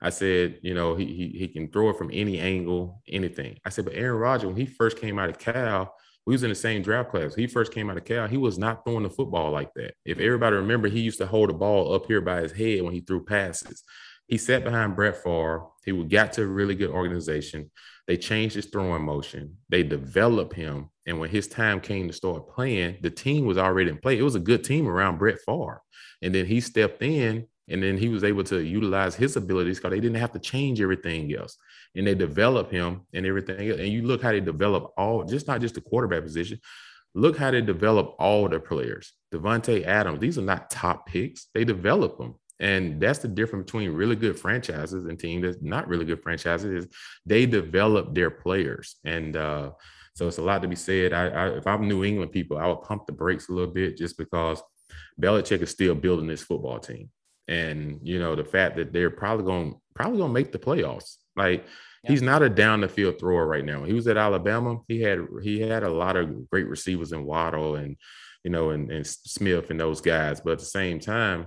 I 0.00 0.10
said, 0.10 0.58
you 0.62 0.74
know, 0.74 0.96
he, 0.96 1.06
he 1.06 1.28
he 1.38 1.48
can 1.48 1.70
throw 1.70 1.88
it 1.90 1.96
from 1.96 2.10
any 2.12 2.38
angle, 2.38 3.00
anything. 3.08 3.58
I 3.64 3.70
said, 3.70 3.84
but 3.84 3.94
Aaron 3.94 4.18
Rodgers, 4.18 4.48
when 4.48 4.56
he 4.56 4.66
first 4.66 4.98
came 4.98 5.18
out 5.18 5.30
of 5.30 5.38
Cal, 5.38 5.94
we 6.26 6.34
was 6.34 6.42
in 6.42 6.50
the 6.50 6.54
same 6.54 6.82
draft 6.82 7.10
class. 7.10 7.34
He 7.34 7.46
first 7.46 7.72
came 7.72 7.90
out 7.90 7.96
of 7.96 8.04
Cal. 8.04 8.26
He 8.26 8.36
was 8.36 8.58
not 8.58 8.84
throwing 8.84 9.02
the 9.02 9.10
football 9.10 9.50
like 9.50 9.72
that. 9.74 9.94
If 10.04 10.18
everybody 10.18 10.56
remember, 10.56 10.88
he 10.88 11.00
used 11.00 11.18
to 11.18 11.26
hold 11.26 11.50
the 11.50 11.54
ball 11.54 11.94
up 11.94 12.06
here 12.06 12.20
by 12.20 12.40
his 12.40 12.52
head 12.52 12.82
when 12.82 12.92
he 12.92 13.00
threw 13.00 13.24
passes. 13.24 13.82
He 14.26 14.38
sat 14.38 14.64
behind 14.64 14.96
Brett 14.96 15.22
Favre. 15.22 15.66
He 15.84 15.92
got 16.04 16.32
to 16.34 16.42
a 16.42 16.46
really 16.46 16.74
good 16.74 16.90
organization. 16.90 17.70
They 18.06 18.16
changed 18.16 18.54
his 18.54 18.66
throwing 18.66 19.04
motion. 19.04 19.58
They 19.68 19.82
developed 19.82 20.54
him. 20.54 20.90
And 21.06 21.20
when 21.20 21.30
his 21.30 21.48
time 21.48 21.80
came 21.80 22.06
to 22.08 22.14
start 22.14 22.48
playing, 22.48 22.98
the 23.02 23.10
team 23.10 23.44
was 23.44 23.58
already 23.58 23.90
in 23.90 23.98
play. 23.98 24.18
It 24.18 24.22
was 24.22 24.34
a 24.34 24.40
good 24.40 24.64
team 24.64 24.88
around 24.88 25.18
Brett 25.18 25.38
Favre. 25.44 25.82
And 26.22 26.34
then 26.34 26.46
he 26.46 26.60
stepped 26.60 27.02
in 27.02 27.46
and 27.68 27.82
then 27.82 27.96
he 27.96 28.08
was 28.08 28.24
able 28.24 28.44
to 28.44 28.60
utilize 28.60 29.14
his 29.14 29.36
abilities 29.36 29.78
because 29.78 29.90
they 29.90 30.00
didn't 30.00 30.20
have 30.20 30.32
to 30.32 30.38
change 30.38 30.80
everything 30.80 31.34
else. 31.34 31.56
And 31.94 32.06
they 32.06 32.14
develop 32.14 32.70
him 32.70 33.02
and 33.12 33.26
everything. 33.26 33.70
Else. 33.70 33.80
And 33.80 33.88
you 33.88 34.02
look 34.02 34.22
how 34.22 34.32
they 34.32 34.40
develop 34.40 34.92
all, 34.96 35.24
just 35.24 35.46
not 35.46 35.60
just 35.60 35.74
the 35.74 35.80
quarterback 35.80 36.22
position. 36.22 36.60
Look 37.14 37.38
how 37.38 37.50
they 37.50 37.60
develop 37.60 38.16
all 38.18 38.48
their 38.48 38.60
players. 38.60 39.12
Davante 39.32 39.84
Adams, 39.84 40.20
these 40.20 40.36
are 40.36 40.42
not 40.42 40.70
top 40.70 41.06
picks. 41.06 41.46
They 41.54 41.64
develop 41.64 42.18
them. 42.18 42.34
And 42.60 43.00
that's 43.00 43.18
the 43.18 43.28
difference 43.28 43.66
between 43.66 43.90
really 43.90 44.16
good 44.16 44.38
franchises 44.38 45.06
and 45.06 45.18
teams 45.18 45.42
that's 45.42 45.60
not 45.60 45.88
really 45.88 46.04
good 46.04 46.22
franchises 46.22 46.84
is 46.84 46.92
they 47.26 47.46
develop 47.46 48.14
their 48.14 48.30
players. 48.30 48.96
And 49.04 49.36
uh, 49.36 49.70
so 50.14 50.28
it's 50.28 50.38
a 50.38 50.42
lot 50.42 50.62
to 50.62 50.68
be 50.68 50.76
said. 50.76 51.12
I, 51.12 51.28
I, 51.28 51.48
if 51.56 51.66
I'm 51.66 51.88
New 51.88 52.04
England 52.04 52.32
people, 52.32 52.56
I 52.56 52.68
would 52.68 52.82
pump 52.82 53.06
the 53.06 53.12
brakes 53.12 53.48
a 53.48 53.52
little 53.52 53.72
bit 53.72 53.96
just 53.96 54.16
because 54.16 54.62
Belichick 55.20 55.62
is 55.62 55.70
still 55.70 55.94
building 55.94 56.28
this 56.28 56.42
football 56.42 56.78
team 56.78 57.10
and 57.48 58.00
you 58.02 58.18
know 58.18 58.34
the 58.34 58.44
fact 58.44 58.76
that 58.76 58.92
they're 58.92 59.10
probably 59.10 59.44
going 59.44 59.74
probably 59.94 60.18
going 60.18 60.30
to 60.30 60.34
make 60.34 60.52
the 60.52 60.58
playoffs. 60.58 61.16
Like 61.36 61.64
yeah. 62.02 62.10
he's 62.10 62.22
not 62.22 62.42
a 62.42 62.48
down 62.48 62.80
the 62.80 62.88
field 62.88 63.18
thrower 63.18 63.46
right 63.46 63.64
now. 63.64 63.84
He 63.84 63.92
was 63.92 64.06
at 64.06 64.16
Alabama. 64.16 64.78
He 64.88 65.00
had 65.00 65.20
he 65.42 65.60
had 65.60 65.82
a 65.82 65.92
lot 65.92 66.16
of 66.16 66.48
great 66.50 66.68
receivers 66.68 67.12
in 67.12 67.24
Waddle 67.24 67.76
and 67.76 67.96
you 68.44 68.50
know 68.50 68.70
and, 68.70 68.90
and 68.90 69.06
Smith 69.06 69.70
and 69.70 69.80
those 69.80 70.00
guys. 70.00 70.40
But 70.40 70.52
at 70.52 70.58
the 70.60 70.64
same 70.64 71.00
time, 71.00 71.46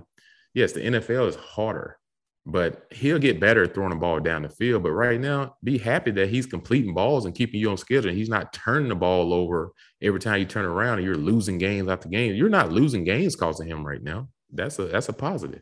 yes, 0.54 0.72
the 0.72 0.80
NFL 0.80 1.28
is 1.28 1.36
harder. 1.36 1.98
But 2.46 2.86
he'll 2.90 3.18
get 3.18 3.40
better 3.40 3.66
throwing 3.66 3.90
the 3.90 3.96
ball 3.96 4.20
down 4.20 4.42
the 4.42 4.48
field. 4.48 4.82
But 4.82 4.92
right 4.92 5.20
now, 5.20 5.56
be 5.62 5.76
happy 5.76 6.10
that 6.12 6.30
he's 6.30 6.46
completing 6.46 6.94
balls 6.94 7.26
and 7.26 7.34
keeping 7.34 7.60
you 7.60 7.70
on 7.70 7.76
schedule. 7.76 8.10
He's 8.10 8.30
not 8.30 8.54
turning 8.54 8.88
the 8.88 8.94
ball 8.94 9.34
over 9.34 9.72
every 10.00 10.18
time 10.18 10.40
you 10.40 10.46
turn 10.46 10.64
around 10.64 10.98
and 10.98 11.06
you're 11.06 11.14
losing 11.14 11.58
games 11.58 11.90
after 11.90 12.08
game. 12.08 12.34
You're 12.34 12.48
not 12.48 12.72
losing 12.72 13.04
games 13.04 13.36
causing 13.36 13.68
him 13.68 13.86
right 13.86 14.02
now. 14.02 14.28
That's 14.50 14.78
a 14.78 14.84
that's 14.84 15.10
a 15.10 15.12
positive 15.12 15.60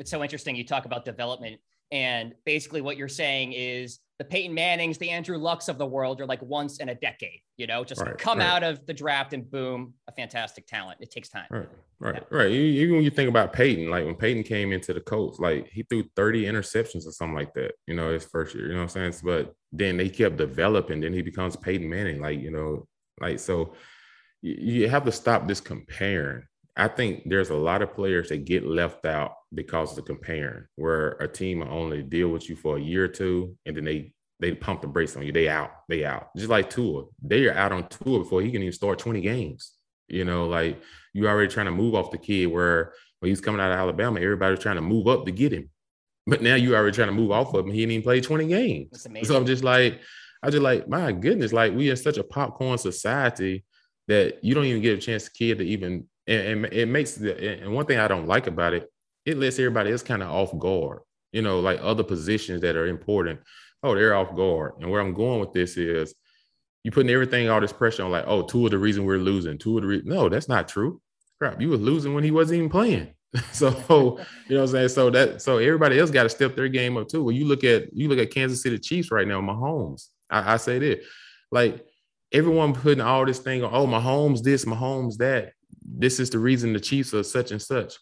it's 0.00 0.10
so 0.10 0.22
interesting. 0.22 0.56
You 0.56 0.64
talk 0.64 0.86
about 0.86 1.04
development, 1.04 1.60
and 1.92 2.34
basically 2.44 2.80
what 2.80 2.96
you're 2.96 3.08
saying 3.08 3.52
is 3.52 4.00
the 4.20 4.24
Peyton 4.26 4.54
Mannings, 4.54 4.98
the 4.98 5.08
Andrew 5.08 5.38
Lucks 5.38 5.68
of 5.68 5.78
the 5.78 5.86
world 5.86 6.20
are 6.20 6.26
like 6.26 6.42
once 6.42 6.76
in 6.76 6.90
a 6.90 6.94
decade. 6.94 7.40
You 7.56 7.66
know, 7.66 7.84
just 7.84 8.02
right, 8.02 8.18
come 8.18 8.38
right. 8.38 8.46
out 8.46 8.62
of 8.62 8.84
the 8.84 8.92
draft 8.92 9.32
and 9.32 9.50
boom, 9.50 9.94
a 10.08 10.12
fantastic 10.12 10.66
talent. 10.66 10.98
It 11.00 11.10
takes 11.10 11.30
time. 11.30 11.46
Right, 11.50 11.68
right, 12.00 12.22
yeah. 12.30 12.36
right. 12.36 12.50
Even 12.50 12.96
when 12.96 13.04
you 13.04 13.08
think 13.08 13.30
about 13.30 13.54
Peyton, 13.54 13.88
like 13.88 14.04
when 14.04 14.14
Peyton 14.14 14.42
came 14.42 14.72
into 14.72 14.92
the 14.92 15.00
Colts, 15.00 15.38
like 15.38 15.68
he 15.68 15.84
threw 15.84 16.04
30 16.16 16.44
interceptions 16.44 17.06
or 17.06 17.12
something 17.12 17.34
like 17.34 17.54
that. 17.54 17.72
You 17.86 17.94
know, 17.94 18.12
his 18.12 18.26
first 18.26 18.54
year. 18.54 18.66
You 18.66 18.74
know 18.74 18.80
what 18.80 18.94
I'm 18.94 19.12
saying? 19.12 19.14
But 19.24 19.54
then 19.72 19.96
they 19.96 20.10
kept 20.10 20.36
developing. 20.36 21.00
Then 21.00 21.14
he 21.14 21.22
becomes 21.22 21.56
Peyton 21.56 21.88
Manning. 21.88 22.20
Like 22.20 22.40
you 22.40 22.50
know, 22.50 22.86
like 23.22 23.38
so. 23.38 23.74
You, 24.42 24.82
you 24.82 24.88
have 24.90 25.06
to 25.06 25.12
stop 25.12 25.48
this 25.48 25.62
comparing 25.62 26.42
I 26.76 26.88
think 26.88 27.28
there's 27.28 27.50
a 27.50 27.56
lot 27.56 27.82
of 27.82 27.94
players 27.94 28.28
that 28.28 28.44
get 28.44 28.64
left 28.64 29.04
out 29.04 29.34
because 29.52 29.90
of 29.90 29.96
the 29.96 30.02
comparing, 30.02 30.66
where 30.76 31.12
a 31.20 31.28
team 31.28 31.60
will 31.60 31.70
only 31.70 32.02
deal 32.02 32.28
with 32.28 32.48
you 32.48 32.56
for 32.56 32.76
a 32.76 32.80
year 32.80 33.04
or 33.04 33.08
two, 33.08 33.56
and 33.66 33.76
then 33.76 33.84
they 33.84 34.12
they 34.40 34.54
pump 34.54 34.80
the 34.80 34.86
brakes 34.86 35.16
on 35.16 35.22
you. 35.22 35.32
They 35.32 35.48
out, 35.48 35.70
they 35.88 36.04
out. 36.04 36.34
Just 36.34 36.48
like 36.48 36.70
Tua, 36.70 37.04
they 37.22 37.46
are 37.46 37.54
out 37.54 37.72
on 37.72 37.86
Tua 37.88 38.20
before 38.20 38.40
he 38.40 38.50
can 38.50 38.62
even 38.62 38.72
start 38.72 38.98
20 38.98 39.20
games. 39.20 39.72
You 40.08 40.24
know, 40.24 40.46
like 40.46 40.80
you 41.12 41.28
already 41.28 41.52
trying 41.52 41.66
to 41.66 41.72
move 41.72 41.94
off 41.94 42.10
the 42.10 42.18
kid 42.18 42.46
where 42.46 42.94
when 43.20 43.28
he's 43.28 43.40
coming 43.40 43.60
out 43.60 43.70
of 43.70 43.78
Alabama, 43.78 44.20
everybody's 44.20 44.58
trying 44.58 44.76
to 44.76 44.82
move 44.82 45.06
up 45.06 45.26
to 45.26 45.30
get 45.32 45.52
him. 45.52 45.70
But 46.26 46.42
now 46.42 46.54
you 46.54 46.74
already 46.74 46.94
trying 46.94 47.08
to 47.08 47.14
move 47.14 47.30
off 47.30 47.54
of 47.54 47.66
him. 47.66 47.72
He 47.72 47.80
didn't 47.80 47.92
even 47.92 48.02
play 48.02 48.20
20 48.20 48.46
games. 48.46 48.88
So 49.26 49.36
I'm 49.36 49.46
just 49.46 49.62
like, 49.62 50.00
I 50.42 50.50
just 50.50 50.62
like, 50.62 50.88
my 50.88 51.12
goodness, 51.12 51.52
like 51.52 51.74
we 51.74 51.90
are 51.90 51.96
such 51.96 52.18
a 52.18 52.24
popcorn 52.24 52.78
society 52.78 53.64
that 54.08 54.42
you 54.42 54.54
don't 54.54 54.64
even 54.64 54.82
get 54.82 54.98
a 54.98 55.00
chance 55.00 55.24
to 55.24 55.30
kid 55.30 55.58
to 55.58 55.64
even 55.64 56.08
and, 56.30 56.64
and 56.64 56.72
it 56.72 56.86
makes 56.86 57.14
the 57.14 57.62
and 57.62 57.74
one 57.74 57.86
thing 57.86 57.98
I 57.98 58.08
don't 58.08 58.26
like 58.28 58.46
about 58.46 58.72
it, 58.72 58.90
it 59.26 59.36
lets 59.36 59.58
everybody 59.58 59.90
else 59.90 60.02
kind 60.02 60.22
of 60.22 60.30
off 60.30 60.56
guard. 60.58 61.00
You 61.32 61.42
know, 61.42 61.60
like 61.60 61.80
other 61.82 62.04
positions 62.04 62.60
that 62.62 62.76
are 62.76 62.86
important. 62.86 63.40
Oh, 63.82 63.94
they're 63.94 64.14
off 64.14 64.34
guard. 64.34 64.74
And 64.80 64.90
where 64.90 65.00
I'm 65.00 65.14
going 65.14 65.40
with 65.40 65.52
this 65.52 65.76
is 65.76 66.14
you 66.84 66.90
putting 66.90 67.10
everything, 67.10 67.48
all 67.48 67.60
this 67.60 67.72
pressure 67.72 68.04
on, 68.04 68.10
like, 68.10 68.24
oh, 68.26 68.42
two 68.42 68.64
of 68.64 68.70
the 68.70 68.78
reason 68.78 69.04
we're 69.04 69.18
losing, 69.18 69.58
two 69.58 69.76
of 69.76 69.82
the 69.82 69.88
reason. 69.88 70.08
No, 70.08 70.28
that's 70.28 70.48
not 70.48 70.68
true. 70.68 71.00
Crap, 71.38 71.60
you 71.60 71.68
was 71.68 71.80
losing 71.80 72.14
when 72.14 72.24
he 72.24 72.30
wasn't 72.30 72.58
even 72.58 72.70
playing. 72.70 73.14
so 73.52 73.68
you 73.68 73.76
know 73.76 74.16
what 74.48 74.60
I'm 74.60 74.66
saying? 74.68 74.88
So 74.88 75.10
that 75.10 75.42
so 75.42 75.58
everybody 75.58 75.98
else 75.98 76.10
got 76.10 76.24
to 76.24 76.28
step 76.28 76.56
their 76.56 76.68
game 76.68 76.96
up 76.96 77.08
too. 77.08 77.22
When 77.22 77.36
you 77.36 77.44
look 77.44 77.64
at 77.64 77.92
you 77.92 78.08
look 78.08 78.18
at 78.18 78.32
Kansas 78.32 78.62
City 78.62 78.78
Chiefs 78.78 79.10
right 79.10 79.26
now, 79.26 79.40
Mahomes. 79.40 80.08
I, 80.28 80.54
I 80.54 80.56
say 80.56 80.78
this, 80.78 81.06
like 81.50 81.84
everyone 82.32 82.72
putting 82.72 83.00
all 83.00 83.24
this 83.24 83.38
thing 83.38 83.62
on, 83.62 83.70
oh, 83.72 83.86
Mahomes 83.86 84.42
this, 84.42 84.64
Mahomes 84.64 85.16
that 85.18 85.52
this 85.82 86.20
is 86.20 86.30
the 86.30 86.38
reason 86.38 86.72
the 86.72 86.80
Chiefs 86.80 87.14
are 87.14 87.22
such 87.22 87.50
and 87.50 87.60
such. 87.60 87.94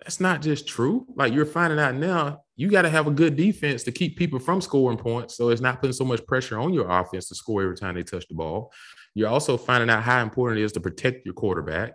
That's 0.00 0.20
not 0.20 0.42
just 0.42 0.68
true. 0.68 1.06
Like 1.14 1.32
you're 1.32 1.46
finding 1.46 1.78
out 1.78 1.94
now, 1.94 2.42
you 2.54 2.68
got 2.70 2.82
to 2.82 2.90
have 2.90 3.06
a 3.06 3.10
good 3.10 3.36
defense 3.36 3.82
to 3.84 3.92
keep 3.92 4.16
people 4.16 4.38
from 4.38 4.60
scoring 4.60 4.98
points. 4.98 5.36
So 5.36 5.48
it's 5.48 5.60
not 5.60 5.80
putting 5.80 5.94
so 5.94 6.04
much 6.04 6.24
pressure 6.26 6.58
on 6.58 6.74
your 6.74 6.88
offense 6.90 7.28
to 7.28 7.34
score 7.34 7.62
every 7.62 7.76
time 7.76 7.94
they 7.94 8.02
touch 8.02 8.28
the 8.28 8.34
ball. 8.34 8.72
You're 9.14 9.28
also 9.28 9.56
finding 9.56 9.90
out 9.90 10.02
how 10.02 10.22
important 10.22 10.60
it 10.60 10.64
is 10.64 10.72
to 10.72 10.80
protect 10.80 11.24
your 11.24 11.34
quarterback. 11.34 11.94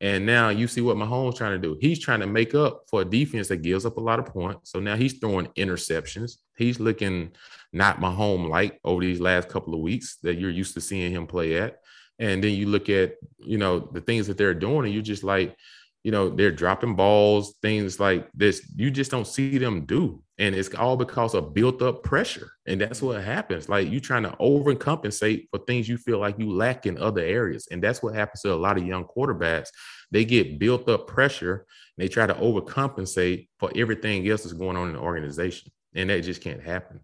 And 0.00 0.24
now 0.24 0.48
you 0.48 0.66
see 0.66 0.80
what 0.80 0.96
Mahomes 0.96 1.36
trying 1.36 1.60
to 1.60 1.68
do. 1.68 1.76
He's 1.80 1.98
trying 1.98 2.20
to 2.20 2.26
make 2.26 2.54
up 2.54 2.84
for 2.88 3.02
a 3.02 3.04
defense 3.04 3.48
that 3.48 3.58
gives 3.58 3.84
up 3.84 3.98
a 3.98 4.00
lot 4.00 4.18
of 4.18 4.26
points. 4.26 4.70
So 4.70 4.80
now 4.80 4.96
he's 4.96 5.18
throwing 5.18 5.48
interceptions. 5.58 6.36
He's 6.56 6.80
looking 6.80 7.32
not 7.72 8.00
Mahomes 8.00 8.48
like 8.48 8.80
over 8.84 9.02
these 9.02 9.20
last 9.20 9.48
couple 9.48 9.74
of 9.74 9.80
weeks 9.80 10.16
that 10.22 10.38
you're 10.38 10.50
used 10.50 10.74
to 10.74 10.80
seeing 10.80 11.12
him 11.12 11.26
play 11.26 11.58
at. 11.58 11.80
And 12.20 12.44
then 12.44 12.52
you 12.52 12.66
look 12.66 12.88
at, 12.88 13.14
you 13.38 13.58
know, 13.58 13.80
the 13.80 14.00
things 14.00 14.28
that 14.28 14.38
they're 14.38 14.54
doing, 14.54 14.84
and 14.84 14.94
you're 14.94 15.02
just 15.02 15.24
like, 15.24 15.56
you 16.02 16.10
know, 16.10 16.30
they're 16.30 16.52
dropping 16.52 16.94
balls, 16.94 17.54
things 17.60 17.98
like 18.00 18.28
this. 18.32 18.62
You 18.76 18.90
just 18.90 19.10
don't 19.10 19.26
see 19.26 19.58
them 19.58 19.84
do. 19.84 20.22
And 20.38 20.54
it's 20.54 20.74
all 20.74 20.96
because 20.96 21.34
of 21.34 21.52
built 21.52 21.82
up 21.82 22.02
pressure. 22.02 22.52
And 22.66 22.80
that's 22.80 23.02
what 23.02 23.22
happens. 23.22 23.68
Like 23.68 23.90
you 23.90 24.00
trying 24.00 24.22
to 24.22 24.30
overcompensate 24.40 25.48
for 25.50 25.58
things 25.58 25.88
you 25.88 25.98
feel 25.98 26.18
like 26.18 26.38
you 26.38 26.50
lack 26.50 26.86
in 26.86 26.96
other 26.96 27.20
areas. 27.20 27.68
And 27.70 27.82
that's 27.82 28.02
what 28.02 28.14
happens 28.14 28.40
to 28.42 28.52
a 28.52 28.56
lot 28.56 28.78
of 28.78 28.86
young 28.86 29.04
quarterbacks. 29.04 29.68
They 30.10 30.24
get 30.24 30.58
built 30.58 30.88
up 30.88 31.06
pressure 31.06 31.66
and 31.98 32.04
they 32.04 32.08
try 32.08 32.26
to 32.26 32.34
overcompensate 32.34 33.48
for 33.58 33.70
everything 33.76 34.26
else 34.28 34.44
that's 34.44 34.54
going 34.54 34.78
on 34.78 34.88
in 34.88 34.94
the 34.94 35.00
organization. 35.00 35.70
and 35.94 36.08
that 36.10 36.22
just 36.22 36.40
can't 36.40 36.62
happen. 36.62 37.00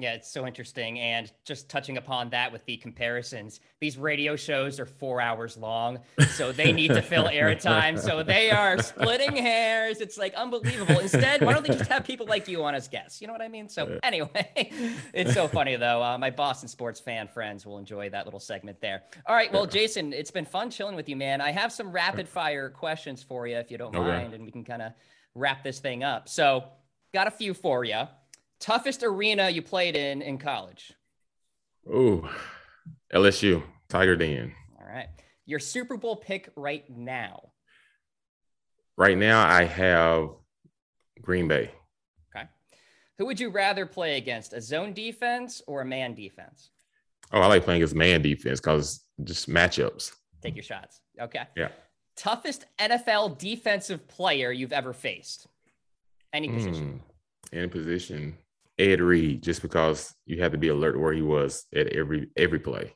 Yeah, 0.00 0.12
it's 0.12 0.30
so 0.30 0.46
interesting. 0.46 1.00
And 1.00 1.30
just 1.44 1.68
touching 1.68 1.96
upon 1.96 2.30
that 2.30 2.52
with 2.52 2.64
the 2.66 2.76
comparisons, 2.76 3.58
these 3.80 3.98
radio 3.98 4.36
shows 4.36 4.78
are 4.78 4.86
four 4.86 5.20
hours 5.20 5.56
long. 5.56 5.98
So 6.30 6.52
they 6.52 6.72
need 6.72 6.88
to 6.88 7.02
fill 7.02 7.24
airtime. 7.24 7.98
So 7.98 8.22
they 8.22 8.52
are 8.52 8.80
splitting 8.80 9.34
hairs. 9.36 10.00
It's 10.00 10.16
like 10.16 10.34
unbelievable. 10.34 11.00
Instead, 11.00 11.42
why 11.42 11.52
don't 11.52 11.66
they 11.66 11.74
just 11.74 11.90
have 11.90 12.04
people 12.04 12.26
like 12.26 12.46
you 12.46 12.62
on 12.62 12.76
as 12.76 12.86
guests? 12.86 13.20
You 13.20 13.26
know 13.26 13.32
what 13.32 13.42
I 13.42 13.48
mean? 13.48 13.68
So 13.68 13.98
anyway, 14.04 14.48
it's 15.12 15.34
so 15.34 15.48
funny 15.48 15.74
though. 15.74 16.00
Uh, 16.00 16.16
my 16.16 16.30
Boston 16.30 16.68
sports 16.68 17.00
fan 17.00 17.26
friends 17.26 17.66
will 17.66 17.78
enjoy 17.78 18.08
that 18.10 18.24
little 18.24 18.40
segment 18.40 18.80
there. 18.80 19.02
All 19.26 19.34
right. 19.34 19.52
Well, 19.52 19.66
Jason, 19.66 20.12
it's 20.12 20.30
been 20.30 20.44
fun 20.46 20.70
chilling 20.70 20.94
with 20.94 21.08
you, 21.08 21.16
man. 21.16 21.40
I 21.40 21.50
have 21.50 21.72
some 21.72 21.90
rapid 21.90 22.28
fire 22.28 22.70
questions 22.70 23.24
for 23.24 23.48
you 23.48 23.56
if 23.56 23.68
you 23.68 23.78
don't 23.78 23.96
okay. 23.96 24.06
mind, 24.06 24.34
and 24.34 24.44
we 24.44 24.52
can 24.52 24.62
kind 24.64 24.82
of 24.82 24.92
wrap 25.34 25.64
this 25.64 25.80
thing 25.80 26.04
up. 26.04 26.28
So, 26.28 26.64
got 27.12 27.26
a 27.26 27.30
few 27.30 27.52
for 27.52 27.84
you. 27.84 28.04
Toughest 28.60 29.02
arena 29.02 29.48
you 29.50 29.62
played 29.62 29.96
in 29.96 30.22
in 30.22 30.38
college? 30.38 30.92
Oh, 31.90 32.28
LSU, 33.12 33.62
Tiger 33.88 34.16
Den. 34.16 34.52
All 34.78 34.86
right. 34.86 35.08
Your 35.46 35.58
Super 35.58 35.96
Bowl 35.96 36.16
pick 36.16 36.50
right 36.56 36.84
now? 36.90 37.50
Right 38.96 39.16
now, 39.16 39.46
I 39.46 39.64
have 39.64 40.30
Green 41.22 41.48
Bay. 41.48 41.70
Okay. 42.34 42.46
Who 43.18 43.26
would 43.26 43.40
you 43.40 43.50
rather 43.50 43.86
play 43.86 44.16
against, 44.16 44.52
a 44.52 44.60
zone 44.60 44.92
defense 44.92 45.62
or 45.66 45.82
a 45.82 45.86
man 45.86 46.14
defense? 46.14 46.70
Oh, 47.32 47.40
I 47.40 47.46
like 47.46 47.64
playing 47.64 47.80
against 47.80 47.94
man 47.94 48.22
defense 48.22 48.60
because 48.60 49.04
just 49.24 49.48
matchups. 49.48 50.12
Take 50.42 50.56
your 50.56 50.64
shots. 50.64 51.00
Okay. 51.20 51.42
Yeah. 51.56 51.68
Toughest 52.16 52.66
NFL 52.80 53.38
defensive 53.38 54.08
player 54.08 54.50
you've 54.50 54.72
ever 54.72 54.92
faced? 54.92 55.46
Any 56.32 56.48
position? 56.48 57.00
Mm, 57.52 57.58
any 57.58 57.68
position. 57.68 58.36
Ed 58.78 59.00
Reed 59.00 59.42
just 59.42 59.62
because 59.62 60.14
you 60.26 60.40
had 60.40 60.52
to 60.52 60.58
be 60.58 60.68
alert 60.68 60.98
where 60.98 61.12
he 61.12 61.22
was 61.22 61.66
at 61.74 61.88
every 61.88 62.28
every 62.36 62.60
play. 62.60 62.94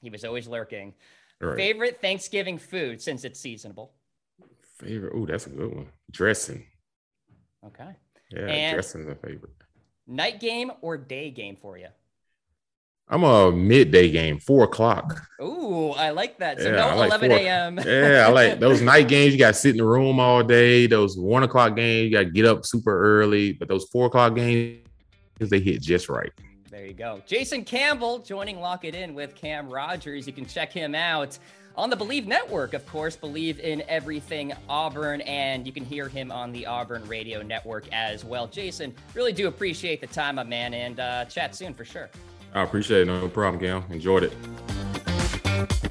He 0.00 0.10
was 0.10 0.24
always 0.24 0.46
lurking. 0.46 0.94
Right. 1.40 1.56
Favorite 1.56 2.00
Thanksgiving 2.00 2.58
food 2.58 3.02
since 3.02 3.24
it's 3.24 3.40
seasonable. 3.40 3.92
Favorite? 4.78 5.12
Oh, 5.14 5.26
that's 5.26 5.46
a 5.46 5.50
good 5.50 5.74
one. 5.74 5.88
Dressing. 6.10 6.64
Okay. 7.66 7.90
Yeah, 8.30 8.46
and 8.46 8.74
dressing 8.74 9.02
is 9.02 9.08
a 9.08 9.14
favorite. 9.14 9.52
Night 10.06 10.40
game 10.40 10.70
or 10.82 10.96
day 10.96 11.30
game 11.30 11.56
for 11.56 11.78
you? 11.78 11.88
I'm 13.08 13.22
a 13.22 13.52
midday 13.52 14.10
game, 14.10 14.38
four 14.38 14.64
o'clock. 14.64 15.26
Ooh, 15.40 15.90
I 15.90 16.10
like 16.10 16.38
that. 16.38 16.58
So 16.58 16.70
yeah, 16.70 16.90
no 16.90 16.96
like 16.96 17.08
11 17.08 17.32
a.m. 17.32 17.80
yeah, 17.84 18.24
I 18.26 18.30
like 18.30 18.58
those 18.58 18.80
night 18.92 19.08
games. 19.08 19.34
You 19.34 19.38
got 19.38 19.48
to 19.48 19.54
sit 19.54 19.72
in 19.72 19.76
the 19.76 19.84
room 19.84 20.18
all 20.18 20.42
day. 20.42 20.86
Those 20.86 21.18
one 21.18 21.42
o'clock 21.42 21.76
games, 21.76 22.06
you 22.06 22.16
got 22.16 22.24
to 22.24 22.30
get 22.30 22.46
up 22.46 22.64
super 22.64 23.20
early. 23.20 23.52
But 23.52 23.68
those 23.68 23.84
four 23.92 24.06
o'clock 24.06 24.34
games, 24.34 24.86
because 25.34 25.50
they 25.50 25.60
hit 25.60 25.82
just 25.82 26.08
right. 26.08 26.32
There 26.70 26.86
you 26.86 26.94
go. 26.94 27.22
Jason 27.26 27.64
Campbell 27.64 28.18
joining 28.18 28.60
Lock 28.60 28.84
It 28.84 28.94
In 28.94 29.14
with 29.14 29.34
Cam 29.34 29.68
Rogers. 29.68 30.26
You 30.26 30.32
can 30.32 30.46
check 30.46 30.72
him 30.72 30.94
out 30.94 31.38
on 31.76 31.90
the 31.90 31.96
Bleav 31.96 32.26
Network, 32.26 32.72
of 32.74 32.86
course, 32.86 33.16
Believe 33.16 33.58
in 33.60 33.82
everything 33.88 34.52
Auburn, 34.68 35.20
and 35.22 35.66
you 35.66 35.72
can 35.72 35.84
hear 35.84 36.08
him 36.08 36.30
on 36.30 36.52
the 36.52 36.66
Auburn 36.66 37.06
Radio 37.06 37.42
Network 37.42 37.92
as 37.92 38.24
well. 38.24 38.46
Jason, 38.46 38.94
really 39.14 39.32
do 39.32 39.48
appreciate 39.48 40.00
the 40.00 40.06
time, 40.06 40.36
my 40.36 40.44
man, 40.44 40.74
and 40.74 41.00
uh, 41.00 41.24
chat 41.26 41.54
soon 41.54 41.74
for 41.74 41.84
sure. 41.84 42.10
I 42.54 42.62
appreciate 42.62 43.02
it. 43.02 43.06
No 43.06 43.28
problem, 43.28 43.60
Cam. 43.60 43.84
Enjoyed 43.90 44.24
it. 44.24 45.90